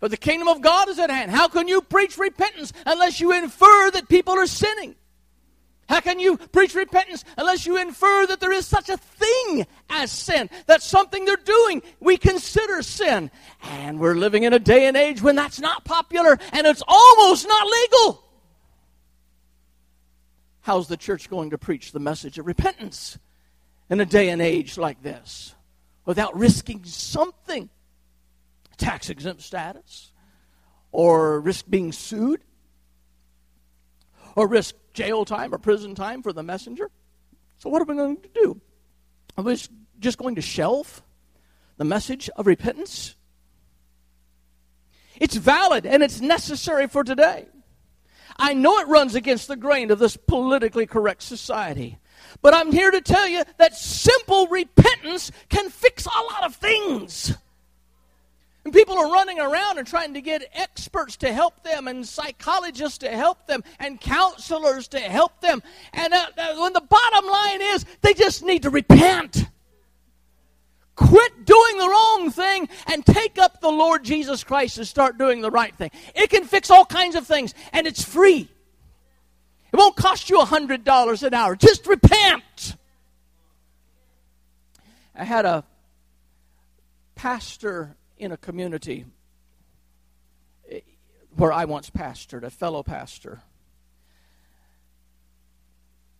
for 0.00 0.08
the 0.08 0.16
kingdom 0.16 0.48
of 0.48 0.62
God 0.62 0.88
is 0.88 0.98
at 0.98 1.10
hand. 1.10 1.30
How 1.30 1.48
can 1.48 1.68
you 1.68 1.82
preach 1.82 2.16
repentance 2.16 2.72
unless 2.86 3.20
you 3.20 3.32
infer 3.32 3.90
that 3.90 4.08
people 4.08 4.34
are 4.34 4.46
sinning? 4.46 4.94
How 5.88 6.00
can 6.00 6.18
you 6.18 6.36
preach 6.36 6.74
repentance 6.74 7.24
unless 7.38 7.64
you 7.64 7.76
infer 7.76 8.26
that 8.26 8.40
there 8.40 8.52
is 8.52 8.66
such 8.66 8.88
a 8.88 8.96
thing 8.96 9.66
as 9.88 10.10
sin? 10.10 10.50
That 10.66 10.82
something 10.82 11.24
they're 11.24 11.36
doing 11.36 11.82
we 12.00 12.16
consider 12.16 12.82
sin. 12.82 13.30
And 13.62 14.00
we're 14.00 14.16
living 14.16 14.42
in 14.42 14.52
a 14.52 14.58
day 14.58 14.86
and 14.86 14.96
age 14.96 15.22
when 15.22 15.36
that's 15.36 15.60
not 15.60 15.84
popular 15.84 16.38
and 16.52 16.66
it's 16.66 16.82
almost 16.86 17.46
not 17.46 17.66
legal. 17.66 18.24
How's 20.62 20.88
the 20.88 20.96
church 20.96 21.30
going 21.30 21.50
to 21.50 21.58
preach 21.58 21.92
the 21.92 22.00
message 22.00 22.40
of 22.40 22.46
repentance 22.46 23.18
in 23.88 24.00
a 24.00 24.04
day 24.04 24.30
and 24.30 24.42
age 24.42 24.76
like 24.76 25.00
this 25.00 25.54
without 26.04 26.36
risking 26.36 26.84
something? 26.84 27.70
Tax 28.76 29.08
exempt 29.08 29.42
status? 29.42 30.10
Or 30.90 31.40
risk 31.40 31.66
being 31.68 31.92
sued? 31.92 32.40
Or 34.34 34.48
risk 34.48 34.74
jail 34.96 35.24
time 35.24 35.54
or 35.54 35.58
prison 35.58 35.94
time 35.94 36.22
for 36.22 36.32
the 36.32 36.42
messenger? 36.42 36.90
So, 37.58 37.70
what 37.70 37.80
are 37.80 37.84
we 37.84 37.94
going 37.94 38.16
to 38.16 38.28
do? 38.34 38.60
Are 39.36 39.44
we 39.44 39.56
just 40.00 40.18
going 40.18 40.34
to 40.34 40.42
shelf 40.42 41.02
the 41.76 41.84
message 41.84 42.28
of 42.36 42.46
repentance? 42.46 43.14
It's 45.20 45.36
valid 45.36 45.86
and 45.86 46.02
it's 46.02 46.20
necessary 46.20 46.88
for 46.88 47.04
today. 47.04 47.46
I 48.38 48.52
know 48.52 48.78
it 48.80 48.88
runs 48.88 49.14
against 49.14 49.48
the 49.48 49.56
grain 49.56 49.90
of 49.90 49.98
this 49.98 50.16
politically 50.16 50.86
correct 50.86 51.22
society. 51.22 51.98
But 52.42 52.54
I'm 52.54 52.70
here 52.72 52.90
to 52.90 53.00
tell 53.00 53.26
you 53.26 53.44
that 53.58 53.74
simple 53.74 54.46
repentance 54.48 55.30
can 55.48 55.70
fix 55.70 56.06
a 56.06 56.32
lot 56.32 56.44
of 56.44 56.54
things. 56.56 57.34
And 58.66 58.74
people 58.74 58.98
are 58.98 59.12
running 59.12 59.38
around 59.38 59.78
and 59.78 59.86
trying 59.86 60.14
to 60.14 60.20
get 60.20 60.50
experts 60.52 61.16
to 61.18 61.32
help 61.32 61.62
them, 61.62 61.86
and 61.86 62.04
psychologists 62.04 62.98
to 62.98 63.08
help 63.08 63.46
them, 63.46 63.62
and 63.78 64.00
counselors 64.00 64.88
to 64.88 64.98
help 64.98 65.40
them. 65.40 65.62
And 65.92 66.12
uh, 66.12 66.26
uh 66.36 66.56
when 66.56 66.72
the 66.72 66.80
bottom 66.80 67.30
line 67.30 67.62
is, 67.62 67.86
they 68.00 68.12
just 68.12 68.42
need 68.42 68.64
to 68.64 68.70
repent. 68.70 69.46
Quit 70.96 71.46
doing 71.46 71.78
the 71.78 71.88
wrong 71.88 72.32
thing 72.32 72.68
and 72.88 73.06
take 73.06 73.38
up 73.38 73.60
the 73.60 73.70
Lord 73.70 74.02
Jesus 74.02 74.42
Christ 74.42 74.78
and 74.78 74.86
start 74.88 75.16
doing 75.16 75.42
the 75.42 75.50
right 75.52 75.76
thing. 75.76 75.92
It 76.16 76.30
can 76.30 76.42
fix 76.42 76.68
all 76.68 76.84
kinds 76.84 77.14
of 77.14 77.24
things, 77.24 77.54
and 77.72 77.86
it's 77.86 78.02
free. 78.02 78.50
It 79.72 79.76
won't 79.76 79.94
cost 79.94 80.28
you 80.28 80.40
a 80.40 80.44
$100 80.44 81.22
an 81.22 81.34
hour. 81.34 81.54
Just 81.54 81.86
repent. 81.86 82.74
I 85.14 85.22
had 85.22 85.44
a 85.44 85.62
pastor 87.14 87.94
in 88.18 88.32
a 88.32 88.36
community 88.36 89.04
where 91.36 91.52
I 91.52 91.64
once 91.66 91.90
pastored, 91.90 92.42
a 92.42 92.50
fellow 92.50 92.82
pastor, 92.82 93.42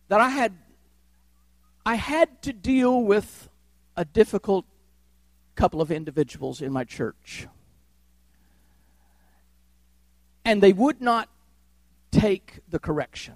that 0.09 0.21
I 0.21 0.29
had 0.29 0.53
I 1.85 1.95
had 1.95 2.41
to 2.41 2.53
deal 2.53 3.01
with 3.01 3.49
a 3.95 4.03
difficult 4.03 4.65
couple 5.55 5.81
of 5.81 5.91
individuals 5.91 6.61
in 6.61 6.71
my 6.71 6.83
church. 6.83 7.47
And 10.43 10.61
they 10.61 10.73
would 10.73 11.01
not 11.01 11.29
take 12.11 12.59
the 12.69 12.79
correction. 12.79 13.35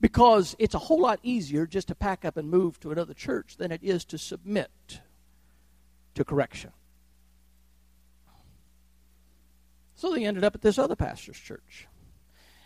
Because 0.00 0.56
it's 0.58 0.74
a 0.74 0.78
whole 0.78 1.00
lot 1.00 1.18
easier 1.22 1.66
just 1.66 1.88
to 1.88 1.94
pack 1.94 2.24
up 2.24 2.36
and 2.36 2.48
move 2.48 2.78
to 2.80 2.92
another 2.92 3.14
church 3.14 3.56
than 3.56 3.72
it 3.72 3.82
is 3.82 4.04
to 4.06 4.18
submit 4.18 5.00
to 6.14 6.24
correction. 6.24 6.72
So 9.98 10.12
they 10.12 10.24
ended 10.24 10.44
up 10.44 10.54
at 10.54 10.62
this 10.62 10.78
other 10.78 10.94
pastor's 10.94 11.40
church. 11.40 11.88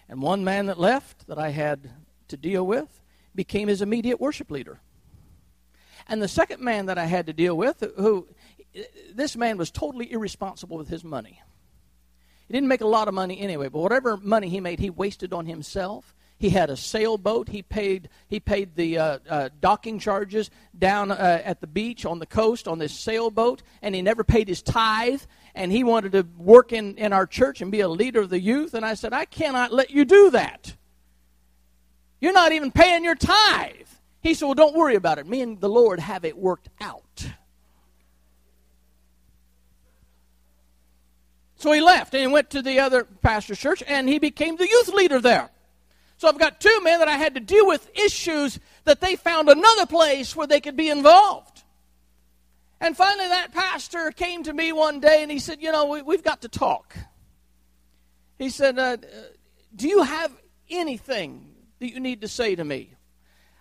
And 0.06 0.20
one 0.20 0.44
man 0.44 0.66
that 0.66 0.78
left 0.78 1.26
that 1.28 1.38
I 1.38 1.48
had 1.48 1.90
to 2.28 2.36
deal 2.36 2.66
with 2.66 3.00
became 3.34 3.68
his 3.68 3.80
immediate 3.80 4.20
worship 4.20 4.50
leader. 4.50 4.80
And 6.06 6.20
the 6.20 6.28
second 6.28 6.62
man 6.62 6.86
that 6.86 6.98
I 6.98 7.06
had 7.06 7.24
to 7.28 7.32
deal 7.32 7.56
with, 7.56 7.82
who 7.96 8.28
this 9.14 9.34
man 9.34 9.56
was 9.56 9.70
totally 9.70 10.12
irresponsible 10.12 10.76
with 10.76 10.88
his 10.88 11.04
money. 11.04 11.40
He 12.48 12.52
didn't 12.52 12.68
make 12.68 12.82
a 12.82 12.86
lot 12.86 13.08
of 13.08 13.14
money 13.14 13.40
anyway, 13.40 13.68
but 13.68 13.80
whatever 13.80 14.18
money 14.18 14.50
he 14.50 14.60
made, 14.60 14.78
he 14.78 14.90
wasted 14.90 15.32
on 15.32 15.46
himself. 15.46 16.14
He 16.42 16.50
had 16.50 16.70
a 16.70 16.76
sailboat. 16.76 17.48
He 17.48 17.62
paid 17.62 18.08
he 18.26 18.40
paid 18.40 18.74
the 18.74 18.98
uh, 18.98 19.18
uh, 19.30 19.48
docking 19.60 20.00
charges 20.00 20.50
down 20.76 21.12
uh, 21.12 21.40
at 21.44 21.60
the 21.60 21.68
beach 21.68 22.04
on 22.04 22.18
the 22.18 22.26
coast 22.26 22.66
on 22.66 22.80
this 22.80 22.92
sailboat, 22.92 23.62
and 23.80 23.94
he 23.94 24.02
never 24.02 24.24
paid 24.24 24.48
his 24.48 24.60
tithe. 24.60 25.22
And 25.54 25.70
he 25.70 25.84
wanted 25.84 26.10
to 26.12 26.26
work 26.36 26.72
in, 26.72 26.96
in 26.96 27.12
our 27.12 27.28
church 27.28 27.60
and 27.60 27.70
be 27.70 27.78
a 27.78 27.88
leader 27.88 28.22
of 28.22 28.28
the 28.28 28.40
youth. 28.40 28.74
And 28.74 28.84
I 28.84 28.94
said, 28.94 29.12
I 29.12 29.24
cannot 29.24 29.72
let 29.72 29.90
you 29.90 30.04
do 30.04 30.30
that. 30.30 30.74
You're 32.20 32.32
not 32.32 32.50
even 32.50 32.72
paying 32.72 33.04
your 33.04 33.14
tithe. 33.14 33.86
He 34.20 34.34
said, 34.34 34.46
Well, 34.46 34.54
don't 34.54 34.74
worry 34.74 34.96
about 34.96 35.20
it. 35.20 35.28
Me 35.28 35.42
and 35.42 35.60
the 35.60 35.68
Lord 35.68 36.00
have 36.00 36.24
it 36.24 36.36
worked 36.36 36.68
out. 36.80 37.24
So 41.54 41.70
he 41.70 41.80
left 41.80 42.12
and 42.14 42.20
he 42.20 42.26
went 42.26 42.50
to 42.50 42.62
the 42.62 42.80
other 42.80 43.04
pastor's 43.04 43.60
church 43.60 43.84
and 43.86 44.08
he 44.08 44.18
became 44.18 44.56
the 44.56 44.66
youth 44.66 44.88
leader 44.88 45.20
there. 45.20 45.52
So 46.22 46.28
I've 46.28 46.38
got 46.38 46.60
two 46.60 46.80
men 46.84 47.00
that 47.00 47.08
I 47.08 47.16
had 47.16 47.34
to 47.34 47.40
deal 47.40 47.66
with 47.66 47.90
issues 47.98 48.60
that 48.84 49.00
they 49.00 49.16
found 49.16 49.48
another 49.48 49.86
place 49.86 50.36
where 50.36 50.46
they 50.46 50.60
could 50.60 50.76
be 50.76 50.88
involved. 50.88 51.64
And 52.80 52.96
finally, 52.96 53.26
that 53.26 53.52
pastor 53.52 54.12
came 54.12 54.44
to 54.44 54.52
me 54.52 54.70
one 54.70 55.00
day 55.00 55.24
and 55.24 55.32
he 55.32 55.40
said, 55.40 55.60
You 55.60 55.72
know, 55.72 56.00
we, 56.06 56.14
have 56.14 56.22
got 56.22 56.42
to 56.42 56.48
talk. 56.48 56.96
He 58.38 58.50
said, 58.50 58.78
uh, 58.78 58.98
Do 59.74 59.88
you 59.88 60.04
have 60.04 60.30
anything 60.70 61.56
that 61.80 61.90
you 61.90 61.98
need 61.98 62.20
to 62.20 62.28
say 62.28 62.54
to 62.54 62.62
me? 62.62 62.94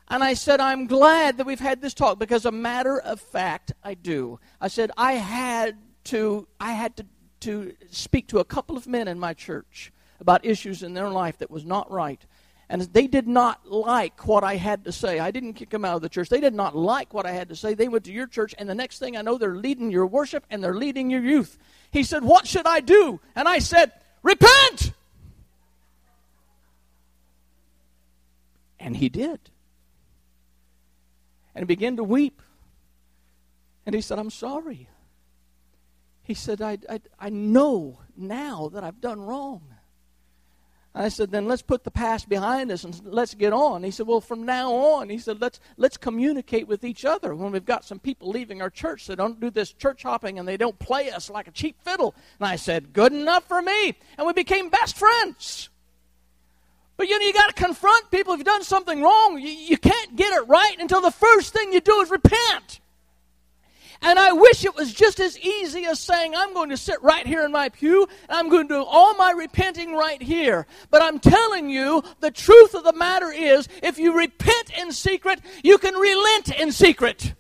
And 0.08 0.24
I 0.24 0.36
said, 0.36 0.60
I'm 0.60 0.86
glad 0.86 1.38
that 1.38 1.48
we've 1.48 1.60
had 1.60 1.82
this 1.82 1.96
talk 1.96 2.20
because, 2.20 2.46
a 2.46 2.52
matter 2.52 3.00
of 3.00 3.20
fact, 3.20 3.72
I 3.84 3.96
do. 3.96 4.40
I 4.60 4.68
said, 4.68 4.92
I 4.96 5.14
had 5.14 5.80
to, 6.04 6.48
I 6.60 6.74
had 6.74 6.96
to, 6.98 7.06
to 7.40 7.74
speak 7.90 8.28
to 8.28 8.38
a 8.38 8.46
couple 8.46 8.78
of 8.78 8.86
men 8.86 9.08
in 9.08 9.18
my 9.18 9.34
church 9.34 9.92
about 10.20 10.46
issues 10.46 10.84
in 10.84 10.94
their 10.94 11.10
life 11.10 11.40
that 11.40 11.50
was 11.50 11.66
not 11.66 11.90
right. 11.90 12.24
And 12.72 12.82
they 12.82 13.06
did 13.06 13.28
not 13.28 13.70
like 13.70 14.26
what 14.26 14.44
I 14.44 14.56
had 14.56 14.86
to 14.86 14.92
say. 14.92 15.20
I 15.20 15.30
didn't 15.30 15.54
kick 15.54 15.70
them 15.70 15.84
out 15.84 15.98
of 15.98 16.02
the 16.02 16.10
church. 16.10 16.30
They 16.30 16.40
did 16.40 16.54
not 16.54 16.76
like 16.76 17.14
what 17.14 17.26
I 17.26 17.32
had 17.32 17.50
to 17.50 17.56
say. 17.56 17.74
They 17.74 17.90
went 17.90 18.06
to 18.06 18.14
your 18.14 18.28
church, 18.28 18.56
and 18.58 18.68
the 18.68 18.74
next 18.74 18.98
thing 19.00 19.18
I 19.18 19.22
know, 19.22 19.38
they're 19.38 19.56
leading 19.56 19.92
your 19.92 20.08
worship 20.08 20.46
and 20.50 20.64
they're 20.64 20.74
leading 20.74 21.10
your 21.10 21.22
youth. 21.22 21.60
He 21.92 22.04
said, 22.04 22.24
What 22.24 22.48
should 22.48 22.66
I 22.66 22.80
do? 22.80 23.20
And 23.36 23.48
I 23.48 23.60
said, 23.60 23.92
Repent! 24.24 24.94
And 28.80 28.96
he 28.96 29.10
did 29.10 29.40
and 31.54 31.64
he 31.64 31.66
began 31.66 31.98
to 31.98 32.04
weep. 32.04 32.42
And 33.86 33.96
he 33.96 34.02
said, 34.02 34.20
I'm 34.20 34.30
sorry. 34.30 34.88
He 36.24 36.34
said, 36.34 36.62
I, 36.62 36.78
I, 36.90 37.02
I 37.20 37.30
know 37.30 38.00
now 38.16 38.70
that 38.74 38.84
I've 38.84 39.02
done 39.02 39.20
wrong. 39.20 39.71
I 40.94 41.08
said, 41.08 41.32
then 41.32 41.48
let's 41.48 41.62
put 41.62 41.86
the 41.86 41.92
past 41.92 42.28
behind 42.28 42.70
us 42.70 42.84
and 42.84 43.00
let's 43.06 43.34
get 43.34 43.54
on. 43.54 43.84
He 43.84 43.92
said, 43.92 44.08
well, 44.08 44.20
from 44.20 44.46
now 44.46 44.74
on, 44.74 45.10
he 45.10 45.18
said, 45.18 45.40
let's, 45.40 45.60
let's 45.78 45.96
communicate 45.96 46.68
with 46.68 46.84
each 46.84 47.06
other. 47.06 47.34
When 47.34 47.54
we've 47.54 47.64
got 47.64 47.86
some 47.86 48.00
people 48.00 48.30
leaving 48.30 48.62
our 48.62 48.70
church 48.70 49.08
that 49.08 49.16
don't 49.16 49.40
do 49.40 49.50
this 49.50 49.72
church 49.72 50.04
hopping 50.04 50.38
and 50.38 50.46
they 50.46 50.58
don't 50.58 50.78
play 50.80 51.10
us 51.10 51.30
like 51.30 51.48
a 51.48 51.52
cheap 51.52 51.78
fiddle. 51.82 52.14
And 52.40 52.48
I 52.48 52.58
said, 52.58 52.92
good 52.92 53.14
enough 53.14 53.48
for 53.48 53.62
me. 53.62 53.98
And 54.18 54.28
we 54.28 54.34
became 54.34 54.70
best 54.70 54.98
friends. 54.98 55.70
But 56.98 57.08
you 57.08 57.18
know, 57.18 57.26
you 57.26 57.34
got 57.34 57.56
to 57.56 57.64
confront 57.64 58.12
people 58.12 58.34
if 58.34 58.40
you've 58.40 58.46
done 58.46 58.64
something 58.64 59.02
wrong. 59.02 59.40
You, 59.40 59.50
you 59.50 59.78
can't 59.78 60.18
get 60.18 60.34
it 60.34 60.48
right 60.50 60.76
until 60.78 61.00
the 61.00 61.10
first 61.10 61.54
thing 61.54 61.72
you 61.72 61.80
do 61.80 62.02
is 62.02 62.12
repent. 62.12 62.82
And 64.02 64.18
I 64.18 64.32
wish 64.32 64.66
it 64.66 64.76
was 64.76 64.94
just 64.94 65.20
as 65.20 65.38
easy 65.40 65.86
as 65.86 66.00
saying, 66.00 66.36
I'm 66.36 66.54
going 66.54 66.70
to 66.70 66.78
sit 66.78 67.02
right 67.04 67.26
here 67.26 67.46
in 67.46 67.52
my 67.52 67.70
pew 67.70 68.08
and 68.28 68.38
I'm 68.38 68.50
going 68.50 68.68
to 68.68 68.74
do 68.76 68.84
all 68.84 69.14
my 69.16 69.32
repenting 69.32 69.94
right 69.94 70.22
here. 70.22 70.66
But 70.90 71.04
I'm 71.04 71.20
telling 71.20 71.70
you, 71.70 72.04
the 72.20 72.32
truth 72.32 72.74
of 72.74 72.84
the 72.84 72.94
matter 72.94 73.32
is, 73.32 73.68
if 73.84 74.00
you 74.00 74.18
repent 74.18 74.72
in 74.78 74.92
secret, 74.92 75.40
you 75.64 75.78
can 75.78 75.94
relent 75.94 76.50
in 76.60 76.72
secret. 76.72 77.34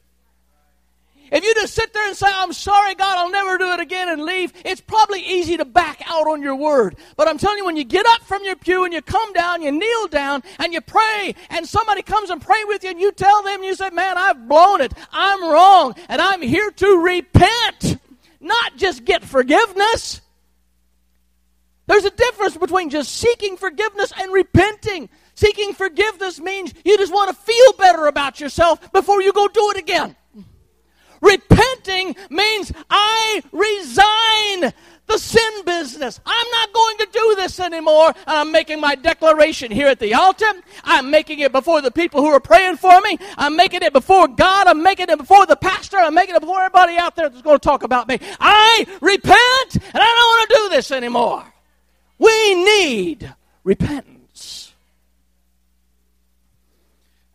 If 1.32 1.46
you 1.46 1.54
just 1.56 1.74
sit 1.74 1.94
there 1.94 2.06
and 2.06 2.16
say, 2.16 2.28
I'm 2.30 2.52
sorry, 2.52 2.94
God, 2.94 3.18
I'll 3.18 3.32
never 3.32 3.58
do 3.58 3.72
it 3.72 3.80
again 3.80 4.10
and 4.10 4.24
leave, 4.24 4.52
it's 4.66 4.82
probably 4.82 5.22
easy 5.22 5.56
to 5.56 5.64
back 5.64 6.02
out 6.06 6.28
on 6.28 6.42
your 6.42 6.56
word. 6.56 6.98
But 7.16 7.30
I'm 7.30 7.38
telling 7.38 7.58
you, 7.58 7.66
when 7.66 7.78
you 7.78 7.86
get 7.86 8.06
up 8.06 8.24
from 8.24 8.44
your 8.44 8.58
pew 8.58 8.84
and 8.84 8.94
you 8.94 9.02
come 9.02 9.32
down, 9.32 9.62
you 9.62 9.72
kneel 9.72 10.08
down 10.08 10.44
and 10.60 10.74
you 10.74 10.82
pray, 10.82 11.34
and 11.50 11.66
somebody 11.66 12.02
comes 12.02 12.30
and 12.30 12.42
pray 12.42 12.64
with 12.66 12.84
you, 12.84 12.90
and 12.90 13.00
you 13.00 13.14
tell 13.14 13.44
them, 13.44 13.64
you 13.64 13.74
say, 13.76 13.90
Man, 13.92 14.18
I've 14.18 14.50
blown 14.50 14.82
it. 14.82 14.94
I'm 15.14 15.42
wrong, 15.50 15.96
and 16.10 16.22
I'm 16.22 16.42
here 16.42 16.70
to 16.70 16.98
repent, 16.98 17.98
not 18.42 18.76
just 18.76 19.06
get 19.06 19.24
forgiveness. 19.24 20.20
There's 21.88 22.06
a 22.06 22.12
difference 22.12 22.58
between 22.58 22.90
just 22.90 23.14
seeking 23.14 23.56
forgiveness 23.56 24.12
and 24.20 24.34
repenting. 24.34 25.10
Seeking 25.36 25.74
forgiveness 25.74 26.40
means 26.40 26.74
you 26.84 26.98
just 26.98 27.14
want 27.14 27.30
to 27.30 27.42
feel 27.42 27.74
better 27.74 28.08
about 28.08 28.40
yourself 28.40 28.92
before 28.92 29.22
you 29.22 29.32
go 29.32 29.48
do 29.48 29.72
it 29.72 29.78
again. 29.78 30.16
Repenting 31.22 32.16
means 32.30 32.72
I 32.90 33.44
resign 33.52 34.74
the 35.12 35.18
sin 35.18 35.66
business. 35.66 36.20
I'm 36.26 36.48
not 36.52 36.74
going 36.74 36.98
to 36.98 37.08
do 37.12 37.36
this 37.38 37.60
anymore. 37.60 38.08
And 38.08 38.16
I'm 38.26 38.52
making 38.52 38.80
my 38.80 38.96
declaration 38.96 39.72
here 39.72 39.88
at 39.88 40.00
the 40.00 40.14
altar. 40.14 40.52
I'm 40.84 41.12
making 41.12 41.40
it 41.40 41.52
before 41.52 41.82
the 41.82 41.92
people 41.92 42.22
who 42.22 42.28
are 42.28 42.40
praying 42.40 42.78
for 42.78 43.00
me. 43.02 43.18
I'm 43.38 43.56
making 43.56 43.84
it 43.84 43.94
before 43.94 44.28
God. 44.28 44.68
I'm 44.68 44.82
making 44.82 45.10
it 45.10 45.18
before 45.18 45.46
the 45.46 45.56
pastor. 45.56 45.98
I'm 45.98 46.16
making 46.16 46.36
it 46.36 46.40
before 46.40 46.62
everybody 46.62 46.98
out 46.98 47.16
there 47.16 47.30
that's 47.30 47.42
going 47.42 47.60
to 47.60 47.64
talk 47.64 47.84
about 47.84 48.08
me. 48.08 48.20
I 48.40 48.86
repent 49.02 49.76
and 49.76 49.96
I 49.96 50.00
don't 50.00 50.06
want 50.06 50.50
to 50.50 50.56
do 50.56 50.70
this 50.70 50.92
anymore. 50.92 51.46
We 52.18 52.56
need 52.64 53.34
repentance. 53.64 54.74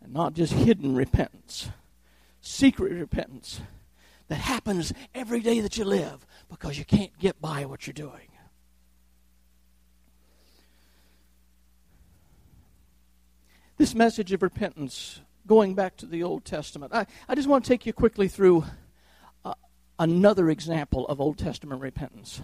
And 0.03 0.13
not 0.13 0.35
just 0.35 0.53
hidden 0.53 0.97
repentance, 0.97 1.69
secret 2.41 2.93
repentance 2.93 3.61
that 4.29 4.37
happens 4.37 4.93
every 5.15 5.41
day 5.41 5.61
that 5.61 5.77
you 5.77 5.85
live 5.85 6.27
because 6.49 6.79
you 6.79 6.85
can't 6.85 7.17
get 7.19 7.41
by 7.41 7.65
what 7.65 7.87
you're 7.87 7.95
doing. 7.95 8.29
This 13.79 13.95
message 13.95 14.33
of 14.33 14.43
repentance, 14.43 15.21
going 15.47 15.75
back 15.75 15.97
to 15.99 16.07
the 16.07 16.23
Old 16.23 16.45
Testament, 16.45 16.95
I, 16.95 17.07
I 17.29 17.35
just 17.35 17.47
want 17.47 17.65
to 17.65 17.69
take 17.69 17.85
you 17.85 17.93
quickly 17.93 18.27
through 18.27 18.65
uh, 19.45 19.55
another 19.99 20.49
example 20.49 21.07
of 21.09 21.21
Old 21.21 21.39
Testament 21.39 21.83
repentance. 21.83 22.41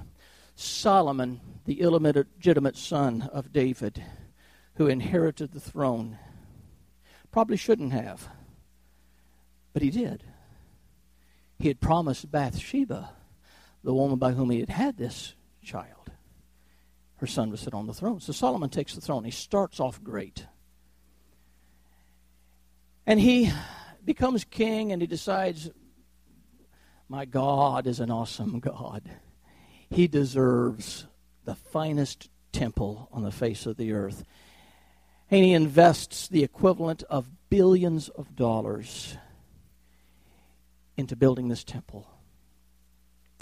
Solomon, 0.54 1.40
the 1.64 1.80
illegitimate 1.80 2.76
son 2.76 3.22
of 3.32 3.50
David, 3.50 4.04
who 4.74 4.86
inherited 4.86 5.52
the 5.52 5.60
throne, 5.60 6.18
probably 7.30 7.56
shouldn't 7.56 7.92
have, 7.92 8.28
but 9.72 9.80
he 9.80 9.88
did 9.88 10.22
he 11.62 11.68
had 11.68 11.80
promised 11.80 12.28
Bathsheba, 12.28 13.10
the 13.84 13.94
woman 13.94 14.18
by 14.18 14.32
whom 14.32 14.50
he 14.50 14.58
had 14.58 14.68
had 14.68 14.96
this 14.96 15.36
child, 15.62 16.10
her 17.18 17.26
son 17.28 17.50
would 17.50 17.60
sit 17.60 17.72
on 17.72 17.86
the 17.86 17.94
throne. 17.94 18.18
So 18.18 18.32
Solomon 18.32 18.68
takes 18.68 18.96
the 18.96 19.00
throne. 19.00 19.22
He 19.22 19.30
starts 19.30 19.78
off 19.78 20.02
great. 20.02 20.44
And 23.06 23.20
he 23.20 23.52
becomes 24.04 24.42
king 24.42 24.90
and 24.90 25.00
he 25.00 25.06
decides, 25.06 25.70
My 27.08 27.26
God 27.26 27.86
is 27.86 28.00
an 28.00 28.10
awesome 28.10 28.58
God. 28.58 29.08
He 29.88 30.08
deserves 30.08 31.06
the 31.44 31.54
finest 31.54 32.28
temple 32.50 33.08
on 33.12 33.22
the 33.22 33.30
face 33.30 33.66
of 33.66 33.76
the 33.76 33.92
earth. 33.92 34.24
And 35.30 35.44
he 35.44 35.52
invests 35.52 36.26
the 36.26 36.42
equivalent 36.42 37.04
of 37.04 37.30
billions 37.50 38.08
of 38.08 38.34
dollars 38.34 39.16
into 40.96 41.16
building 41.16 41.48
this 41.48 41.64
temple. 41.64 42.08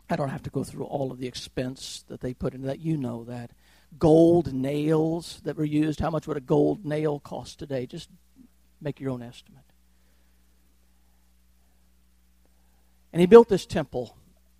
I 0.08 0.16
don't 0.16 0.28
have 0.28 0.42
to 0.42 0.50
go 0.50 0.64
through 0.64 0.84
all 0.84 1.12
of 1.12 1.18
the 1.18 1.28
expense 1.28 2.04
that 2.08 2.20
they 2.20 2.34
put 2.34 2.54
into 2.54 2.66
that. 2.66 2.80
You 2.80 2.96
know 2.96 3.24
that. 3.24 3.52
Gold 3.98 4.52
nails 4.52 5.40
that 5.44 5.56
were 5.56 5.64
used. 5.64 6.00
How 6.00 6.10
much 6.10 6.26
would 6.26 6.36
a 6.36 6.40
gold 6.40 6.84
nail 6.84 7.20
cost 7.20 7.58
today? 7.58 7.86
Just 7.86 8.08
make 8.80 9.00
your 9.00 9.10
own 9.10 9.22
estimate. 9.22 9.62
And 13.12 13.20
he 13.20 13.26
built 13.26 13.48
this 13.48 13.66
temple. 13.66 14.16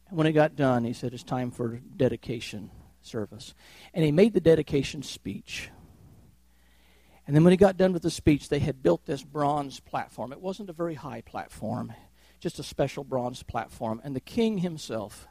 And 0.09 0.19
when 0.19 0.27
it 0.27 0.33
got 0.33 0.57
done, 0.57 0.85
he 0.85 0.93
said, 0.93 1.15
It's 1.15 1.23
time 1.23 1.51
for 1.51 1.81
dedication 1.97 2.71
service. 3.03 3.55
And 3.95 4.05
he 4.05 4.13
made 4.13 4.35
the 4.35 4.41
dedication 4.41 5.03
speech. 5.03 5.71
And 7.27 7.37
then 7.37 7.45
when 7.45 7.53
he 7.53 7.57
got 7.57 7.77
done 7.77 7.93
with 7.93 8.03
the 8.03 8.11
speech, 8.11 8.49
they 8.49 8.59
had 8.59 8.83
built 8.83 9.07
this 9.07 9.23
bronze 9.23 9.79
platform. 9.79 10.33
It 10.33 10.41
wasn't 10.41 10.71
a 10.71 10.73
very 10.73 10.95
high 10.95 11.21
platform 11.21 11.93
just 12.41 12.59
a 12.59 12.63
special 12.63 13.05
bronze 13.05 13.43
platform. 13.43 14.01
And 14.03 14.17
the 14.17 14.21
king 14.21 14.59
himself 14.59 15.29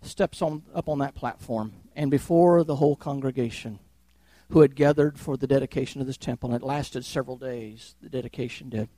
steps 0.00 0.40
on, 0.40 0.62
up 0.74 0.88
on 0.88 0.98
that 1.00 1.14
platform, 1.14 1.74
and 1.94 2.10
before 2.10 2.64
the 2.64 2.76
whole 2.76 2.96
congregation 2.96 3.80
who 4.50 4.60
had 4.60 4.76
gathered 4.76 5.18
for 5.18 5.36
the 5.36 5.46
dedication 5.46 6.00
of 6.00 6.06
this 6.06 6.16
temple, 6.16 6.52
and 6.52 6.62
it 6.62 6.64
lasted 6.64 7.04
several 7.04 7.36
days, 7.36 7.96
the 8.00 8.08
dedication 8.08 8.68
did, 8.68 8.88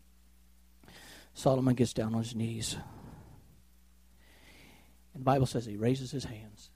Solomon 1.33 1.75
gets 1.75 1.95
down 1.95 2.15
on 2.15 2.23
his 2.23 2.35
knees. 2.35 2.77
And 5.15 5.23
the 5.23 5.25
Bible 5.25 5.47
says 5.47 5.65
he 5.65 5.77
raises 5.77 6.11
his 6.11 6.25
hands. 6.25 6.71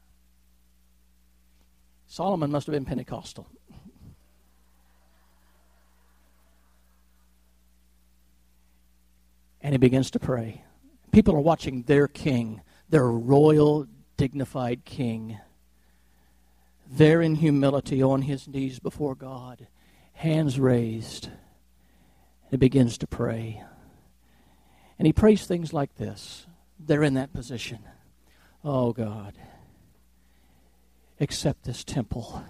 Solomon 2.06 2.50
must 2.50 2.66
have 2.66 2.72
been 2.72 2.84
Pentecostal. 2.84 3.46
And 9.62 9.72
he 9.72 9.78
begins 9.78 10.10
to 10.10 10.18
pray. 10.18 10.64
People 11.12 11.34
are 11.36 11.40
watching 11.40 11.82
their 11.82 12.08
king, 12.08 12.60
their 12.88 13.06
royal, 13.06 13.86
dignified 14.16 14.84
king, 14.84 15.38
there 16.90 17.22
in 17.22 17.36
humility 17.36 18.02
on 18.02 18.22
his 18.22 18.48
knees 18.48 18.78
before 18.78 19.14
God, 19.14 19.66
hands 20.14 20.58
raised, 20.60 21.26
and 21.26 22.50
he 22.50 22.56
begins 22.56 22.98
to 22.98 23.06
pray. 23.06 23.62
And 24.98 25.06
he 25.06 25.12
prays 25.12 25.46
things 25.46 25.72
like 25.72 25.96
this. 25.96 26.46
They're 26.78 27.02
in 27.02 27.14
that 27.14 27.32
position. 27.32 27.78
Oh 28.64 28.92
God, 28.92 29.34
accept 31.18 31.64
this 31.64 31.82
temple. 31.82 32.44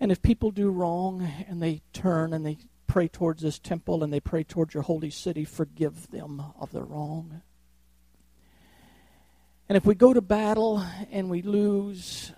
And 0.00 0.10
if 0.10 0.22
people 0.22 0.50
do 0.50 0.70
wrong 0.70 1.28
and 1.46 1.62
they 1.62 1.82
turn 1.92 2.32
and 2.32 2.44
they 2.44 2.58
pray 2.92 3.08
towards 3.08 3.40
this 3.40 3.58
temple 3.58 4.04
and 4.04 4.12
they 4.12 4.20
pray 4.20 4.44
towards 4.44 4.74
your 4.74 4.82
holy 4.82 5.08
city, 5.08 5.46
forgive 5.46 6.10
them 6.10 6.42
of 6.60 6.70
their 6.72 6.84
wrong. 6.84 7.40
And 9.66 9.78
if 9.78 9.86
we 9.86 9.94
go 9.94 10.12
to 10.12 10.20
battle 10.20 10.84
and 11.10 11.30
we 11.30 11.40
lose 11.40 12.32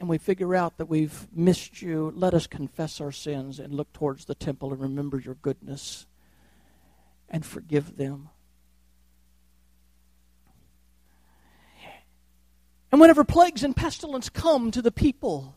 and 0.00 0.08
we 0.08 0.18
figure 0.18 0.52
out 0.56 0.78
that 0.78 0.86
we've 0.86 1.28
missed 1.32 1.80
you, 1.80 2.12
let 2.16 2.34
us 2.34 2.48
confess 2.48 3.00
our 3.00 3.12
sins 3.12 3.60
and 3.60 3.72
look 3.72 3.92
towards 3.92 4.24
the 4.24 4.34
temple 4.34 4.72
and 4.72 4.82
remember 4.82 5.20
your 5.20 5.36
goodness 5.36 6.06
and 7.28 7.46
forgive 7.46 7.96
them. 7.96 8.30
And 12.90 13.00
whenever 13.00 13.22
plagues 13.22 13.62
and 13.62 13.76
pestilence 13.76 14.28
come 14.28 14.72
to 14.72 14.82
the 14.82 14.90
people 14.90 15.54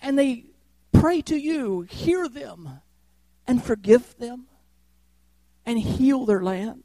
and 0.00 0.16
they 0.16 0.44
pray 0.92 1.22
to 1.22 1.34
you, 1.34 1.80
hear 1.80 2.28
them 2.28 2.80
and 3.46 3.62
forgive 3.62 4.16
them 4.18 4.46
and 5.64 5.78
heal 5.78 6.24
their 6.24 6.42
land. 6.42 6.84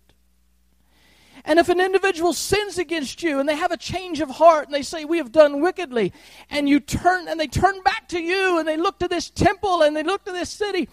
And 1.45 1.59
if 1.59 1.69
an 1.69 1.79
individual 1.79 2.33
sins 2.33 2.77
against 2.77 3.23
you 3.23 3.39
and 3.39 3.47
they 3.47 3.55
have 3.55 3.71
a 3.71 3.77
change 3.77 4.19
of 4.19 4.29
heart 4.29 4.65
and 4.65 4.73
they 4.73 4.81
say, 4.81 5.05
We 5.05 5.17
have 5.19 5.31
done 5.31 5.61
wickedly, 5.61 6.11
and 6.49 6.67
you 6.67 6.81
turn 6.81 7.29
and 7.29 7.39
they 7.39 7.47
turn 7.47 7.81
back 7.83 8.09
to 8.09 8.19
you 8.19 8.59
and 8.59 8.67
they 8.67 8.75
look 8.75 8.99
to 8.99 9.07
this 9.07 9.29
temple 9.29 9.81
and 9.81 9.95
they 9.95 10.03
look 10.03 10.25
to 10.25 10.33
this 10.33 10.49
city, 10.49 10.89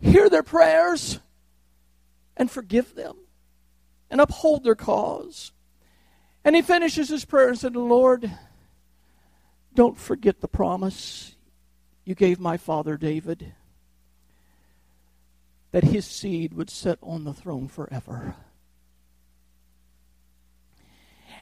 hear 0.00 0.28
their 0.28 0.42
prayers 0.42 1.20
and 2.36 2.50
forgive 2.50 2.94
them 2.94 3.16
and 4.10 4.20
uphold 4.20 4.62
their 4.62 4.74
cause. 4.74 5.52
And 6.44 6.54
he 6.54 6.60
finishes 6.60 7.08
his 7.08 7.24
prayer 7.24 7.48
and 7.48 7.58
said, 7.58 7.74
Lord, 7.74 8.30
don't 9.74 9.96
forget 9.96 10.42
the 10.42 10.48
promise 10.48 11.34
you 12.04 12.14
gave 12.14 12.38
my 12.38 12.58
father 12.58 12.98
David 12.98 13.54
that 15.74 15.82
his 15.82 16.04
seed 16.04 16.54
would 16.54 16.70
sit 16.70 17.00
on 17.02 17.24
the 17.24 17.32
throne 17.32 17.66
forever. 17.66 18.36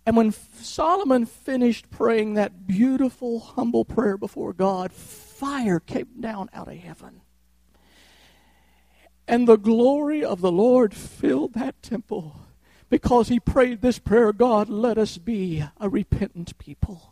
And 0.06 0.16
when 0.16 0.32
Solomon 0.32 1.26
finished 1.26 1.90
praying 1.90 2.32
that 2.32 2.66
beautiful, 2.66 3.40
humble 3.40 3.84
prayer 3.84 4.16
before 4.16 4.54
God, 4.54 4.90
fire 4.90 5.78
came 5.78 6.18
down 6.18 6.48
out 6.54 6.68
of 6.68 6.78
heaven. 6.78 7.20
And 9.28 9.46
the 9.46 9.58
glory 9.58 10.24
of 10.24 10.40
the 10.40 10.50
Lord 10.50 10.94
filled 10.94 11.52
that 11.52 11.82
temple 11.82 12.40
because 12.88 13.28
he 13.28 13.38
prayed 13.38 13.82
this 13.82 13.98
prayer 13.98 14.32
God, 14.32 14.70
let 14.70 14.96
us 14.96 15.18
be 15.18 15.62
a 15.78 15.90
repentant 15.90 16.56
people. 16.56 17.11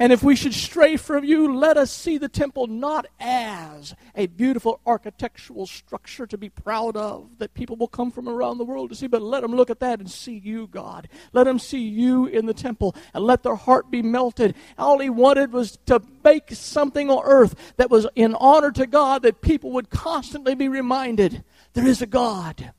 And 0.00 0.14
if 0.14 0.22
we 0.22 0.34
should 0.34 0.54
stray 0.54 0.96
from 0.96 1.24
you, 1.24 1.54
let 1.54 1.76
us 1.76 1.92
see 1.92 2.16
the 2.16 2.30
temple 2.30 2.66
not 2.66 3.04
as 3.20 3.94
a 4.14 4.28
beautiful 4.28 4.80
architectural 4.86 5.66
structure 5.66 6.26
to 6.26 6.38
be 6.38 6.48
proud 6.48 6.96
of 6.96 7.28
that 7.36 7.52
people 7.52 7.76
will 7.76 7.86
come 7.86 8.10
from 8.10 8.26
around 8.26 8.56
the 8.56 8.64
world 8.64 8.88
to 8.88 8.96
see, 8.96 9.08
but 9.08 9.20
let 9.20 9.42
them 9.42 9.54
look 9.54 9.68
at 9.68 9.80
that 9.80 10.00
and 10.00 10.10
see 10.10 10.38
you, 10.38 10.68
God. 10.68 11.06
Let 11.34 11.44
them 11.44 11.58
see 11.58 11.82
you 11.86 12.24
in 12.24 12.46
the 12.46 12.54
temple 12.54 12.96
and 13.12 13.24
let 13.24 13.42
their 13.42 13.56
heart 13.56 13.90
be 13.90 14.00
melted. 14.00 14.54
All 14.78 15.00
he 15.00 15.10
wanted 15.10 15.52
was 15.52 15.78
to 15.84 16.00
make 16.24 16.50
something 16.52 17.10
on 17.10 17.22
earth 17.22 17.74
that 17.76 17.90
was 17.90 18.06
in 18.14 18.34
honor 18.36 18.70
to 18.70 18.86
God 18.86 19.20
that 19.20 19.42
people 19.42 19.70
would 19.72 19.90
constantly 19.90 20.54
be 20.54 20.68
reminded 20.68 21.44
there 21.74 21.86
is 21.86 22.00
a 22.00 22.06
God. 22.06 22.72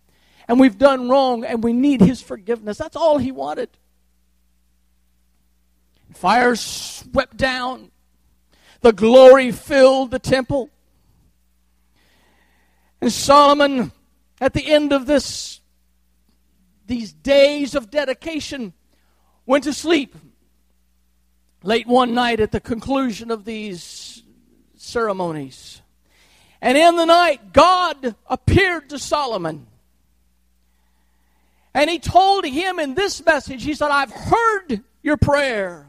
And 0.47 0.59
we've 0.59 0.80
done 0.80 1.07
wrong 1.07 1.45
and 1.45 1.63
we 1.63 1.72
need 1.72 2.01
his 2.01 2.19
forgiveness. 2.19 2.80
That's 2.80 2.95
all 2.95 3.19
he 3.19 3.32
wanted. 3.32 3.69
Fire 6.14 6.55
swept 6.55 7.38
down. 7.38 7.91
The 8.82 8.93
glory 8.93 9.51
filled 9.51 10.12
the 10.12 10.20
temple. 10.20 10.70
And 12.99 13.12
Solomon, 13.12 13.91
at 14.39 14.53
the 14.53 14.72
end 14.72 14.93
of 14.93 15.05
this, 15.05 15.62
these 16.88 17.14
days 17.14 17.76
of 17.76 17.89
dedication, 17.89 18.74
went 19.45 19.64
to 19.64 19.74
sleep. 19.74 20.16
Late 21.64 21.88
one 21.88 22.14
night 22.14 22.39
at 22.39 22.51
the 22.51 22.59
conclusion 22.59 23.30
of 23.30 23.45
these 23.45 24.24
ceremonies. 24.76 25.82
And 26.59 26.78
in 26.78 26.95
the 26.95 27.05
night, 27.05 27.53
God 27.53 28.16
appeared 28.28 28.89
to 28.89 28.99
Solomon. 28.99 29.68
And 31.74 31.89
he 31.89 31.99
told 31.99 32.45
him 32.45 32.80
in 32.80 32.95
this 32.95 33.24
message, 33.26 33.64
he 33.64 33.74
said, 33.74 33.89
I've 33.89 34.12
heard 34.12 34.84
your 35.01 35.18
prayer. 35.18 35.88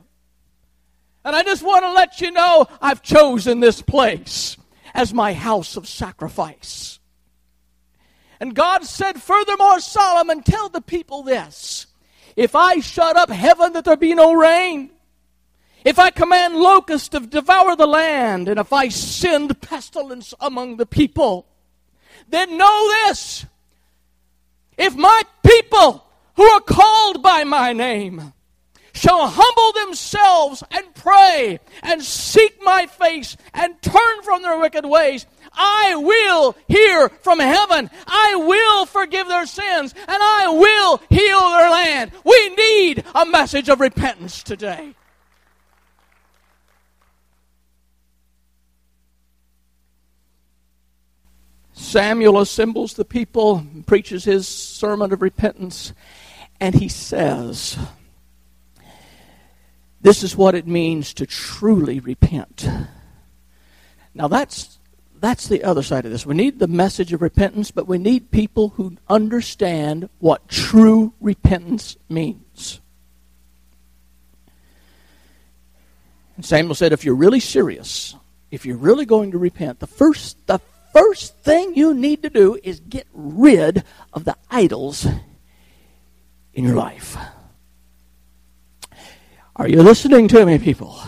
And 1.24 1.36
I 1.36 1.42
just 1.42 1.62
want 1.62 1.84
to 1.84 1.92
let 1.92 2.20
you 2.20 2.30
know 2.30 2.66
I've 2.80 3.02
chosen 3.02 3.60
this 3.60 3.80
place 3.80 4.56
as 4.94 5.14
my 5.14 5.32
house 5.32 5.76
of 5.76 5.88
sacrifice. 5.88 6.98
And 8.40 8.54
God 8.54 8.84
said, 8.84 9.22
Furthermore, 9.22 9.78
Solomon, 9.78 10.42
tell 10.42 10.68
the 10.68 10.80
people 10.80 11.22
this. 11.22 11.86
If 12.34 12.56
I 12.56 12.80
shut 12.80 13.16
up 13.16 13.30
heaven 13.30 13.74
that 13.74 13.84
there 13.84 13.96
be 13.96 14.14
no 14.14 14.32
rain, 14.32 14.90
if 15.84 15.98
I 15.98 16.10
command 16.10 16.56
locusts 16.56 17.08
to 17.10 17.20
devour 17.20 17.76
the 17.76 17.86
land, 17.86 18.48
and 18.48 18.58
if 18.58 18.72
I 18.72 18.88
send 18.88 19.60
pestilence 19.60 20.34
among 20.40 20.76
the 20.76 20.86
people, 20.86 21.46
then 22.28 22.56
know 22.56 22.88
this. 23.06 23.46
If 24.78 24.96
my 24.96 25.22
people 25.44 26.04
who 26.36 26.44
are 26.44 26.60
called 26.60 27.22
by 27.22 27.44
my 27.44 27.72
name 27.72 28.32
shall 28.92 29.26
humble 29.28 29.72
themselves 29.84 30.62
and 30.70 30.94
pray 30.94 31.58
and 31.82 32.02
seek 32.02 32.58
my 32.62 32.86
face 32.86 33.36
and 33.54 33.80
turn 33.82 34.22
from 34.22 34.42
their 34.42 34.58
wicked 34.58 34.86
ways, 34.86 35.26
I 35.52 35.96
will 35.96 36.56
hear 36.68 37.08
from 37.08 37.38
heaven. 37.38 37.90
I 38.06 38.34
will 38.36 38.86
forgive 38.86 39.28
their 39.28 39.46
sins 39.46 39.94
and 39.96 40.08
I 40.22 40.48
will 40.48 40.98
heal 41.08 41.50
their 41.50 41.70
land. 41.70 42.12
We 42.24 42.48
need 42.50 43.04
a 43.14 43.26
message 43.26 43.68
of 43.68 43.80
repentance 43.80 44.42
today. 44.42 44.94
Samuel 51.72 52.38
assembles 52.38 52.94
the 52.94 53.04
people, 53.04 53.66
preaches 53.86 54.24
his 54.24 54.48
sermon 54.48 55.12
of 55.12 55.20
repentance, 55.20 55.92
and 56.58 56.74
he 56.74 56.88
says, 56.88 57.76
This 60.02 60.24
is 60.24 60.36
what 60.36 60.54
it 60.56 60.66
means 60.66 61.14
to 61.14 61.26
truly 61.26 62.00
repent. 62.00 62.68
Now, 64.14 64.28
that's, 64.28 64.78
that's 65.20 65.46
the 65.46 65.62
other 65.62 65.82
side 65.82 66.04
of 66.04 66.10
this. 66.10 66.26
We 66.26 66.34
need 66.34 66.58
the 66.58 66.66
message 66.66 67.12
of 67.12 67.22
repentance, 67.22 67.70
but 67.70 67.86
we 67.86 67.98
need 67.98 68.30
people 68.32 68.70
who 68.70 68.96
understand 69.08 70.10
what 70.18 70.48
true 70.48 71.14
repentance 71.20 71.96
means. 72.08 72.80
And 76.36 76.44
Samuel 76.44 76.74
said, 76.74 76.92
If 76.92 77.04
you're 77.04 77.14
really 77.14 77.40
serious, 77.40 78.16
if 78.50 78.66
you're 78.66 78.76
really 78.76 79.06
going 79.06 79.30
to 79.30 79.38
repent, 79.38 79.78
the 79.78 79.86
first, 79.86 80.46
the 80.48 80.60
first 80.92 81.36
thing 81.38 81.76
you 81.76 81.94
need 81.94 82.22
to 82.22 82.30
do 82.30 82.58
is 82.62 82.80
get 82.80 83.06
rid 83.14 83.84
of 84.12 84.24
the 84.24 84.36
idols 84.50 85.06
in 86.54 86.64
your 86.64 86.74
life. 86.74 87.16
Are 89.56 89.68
you 89.68 89.82
listening 89.82 90.28
to 90.28 90.46
me, 90.46 90.58
people? 90.58 90.98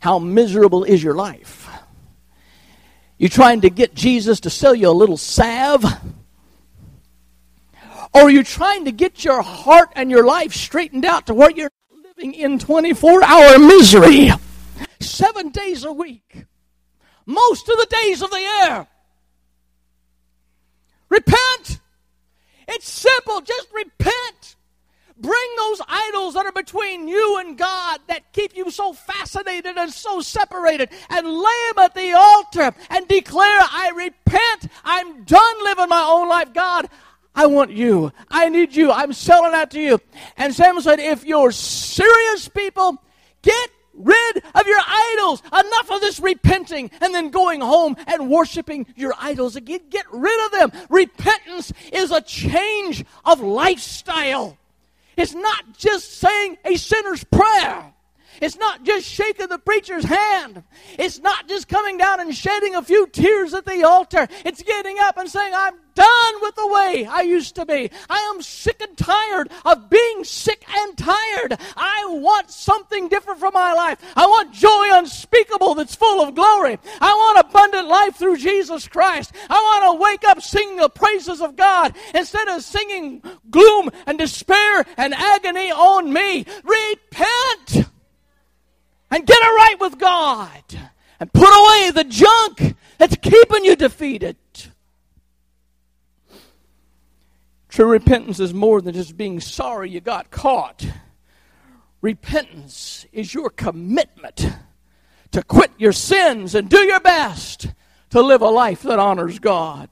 How 0.00 0.18
miserable 0.18 0.84
is 0.84 1.02
your 1.02 1.14
life? 1.14 1.68
You 3.18 3.28
trying 3.28 3.60
to 3.60 3.70
get 3.70 3.94
Jesus 3.94 4.40
to 4.40 4.50
sell 4.50 4.74
you 4.74 4.88
a 4.88 4.90
little 4.90 5.16
salve? 5.16 5.84
Or 8.14 8.22
are 8.22 8.30
you 8.30 8.42
trying 8.42 8.86
to 8.86 8.92
get 8.92 9.24
your 9.24 9.42
heart 9.42 9.90
and 9.94 10.10
your 10.10 10.24
life 10.24 10.54
straightened 10.54 11.04
out 11.04 11.26
to 11.26 11.34
where 11.34 11.50
you're 11.50 11.70
living 12.16 12.34
in 12.34 12.58
24 12.58 13.22
hour 13.22 13.58
misery? 13.58 14.30
Seven 15.00 15.50
days 15.50 15.84
a 15.84 15.92
week 15.92 16.46
most 17.26 17.68
of 17.68 17.76
the 17.76 17.86
days 18.02 18.22
of 18.22 18.30
the 18.30 18.40
year. 18.40 18.86
Repent. 21.08 21.80
It's 22.68 22.88
simple. 22.88 23.40
Just 23.40 23.68
repent. 23.72 24.56
Bring 25.22 25.56
those 25.56 25.80
idols 25.86 26.34
that 26.34 26.46
are 26.46 26.52
between 26.52 27.06
you 27.06 27.38
and 27.38 27.56
God 27.56 28.00
that 28.08 28.32
keep 28.32 28.56
you 28.56 28.72
so 28.72 28.92
fascinated 28.92 29.78
and 29.78 29.92
so 29.92 30.20
separated 30.20 30.88
and 31.08 31.26
lay 31.28 31.70
them 31.74 31.84
at 31.84 31.94
the 31.94 32.12
altar 32.12 32.74
and 32.90 33.06
declare, 33.06 33.60
I 33.60 33.92
repent. 33.94 34.72
I'm 34.84 35.22
done 35.22 35.64
living 35.64 35.88
my 35.88 36.04
own 36.10 36.28
life. 36.28 36.52
God, 36.52 36.88
I 37.36 37.46
want 37.46 37.70
you. 37.70 38.12
I 38.28 38.48
need 38.48 38.74
you. 38.74 38.90
I'm 38.90 39.12
selling 39.12 39.54
out 39.54 39.70
to 39.70 39.80
you. 39.80 40.00
And 40.36 40.52
Samuel 40.52 40.82
said, 40.82 40.98
if 40.98 41.24
you're 41.24 41.52
serious 41.52 42.48
people, 42.48 43.00
get 43.42 43.70
rid 43.94 44.42
of 44.56 44.66
your 44.66 44.80
idols. 44.84 45.40
Enough 45.52 45.90
of 45.92 46.00
this 46.00 46.18
repenting 46.18 46.90
and 47.00 47.14
then 47.14 47.30
going 47.30 47.60
home 47.60 47.94
and 48.08 48.28
worshiping 48.28 48.86
your 48.96 49.14
idols 49.20 49.54
again. 49.54 49.82
Get 49.88 50.06
rid 50.12 50.46
of 50.46 50.52
them. 50.52 50.86
Repentance 50.90 51.72
is 51.92 52.10
a 52.10 52.20
change 52.22 53.04
of 53.24 53.40
lifestyle. 53.40 54.58
It's 55.16 55.34
not 55.34 55.76
just 55.76 56.18
saying 56.18 56.58
a 56.64 56.76
sinner's 56.76 57.24
prayer. 57.24 57.91
It's 58.42 58.56
not 58.56 58.82
just 58.82 59.06
shaking 59.06 59.46
the 59.46 59.58
preacher's 59.58 60.04
hand. 60.04 60.64
It's 60.98 61.20
not 61.20 61.48
just 61.48 61.68
coming 61.68 61.96
down 61.96 62.18
and 62.18 62.34
shedding 62.34 62.74
a 62.74 62.82
few 62.82 63.06
tears 63.06 63.54
at 63.54 63.64
the 63.64 63.84
altar. 63.84 64.26
It's 64.44 64.64
getting 64.64 64.98
up 64.98 65.16
and 65.16 65.30
saying, 65.30 65.52
I'm 65.54 65.74
done 65.94 66.34
with 66.40 66.56
the 66.56 66.66
way 66.66 67.06
I 67.06 67.20
used 67.20 67.54
to 67.54 67.66
be. 67.66 67.88
I 68.10 68.32
am 68.34 68.42
sick 68.42 68.82
and 68.82 68.96
tired 68.96 69.48
of 69.64 69.88
being 69.88 70.24
sick 70.24 70.64
and 70.68 70.98
tired. 70.98 71.56
I 71.76 72.06
want 72.08 72.50
something 72.50 73.08
different 73.08 73.38
from 73.38 73.54
my 73.54 73.74
life. 73.74 73.98
I 74.16 74.26
want 74.26 74.52
joy 74.52 74.88
unspeakable 74.90 75.76
that's 75.76 75.94
full 75.94 76.20
of 76.20 76.34
glory. 76.34 76.78
I 77.00 77.14
want 77.14 77.46
abundant 77.46 77.86
life 77.86 78.16
through 78.16 78.38
Jesus 78.38 78.88
Christ. 78.88 79.32
I 79.48 79.54
want 79.54 79.98
to 79.98 80.02
wake 80.02 80.24
up 80.24 80.42
singing 80.42 80.78
the 80.78 80.88
praises 80.88 81.40
of 81.40 81.54
God 81.54 81.94
instead 82.12 82.48
of 82.48 82.62
singing 82.64 83.22
gloom 83.50 83.90
and 84.06 84.18
despair 84.18 84.84
and 84.96 85.14
agony 85.14 85.70
on 85.70 86.12
me. 86.12 86.44
Repent! 86.64 87.01
And 89.12 89.26
get 89.26 89.36
it 89.36 89.44
right 89.44 89.76
with 89.78 89.98
God 89.98 90.62
and 91.20 91.32
put 91.32 91.42
away 91.42 91.90
the 91.90 92.04
junk 92.04 92.76
that's 92.96 93.14
keeping 93.16 93.64
you 93.64 93.76
defeated. 93.76 94.36
True 97.68 97.86
repentance 97.86 98.40
is 98.40 98.54
more 98.54 98.80
than 98.80 98.94
just 98.94 99.16
being 99.16 99.38
sorry 99.38 99.90
you 99.90 100.00
got 100.00 100.30
caught. 100.30 100.86
Repentance 102.00 103.06
is 103.12 103.34
your 103.34 103.50
commitment 103.50 104.48
to 105.30 105.42
quit 105.42 105.72
your 105.76 105.92
sins 105.92 106.54
and 106.54 106.70
do 106.70 106.80
your 106.80 107.00
best 107.00 107.68
to 108.10 108.22
live 108.22 108.40
a 108.40 108.48
life 108.48 108.82
that 108.82 108.98
honors 108.98 109.38
God. 109.38 109.90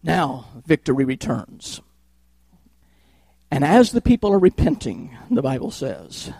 Now, 0.00 0.46
victory 0.64 1.04
returns. 1.04 1.80
And 3.50 3.64
as 3.64 3.92
the 3.92 4.00
people 4.00 4.32
are 4.32 4.38
repenting, 4.38 5.16
the 5.30 5.42
Bible 5.42 5.70
says, 5.70 6.32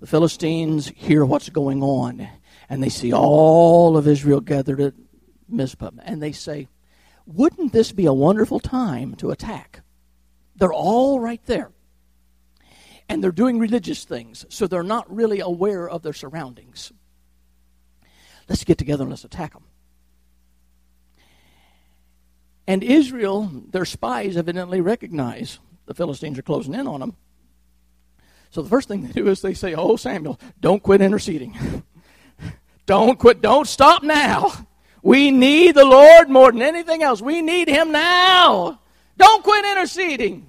the 0.00 0.06
Philistines 0.06 0.88
hear 0.94 1.24
what's 1.24 1.48
going 1.48 1.82
on, 1.82 2.28
and 2.68 2.82
they 2.82 2.88
see 2.88 3.12
all 3.12 3.96
of 3.96 4.06
Israel 4.06 4.40
gathered 4.40 4.80
at 4.80 4.94
Mizpah, 5.48 5.90
and 6.04 6.22
they 6.22 6.32
say, 6.32 6.68
Wouldn't 7.26 7.72
this 7.72 7.92
be 7.92 8.06
a 8.06 8.12
wonderful 8.12 8.60
time 8.60 9.14
to 9.16 9.30
attack? 9.30 9.80
They're 10.56 10.72
all 10.72 11.18
right 11.18 11.44
there. 11.46 11.70
And 13.08 13.24
they're 13.24 13.32
doing 13.32 13.58
religious 13.58 14.04
things, 14.04 14.44
so 14.50 14.66
they're 14.66 14.82
not 14.82 15.12
really 15.12 15.40
aware 15.40 15.88
of 15.88 16.02
their 16.02 16.12
surroundings. 16.12 16.92
Let's 18.48 18.64
get 18.64 18.78
together 18.78 19.02
and 19.02 19.10
let's 19.10 19.24
attack 19.24 19.54
them. 19.54 19.64
And 22.66 22.84
Israel, 22.84 23.50
their 23.70 23.86
spies 23.86 24.36
evidently 24.36 24.80
recognize 24.80 25.58
the 25.88 25.94
Philistines 25.94 26.38
are 26.38 26.42
closing 26.42 26.74
in 26.74 26.86
on 26.86 27.00
them. 27.00 27.16
So 28.50 28.62
the 28.62 28.68
first 28.68 28.88
thing 28.88 29.06
they 29.06 29.12
do 29.12 29.28
is 29.28 29.40
they 29.40 29.54
say, 29.54 29.74
Oh, 29.74 29.96
Samuel, 29.96 30.38
don't 30.60 30.82
quit 30.82 31.00
interceding. 31.00 31.56
don't 32.86 33.18
quit. 33.18 33.40
Don't 33.40 33.66
stop 33.66 34.02
now. 34.02 34.52
We 35.02 35.30
need 35.30 35.74
the 35.74 35.84
Lord 35.84 36.28
more 36.28 36.52
than 36.52 36.62
anything 36.62 37.02
else. 37.02 37.22
We 37.22 37.40
need 37.40 37.68
Him 37.68 37.90
now. 37.90 38.80
Don't 39.16 39.42
quit 39.42 39.64
interceding. 39.64 40.46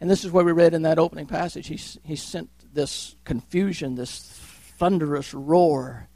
And 0.00 0.10
this 0.10 0.24
is 0.24 0.32
where 0.32 0.44
we 0.44 0.52
read 0.52 0.74
in 0.74 0.82
that 0.82 0.98
opening 0.98 1.26
passage. 1.26 1.68
He, 1.68 1.76
he 2.04 2.16
sent 2.16 2.48
this 2.72 3.16
confusion, 3.24 3.94
this 3.94 4.18
thunderous 4.78 5.34
roar 5.34 6.08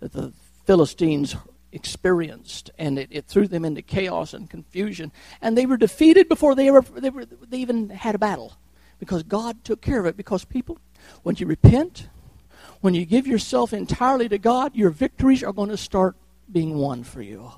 that 0.00 0.12
the 0.12 0.32
Philistines 0.64 1.34
experienced, 1.74 2.70
and 2.78 2.98
it, 2.98 3.08
it, 3.10 3.26
threw 3.26 3.46
them 3.48 3.64
into 3.64 3.82
chaos 3.82 4.32
and 4.32 4.48
confusion. 4.48 5.12
And 5.42 5.58
they 5.58 5.66
were 5.66 5.76
defeated 5.76 6.28
before 6.28 6.54
they 6.54 6.68
ever 6.68 6.82
they, 6.82 7.10
were, 7.10 7.24
they 7.24 7.58
even 7.58 7.90
had 7.90 8.14
a 8.14 8.18
battle, 8.18 8.56
because 8.98 9.22
God 9.22 9.64
took 9.64 9.80
care 9.80 10.00
of 10.00 10.06
it. 10.06 10.16
Because 10.16 10.44
people, 10.44 10.78
when 11.22 11.36
you 11.36 11.46
repent, 11.46 12.08
when 12.80 12.94
you 12.94 13.04
give 13.04 13.26
yourself 13.26 13.72
entirely 13.72 14.28
to 14.28 14.38
God, 14.38 14.74
your 14.74 14.90
victories 14.90 15.42
are 15.42 15.52
going 15.52 15.70
to 15.70 15.76
start 15.76 16.16
being 16.50 16.76
won 16.76 17.02
for 17.02 17.22
you. 17.22 17.52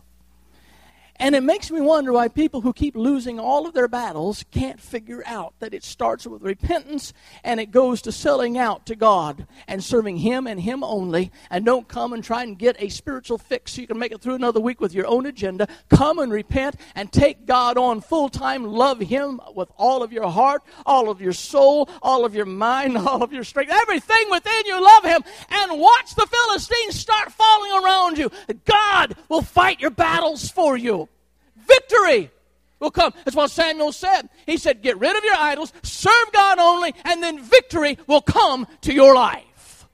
And 1.18 1.34
it 1.34 1.42
makes 1.42 1.70
me 1.70 1.80
wonder 1.80 2.12
why 2.12 2.28
people 2.28 2.60
who 2.60 2.72
keep 2.72 2.94
losing 2.94 3.40
all 3.40 3.66
of 3.66 3.74
their 3.74 3.88
battles 3.88 4.44
can't 4.50 4.80
figure 4.80 5.22
out 5.26 5.54
that 5.60 5.72
it 5.72 5.82
starts 5.82 6.26
with 6.26 6.42
repentance 6.42 7.12
and 7.42 7.58
it 7.58 7.70
goes 7.70 8.02
to 8.02 8.12
selling 8.12 8.58
out 8.58 8.86
to 8.86 8.96
God 8.96 9.46
and 9.66 9.82
serving 9.82 10.18
Him 10.18 10.46
and 10.46 10.60
Him 10.60 10.84
only. 10.84 11.32
And 11.50 11.64
don't 11.64 11.88
come 11.88 12.12
and 12.12 12.22
try 12.22 12.42
and 12.42 12.58
get 12.58 12.76
a 12.78 12.90
spiritual 12.90 13.38
fix 13.38 13.72
so 13.72 13.80
you 13.80 13.86
can 13.86 13.98
make 13.98 14.12
it 14.12 14.20
through 14.20 14.34
another 14.34 14.60
week 14.60 14.80
with 14.80 14.92
your 14.92 15.06
own 15.06 15.24
agenda. 15.26 15.68
Come 15.88 16.18
and 16.18 16.30
repent 16.30 16.76
and 16.94 17.10
take 17.10 17.46
God 17.46 17.78
on 17.78 18.00
full 18.02 18.28
time. 18.28 18.64
Love 18.64 19.00
Him 19.00 19.40
with 19.54 19.70
all 19.78 20.02
of 20.02 20.12
your 20.12 20.30
heart, 20.30 20.62
all 20.84 21.08
of 21.08 21.20
your 21.20 21.32
soul, 21.32 21.88
all 22.02 22.24
of 22.24 22.34
your 22.34 22.46
mind, 22.46 22.98
all 22.98 23.22
of 23.22 23.32
your 23.32 23.44
strength, 23.44 23.72
everything 23.72 24.30
within 24.30 24.66
you. 24.66 24.82
Love 24.82 25.04
Him 25.04 25.22
and 25.50 25.80
watch 25.80 26.14
the 26.14 26.26
Philistines 26.26 26.98
start 26.98 27.32
falling 27.32 27.84
around 27.84 28.18
you. 28.18 28.30
God 28.64 29.16
will 29.28 29.42
fight 29.42 29.80
your 29.80 29.90
battles 29.90 30.50
for 30.50 30.76
you 30.76 31.05
victory 31.66 32.30
will 32.80 32.90
come. 32.90 33.12
That's 33.24 33.36
what 33.36 33.50
Samuel 33.50 33.92
said. 33.92 34.28
He 34.46 34.56
said, 34.56 34.82
Get 34.82 34.98
rid 34.98 35.16
of 35.16 35.24
your 35.24 35.36
idols, 35.36 35.72
serve 35.82 36.32
God 36.32 36.58
only, 36.58 36.94
and 37.04 37.22
then 37.22 37.42
victory 37.42 37.98
will 38.06 38.22
come 38.22 38.66
to 38.82 38.92
your 38.92 39.14
life. 39.14 39.86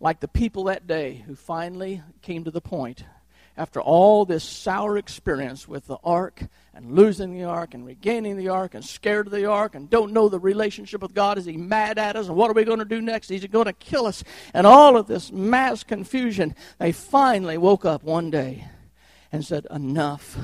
Like 0.00 0.20
the 0.20 0.28
people 0.28 0.64
that 0.64 0.86
day 0.86 1.22
who 1.26 1.36
finally 1.36 2.02
came 2.22 2.44
to 2.44 2.50
the 2.50 2.60
point 2.60 3.04
after 3.56 3.80
all 3.80 4.24
this 4.24 4.44
sour 4.44 4.96
experience 4.96 5.68
with 5.68 5.86
the 5.86 5.98
ark 6.02 6.42
and 6.74 6.92
losing 6.92 7.34
the 7.34 7.44
ark 7.44 7.74
and 7.74 7.84
regaining 7.84 8.36
the 8.36 8.48
ark 8.48 8.74
and 8.74 8.84
scared 8.84 9.26
of 9.26 9.32
the 9.32 9.44
ark 9.44 9.74
and 9.74 9.90
don't 9.90 10.12
know 10.12 10.28
the 10.28 10.38
relationship 10.38 11.02
with 11.02 11.12
God, 11.12 11.36
is 11.36 11.44
he 11.44 11.58
mad 11.58 11.98
at 11.98 12.16
us 12.16 12.28
and 12.28 12.36
what 12.36 12.50
are 12.50 12.54
we 12.54 12.64
going 12.64 12.78
to 12.78 12.84
do 12.84 13.02
next? 13.02 13.30
Is 13.30 13.42
he 13.42 13.48
going 13.48 13.66
to 13.66 13.74
kill 13.74 14.06
us? 14.06 14.24
And 14.54 14.66
all 14.66 14.96
of 14.96 15.06
this 15.06 15.30
mass 15.30 15.84
confusion, 15.84 16.54
they 16.78 16.92
finally 16.92 17.58
woke 17.58 17.84
up 17.84 18.02
one 18.02 18.30
day 18.30 18.68
and 19.30 19.44
said, 19.44 19.66
Enough 19.70 20.38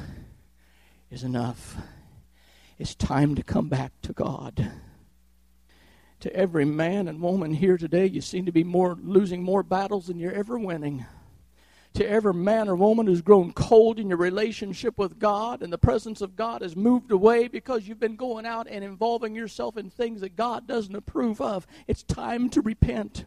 is 1.11 1.25
enough. 1.25 1.77
It's 2.79 2.95
time 2.95 3.35
to 3.37 3.43
come 3.43 3.69
back 3.69 3.93
to 4.03 4.13
God. 4.13 4.71
To 6.21 6.37
every 6.37 6.65
man 6.65 7.09
and 7.09 7.23
woman 7.23 7.55
here 7.55 7.79
today, 7.79 8.07
you 8.07 8.21
seem 8.21 8.45
to 8.47 8.53
be 8.53 8.65
more 8.65 8.99
losing 9.01 9.43
more 9.43 9.63
battles 9.63 10.09
than 10.09 10.19
you're 10.19 10.33
ever 10.33 10.59
winning 10.59 11.07
to 11.99 12.09
every 12.09 12.32
man 12.32 12.68
or 12.68 12.76
woman 12.76 13.09
who's 13.09 13.22
grown 13.22 13.53
cold 13.53 13.99
in 13.99 14.09
your 14.09 14.18
relationship 14.18 14.96
with 14.96 15.18
God 15.18 15.64
and 15.64 15.72
the 15.72 15.78
presence 15.78 16.20
of 16.20 16.36
God 16.36 16.62
has 16.62 16.76
moved 16.76 17.11
away 17.11 17.49
because 17.49 17.88
you've 17.88 17.99
been 17.99 18.14
going 18.14 18.46
out 18.46 18.68
and 18.70 18.84
involving 18.84 19.34
yourself 19.34 19.76
in 19.76 19.90
things 19.90 20.20
that 20.20 20.36
God 20.36 20.68
doesn't 20.68 20.94
approve 20.94 21.40
of. 21.40 21.66
It's 21.88 22.05
time 22.05 22.51
to 22.51 22.61
repent. 22.61 23.24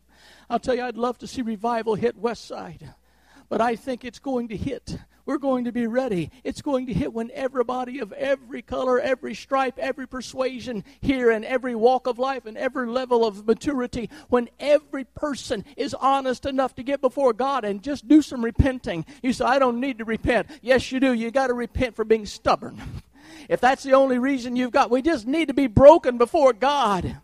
I'll 0.50 0.58
tell 0.58 0.74
you, 0.74 0.84
I'd 0.84 0.96
love 0.96 1.18
to 1.18 1.28
see 1.28 1.42
revival 1.42 1.96
hit 1.96 2.16
West 2.16 2.46
Side, 2.46 2.94
but 3.50 3.60
I 3.60 3.76
think 3.76 4.06
it's 4.06 4.20
going 4.20 4.48
to 4.48 4.56
hit 4.56 4.98
we're 5.26 5.38
going 5.38 5.66
to 5.66 5.72
be 5.72 5.88
ready. 5.88 6.32
It's 6.44 6.62
going 6.62 6.88
to 6.88 6.94
hit 6.94 7.14
when 7.14 7.32
everybody 7.34 8.00
of 8.00 8.12
every 8.14 8.62
color, 8.62 9.00
every 9.00 9.36
stripe, 9.36 9.78
every 9.78 10.08
persuasion 10.08 10.84
here, 11.02 11.32
and 11.32 11.46
every 11.46 11.76
walk 11.76 12.08
of 12.08 12.20
life, 12.20 12.46
and 12.46 12.58
every 12.58 12.88
level 12.88 13.26
of 13.26 13.46
maturity, 13.46 14.10
when 14.30 14.50
every 14.60 15.04
person 15.04 15.66
is 15.78 15.94
honest 15.94 16.46
enough 16.46 16.76
to 16.76 16.84
get 16.84 17.02
before 17.02 17.34
God 17.34 17.66
and 17.66 17.82
just 17.82 18.08
do 18.08 18.22
some 18.22 18.44
repenting. 18.44 19.06
You 19.22 19.34
say, 19.34 19.46
I 19.46 19.60
don't 19.60 19.80
need 19.80 20.00
to 20.00 20.06
repent. 20.06 20.48
Yes, 20.62 20.92
you 20.92 21.00
do. 21.00 21.14
You 21.14 21.32
got 21.32 21.48
to 21.48 21.54
repent 21.54 21.96
for 21.96 22.06
being 22.06 22.26
stubborn. 22.26 22.82
If 23.50 23.60
that's 23.62 23.84
the 23.84 23.94
only 23.94 24.20
reason 24.20 24.56
you've 24.56 24.72
got, 24.72 24.90
we 24.90 25.02
just 25.02 25.28
need 25.28 25.48
to 25.48 25.54
be 25.54 25.68
broken 25.68 26.18
before 26.18 26.54
God. 26.54 27.18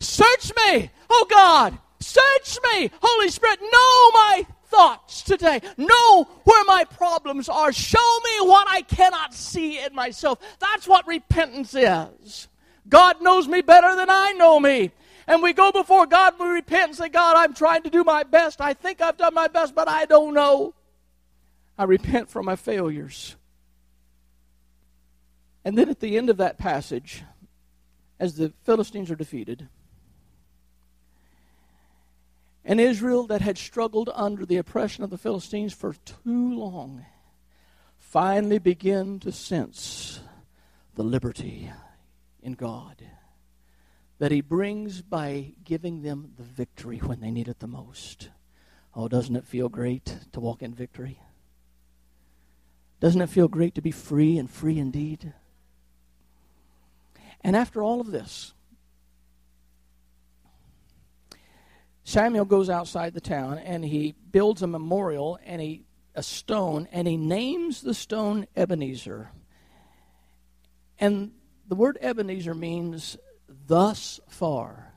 Search 0.00 0.52
me, 0.56 0.90
oh 1.08 1.26
God. 1.28 1.78
Search 2.00 2.58
me, 2.72 2.90
Holy 3.02 3.28
Spirit. 3.28 3.60
Know 3.60 4.10
my 4.12 4.46
thoughts 4.70 5.22
today. 5.22 5.60
Know 5.76 6.24
where 6.44 6.64
my 6.64 6.84
problems 6.84 7.48
are. 7.48 7.72
Show 7.72 8.18
me 8.24 8.48
what 8.48 8.66
I 8.68 8.82
cannot 8.82 9.34
see 9.34 9.82
in 9.82 9.94
myself. 9.94 10.38
That's 10.58 10.86
what 10.86 11.06
repentance 11.06 11.74
is. 11.74 12.48
God 12.88 13.22
knows 13.22 13.46
me 13.46 13.60
better 13.60 13.94
than 13.96 14.10
I 14.10 14.32
know 14.32 14.58
me. 14.58 14.92
And 15.26 15.42
we 15.42 15.52
go 15.52 15.70
before 15.70 16.06
God, 16.06 16.34
we 16.40 16.48
repent 16.48 16.88
and 16.88 16.96
say, 16.96 17.08
God, 17.08 17.36
I'm 17.36 17.54
trying 17.54 17.82
to 17.84 17.90
do 17.90 18.02
my 18.02 18.24
best. 18.24 18.60
I 18.60 18.74
think 18.74 19.00
I've 19.00 19.16
done 19.16 19.34
my 19.34 19.48
best, 19.48 19.74
but 19.74 19.88
I 19.88 20.04
don't 20.04 20.34
know. 20.34 20.74
I 21.78 21.84
repent 21.84 22.30
for 22.30 22.42
my 22.42 22.56
failures. 22.56 23.36
And 25.64 25.78
then 25.78 25.88
at 25.88 26.00
the 26.00 26.16
end 26.16 26.30
of 26.30 26.38
that 26.38 26.58
passage, 26.58 27.22
as 28.18 28.34
the 28.36 28.52
Philistines 28.64 29.10
are 29.10 29.16
defeated, 29.16 29.68
and 32.70 32.78
Israel, 32.78 33.26
that 33.26 33.40
had 33.40 33.58
struggled 33.58 34.08
under 34.14 34.46
the 34.46 34.56
oppression 34.56 35.02
of 35.02 35.10
the 35.10 35.18
Philistines 35.18 35.72
for 35.72 35.92
too 36.04 36.54
long, 36.54 37.04
finally 37.98 38.60
begin 38.60 39.18
to 39.18 39.32
sense 39.32 40.20
the 40.94 41.02
liberty 41.02 41.68
in 42.40 42.52
God 42.52 43.02
that 44.20 44.30
He 44.30 44.40
brings 44.40 45.02
by 45.02 45.54
giving 45.64 46.02
them 46.02 46.34
the 46.36 46.44
victory 46.44 46.98
when 46.98 47.18
they 47.18 47.32
need 47.32 47.48
it 47.48 47.58
the 47.58 47.66
most. 47.66 48.28
Oh, 48.94 49.08
doesn't 49.08 49.34
it 49.34 49.48
feel 49.48 49.68
great 49.68 50.14
to 50.30 50.38
walk 50.38 50.62
in 50.62 50.72
victory? 50.72 51.18
Doesn't 53.00 53.20
it 53.20 53.30
feel 53.30 53.48
great 53.48 53.74
to 53.74 53.82
be 53.82 53.90
free 53.90 54.38
and 54.38 54.48
free 54.48 54.78
indeed? 54.78 55.32
And 57.40 57.56
after 57.56 57.82
all 57.82 58.00
of 58.00 58.12
this, 58.12 58.52
Samuel 62.10 62.44
goes 62.44 62.68
outside 62.68 63.14
the 63.14 63.20
town 63.20 63.58
and 63.58 63.84
he 63.84 64.16
builds 64.32 64.62
a 64.62 64.66
memorial 64.66 65.38
and 65.44 65.62
he 65.62 65.84
a 66.12 66.24
stone 66.24 66.88
and 66.90 67.06
he 67.06 67.16
names 67.16 67.82
the 67.82 67.94
stone 67.94 68.48
Ebenezer. 68.56 69.30
And 70.98 71.30
the 71.68 71.76
word 71.76 71.98
Ebenezer 72.00 72.52
means 72.52 73.16
thus 73.68 74.18
far 74.28 74.92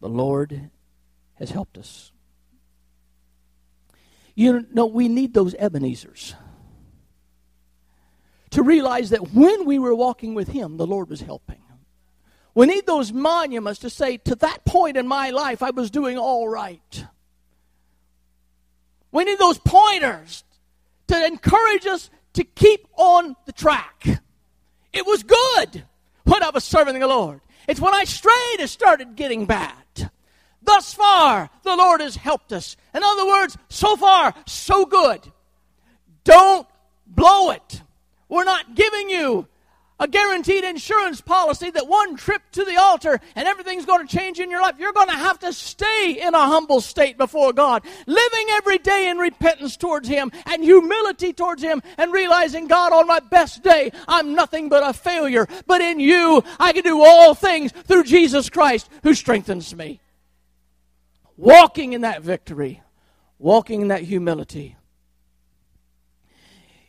the 0.00 0.08
Lord 0.08 0.70
has 1.34 1.50
helped 1.50 1.78
us. 1.78 2.12
You 4.36 4.68
know, 4.72 4.86
we 4.86 5.08
need 5.08 5.34
those 5.34 5.54
Ebenezers 5.54 6.36
to 8.50 8.62
realize 8.62 9.10
that 9.10 9.32
when 9.34 9.64
we 9.64 9.80
were 9.80 9.96
walking 9.96 10.36
with 10.36 10.46
Him, 10.46 10.76
the 10.76 10.86
Lord 10.86 11.10
was 11.10 11.22
helping. 11.22 11.65
We 12.56 12.64
need 12.64 12.86
those 12.86 13.12
monuments 13.12 13.80
to 13.80 13.90
say, 13.90 14.16
to 14.16 14.34
that 14.36 14.64
point 14.64 14.96
in 14.96 15.06
my 15.06 15.28
life, 15.28 15.62
I 15.62 15.70
was 15.70 15.90
doing 15.90 16.16
all 16.16 16.48
right. 16.48 17.04
We 19.12 19.24
need 19.24 19.38
those 19.38 19.58
pointers 19.58 20.42
to 21.08 21.26
encourage 21.26 21.84
us 21.84 22.08
to 22.32 22.44
keep 22.44 22.88
on 22.96 23.36
the 23.44 23.52
track. 23.52 24.06
It 24.90 25.06
was 25.06 25.22
good 25.22 25.84
when 26.24 26.42
I 26.42 26.48
was 26.48 26.64
serving 26.64 26.98
the 26.98 27.06
Lord. 27.06 27.42
It's 27.68 27.78
when 27.78 27.94
I 27.94 28.04
strayed 28.04 28.60
it 28.60 28.70
started 28.70 29.16
getting 29.16 29.44
bad. 29.44 30.10
Thus 30.62 30.94
far, 30.94 31.50
the 31.62 31.76
Lord 31.76 32.00
has 32.00 32.16
helped 32.16 32.54
us. 32.54 32.78
In 32.94 33.02
other 33.02 33.26
words, 33.26 33.58
so 33.68 33.96
far, 33.96 34.32
so 34.46 34.86
good. 34.86 35.20
Don't 36.24 36.66
blow 37.06 37.50
it. 37.50 37.82
We're 38.30 38.44
not 38.44 38.74
giving 38.74 39.10
you 39.10 39.46
a 39.98 40.06
guaranteed 40.06 40.64
insurance 40.64 41.20
policy 41.20 41.70
that 41.70 41.88
one 41.88 42.16
trip 42.16 42.42
to 42.52 42.64
the 42.64 42.76
altar 42.76 43.18
and 43.34 43.48
everything's 43.48 43.86
going 43.86 44.06
to 44.06 44.16
change 44.16 44.38
in 44.38 44.50
your 44.50 44.60
life. 44.60 44.74
You're 44.78 44.92
going 44.92 45.08
to 45.08 45.16
have 45.16 45.38
to 45.40 45.52
stay 45.52 46.18
in 46.20 46.34
a 46.34 46.46
humble 46.46 46.80
state 46.80 47.16
before 47.16 47.52
God, 47.52 47.82
living 48.06 48.46
every 48.50 48.78
day 48.78 49.08
in 49.08 49.16
repentance 49.16 49.76
towards 49.76 50.08
Him 50.08 50.30
and 50.46 50.62
humility 50.62 51.32
towards 51.32 51.62
Him 51.62 51.82
and 51.96 52.12
realizing, 52.12 52.66
God, 52.66 52.92
on 52.92 53.06
my 53.06 53.20
best 53.20 53.62
day, 53.62 53.90
I'm 54.06 54.34
nothing 54.34 54.68
but 54.68 54.86
a 54.86 54.92
failure. 54.92 55.48
But 55.66 55.80
in 55.80 55.98
you, 55.98 56.42
I 56.60 56.72
can 56.72 56.82
do 56.82 57.02
all 57.02 57.34
things 57.34 57.72
through 57.72 58.04
Jesus 58.04 58.50
Christ 58.50 58.90
who 59.02 59.14
strengthens 59.14 59.74
me. 59.74 60.00
Walking 61.38 61.92
in 61.92 62.02
that 62.02 62.22
victory, 62.22 62.82
walking 63.38 63.82
in 63.82 63.88
that 63.88 64.02
humility. 64.02 64.76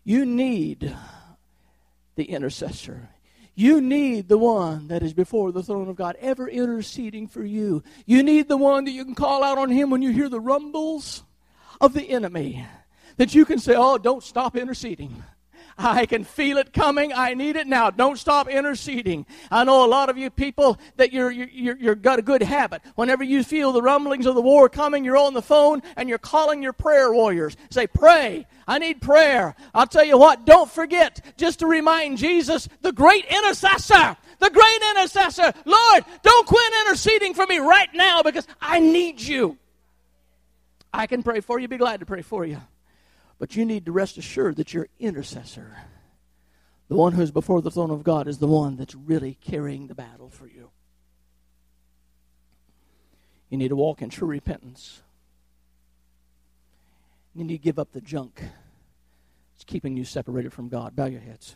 You 0.03 0.25
need 0.25 0.95
the 2.17 2.25
intercessor. 2.25 3.09
You 3.55 3.81
need 3.81 4.27
the 4.27 4.37
one 4.37 4.89
that 4.89 5.01
is 5.01 5.13
before 5.13 5.51
the 5.51 5.63
throne 5.63 5.87
of 5.87 5.95
God, 5.95 6.15
ever 6.19 6.47
interceding 6.47 7.27
for 7.27 7.43
you. 7.43 7.81
You 8.05 8.21
need 8.21 8.47
the 8.47 8.57
one 8.57 8.85
that 8.85 8.91
you 8.91 9.03
can 9.03 9.15
call 9.15 9.43
out 9.43 9.57
on 9.57 9.71
him 9.71 9.89
when 9.89 10.01
you 10.01 10.11
hear 10.11 10.29
the 10.29 10.39
rumbles 10.39 11.23
of 11.81 11.93
the 11.93 12.07
enemy. 12.09 12.67
That 13.15 13.33
you 13.33 13.45
can 13.45 13.57
say, 13.57 13.73
Oh, 13.75 13.97
don't 13.97 14.21
stop 14.21 14.55
interceding. 14.55 15.23
I 15.77 16.05
can 16.07 16.23
feel 16.23 16.57
it 16.57 16.73
coming. 16.73 17.13
I 17.13 17.33
need 17.33 17.55
it 17.55 17.67
now. 17.67 17.91
Don't 17.91 18.17
stop 18.17 18.49
interceding. 18.49 19.25
I 19.51 19.63
know 19.63 19.85
a 19.85 19.87
lot 19.87 20.09
of 20.09 20.17
you 20.17 20.29
people 20.29 20.79
that 20.95 21.13
you're, 21.13 21.31
you're, 21.31 21.77
you're 21.77 21.95
got 21.95 22.17
a 22.17 22.23
good 22.23 22.41
habit. 22.41 22.81
Whenever 22.95 23.23
you 23.23 23.43
feel 23.43 23.71
the 23.71 23.81
rumblings 23.81 24.25
of 24.25 24.35
the 24.35 24.41
war 24.41 24.69
coming, 24.69 25.05
you're 25.05 25.17
on 25.17 25.33
the 25.33 25.41
phone 25.41 25.83
and 25.95 26.09
you're 26.09 26.17
calling 26.17 26.63
your 26.63 26.73
prayer 26.73 27.13
warriors. 27.13 27.55
Say, 27.69 27.85
pray. 27.85 28.47
I 28.67 28.79
need 28.79 29.01
prayer. 29.01 29.55
I'll 29.73 29.87
tell 29.87 30.03
you 30.03 30.17
what, 30.17 30.45
don't 30.45 30.69
forget 30.69 31.23
just 31.37 31.59
to 31.59 31.67
remind 31.67 32.17
Jesus, 32.17 32.67
the 32.81 32.91
great 32.91 33.25
intercessor, 33.25 34.17
the 34.39 34.49
great 34.49 34.81
intercessor. 34.91 35.53
Lord, 35.63 36.05
don't 36.21 36.47
quit 36.47 36.73
interceding 36.81 37.33
for 37.33 37.45
me 37.45 37.59
right 37.59 37.89
now 37.93 38.23
because 38.23 38.45
I 38.59 38.79
need 38.79 39.21
you. 39.21 39.57
I 40.93 41.07
can 41.07 41.23
pray 41.23 41.39
for 41.39 41.59
you, 41.59 41.67
be 41.67 41.77
glad 41.77 42.01
to 42.01 42.05
pray 42.05 42.23
for 42.23 42.45
you. 42.45 42.59
But 43.39 43.55
you 43.55 43.65
need 43.65 43.85
to 43.85 43.91
rest 43.91 44.17
assured 44.17 44.55
that 44.55 44.73
your 44.73 44.87
intercessor, 44.99 45.77
the 46.87 46.95
one 46.95 47.13
who's 47.13 47.31
before 47.31 47.61
the 47.61 47.71
throne 47.71 47.91
of 47.91 48.03
God, 48.03 48.27
is 48.27 48.39
the 48.39 48.47
one 48.47 48.77
that's 48.77 48.95
really 48.95 49.37
carrying 49.41 49.87
the 49.87 49.95
battle 49.95 50.29
for 50.29 50.47
you. 50.47 50.71
You 53.49 53.57
need 53.57 53.69
to 53.69 53.75
walk 53.75 54.01
in 54.01 54.09
true 54.09 54.27
repentance. 54.27 55.01
You 57.33 57.43
need 57.43 57.57
to 57.57 57.63
give 57.63 57.79
up 57.79 57.91
the 57.91 58.01
junk 58.01 58.41
that's 59.53 59.63
keeping 59.65 59.95
you 59.95 60.03
separated 60.03 60.51
from 60.51 60.69
God. 60.69 60.95
Bow 60.95 61.05
your 61.05 61.21
heads. 61.21 61.55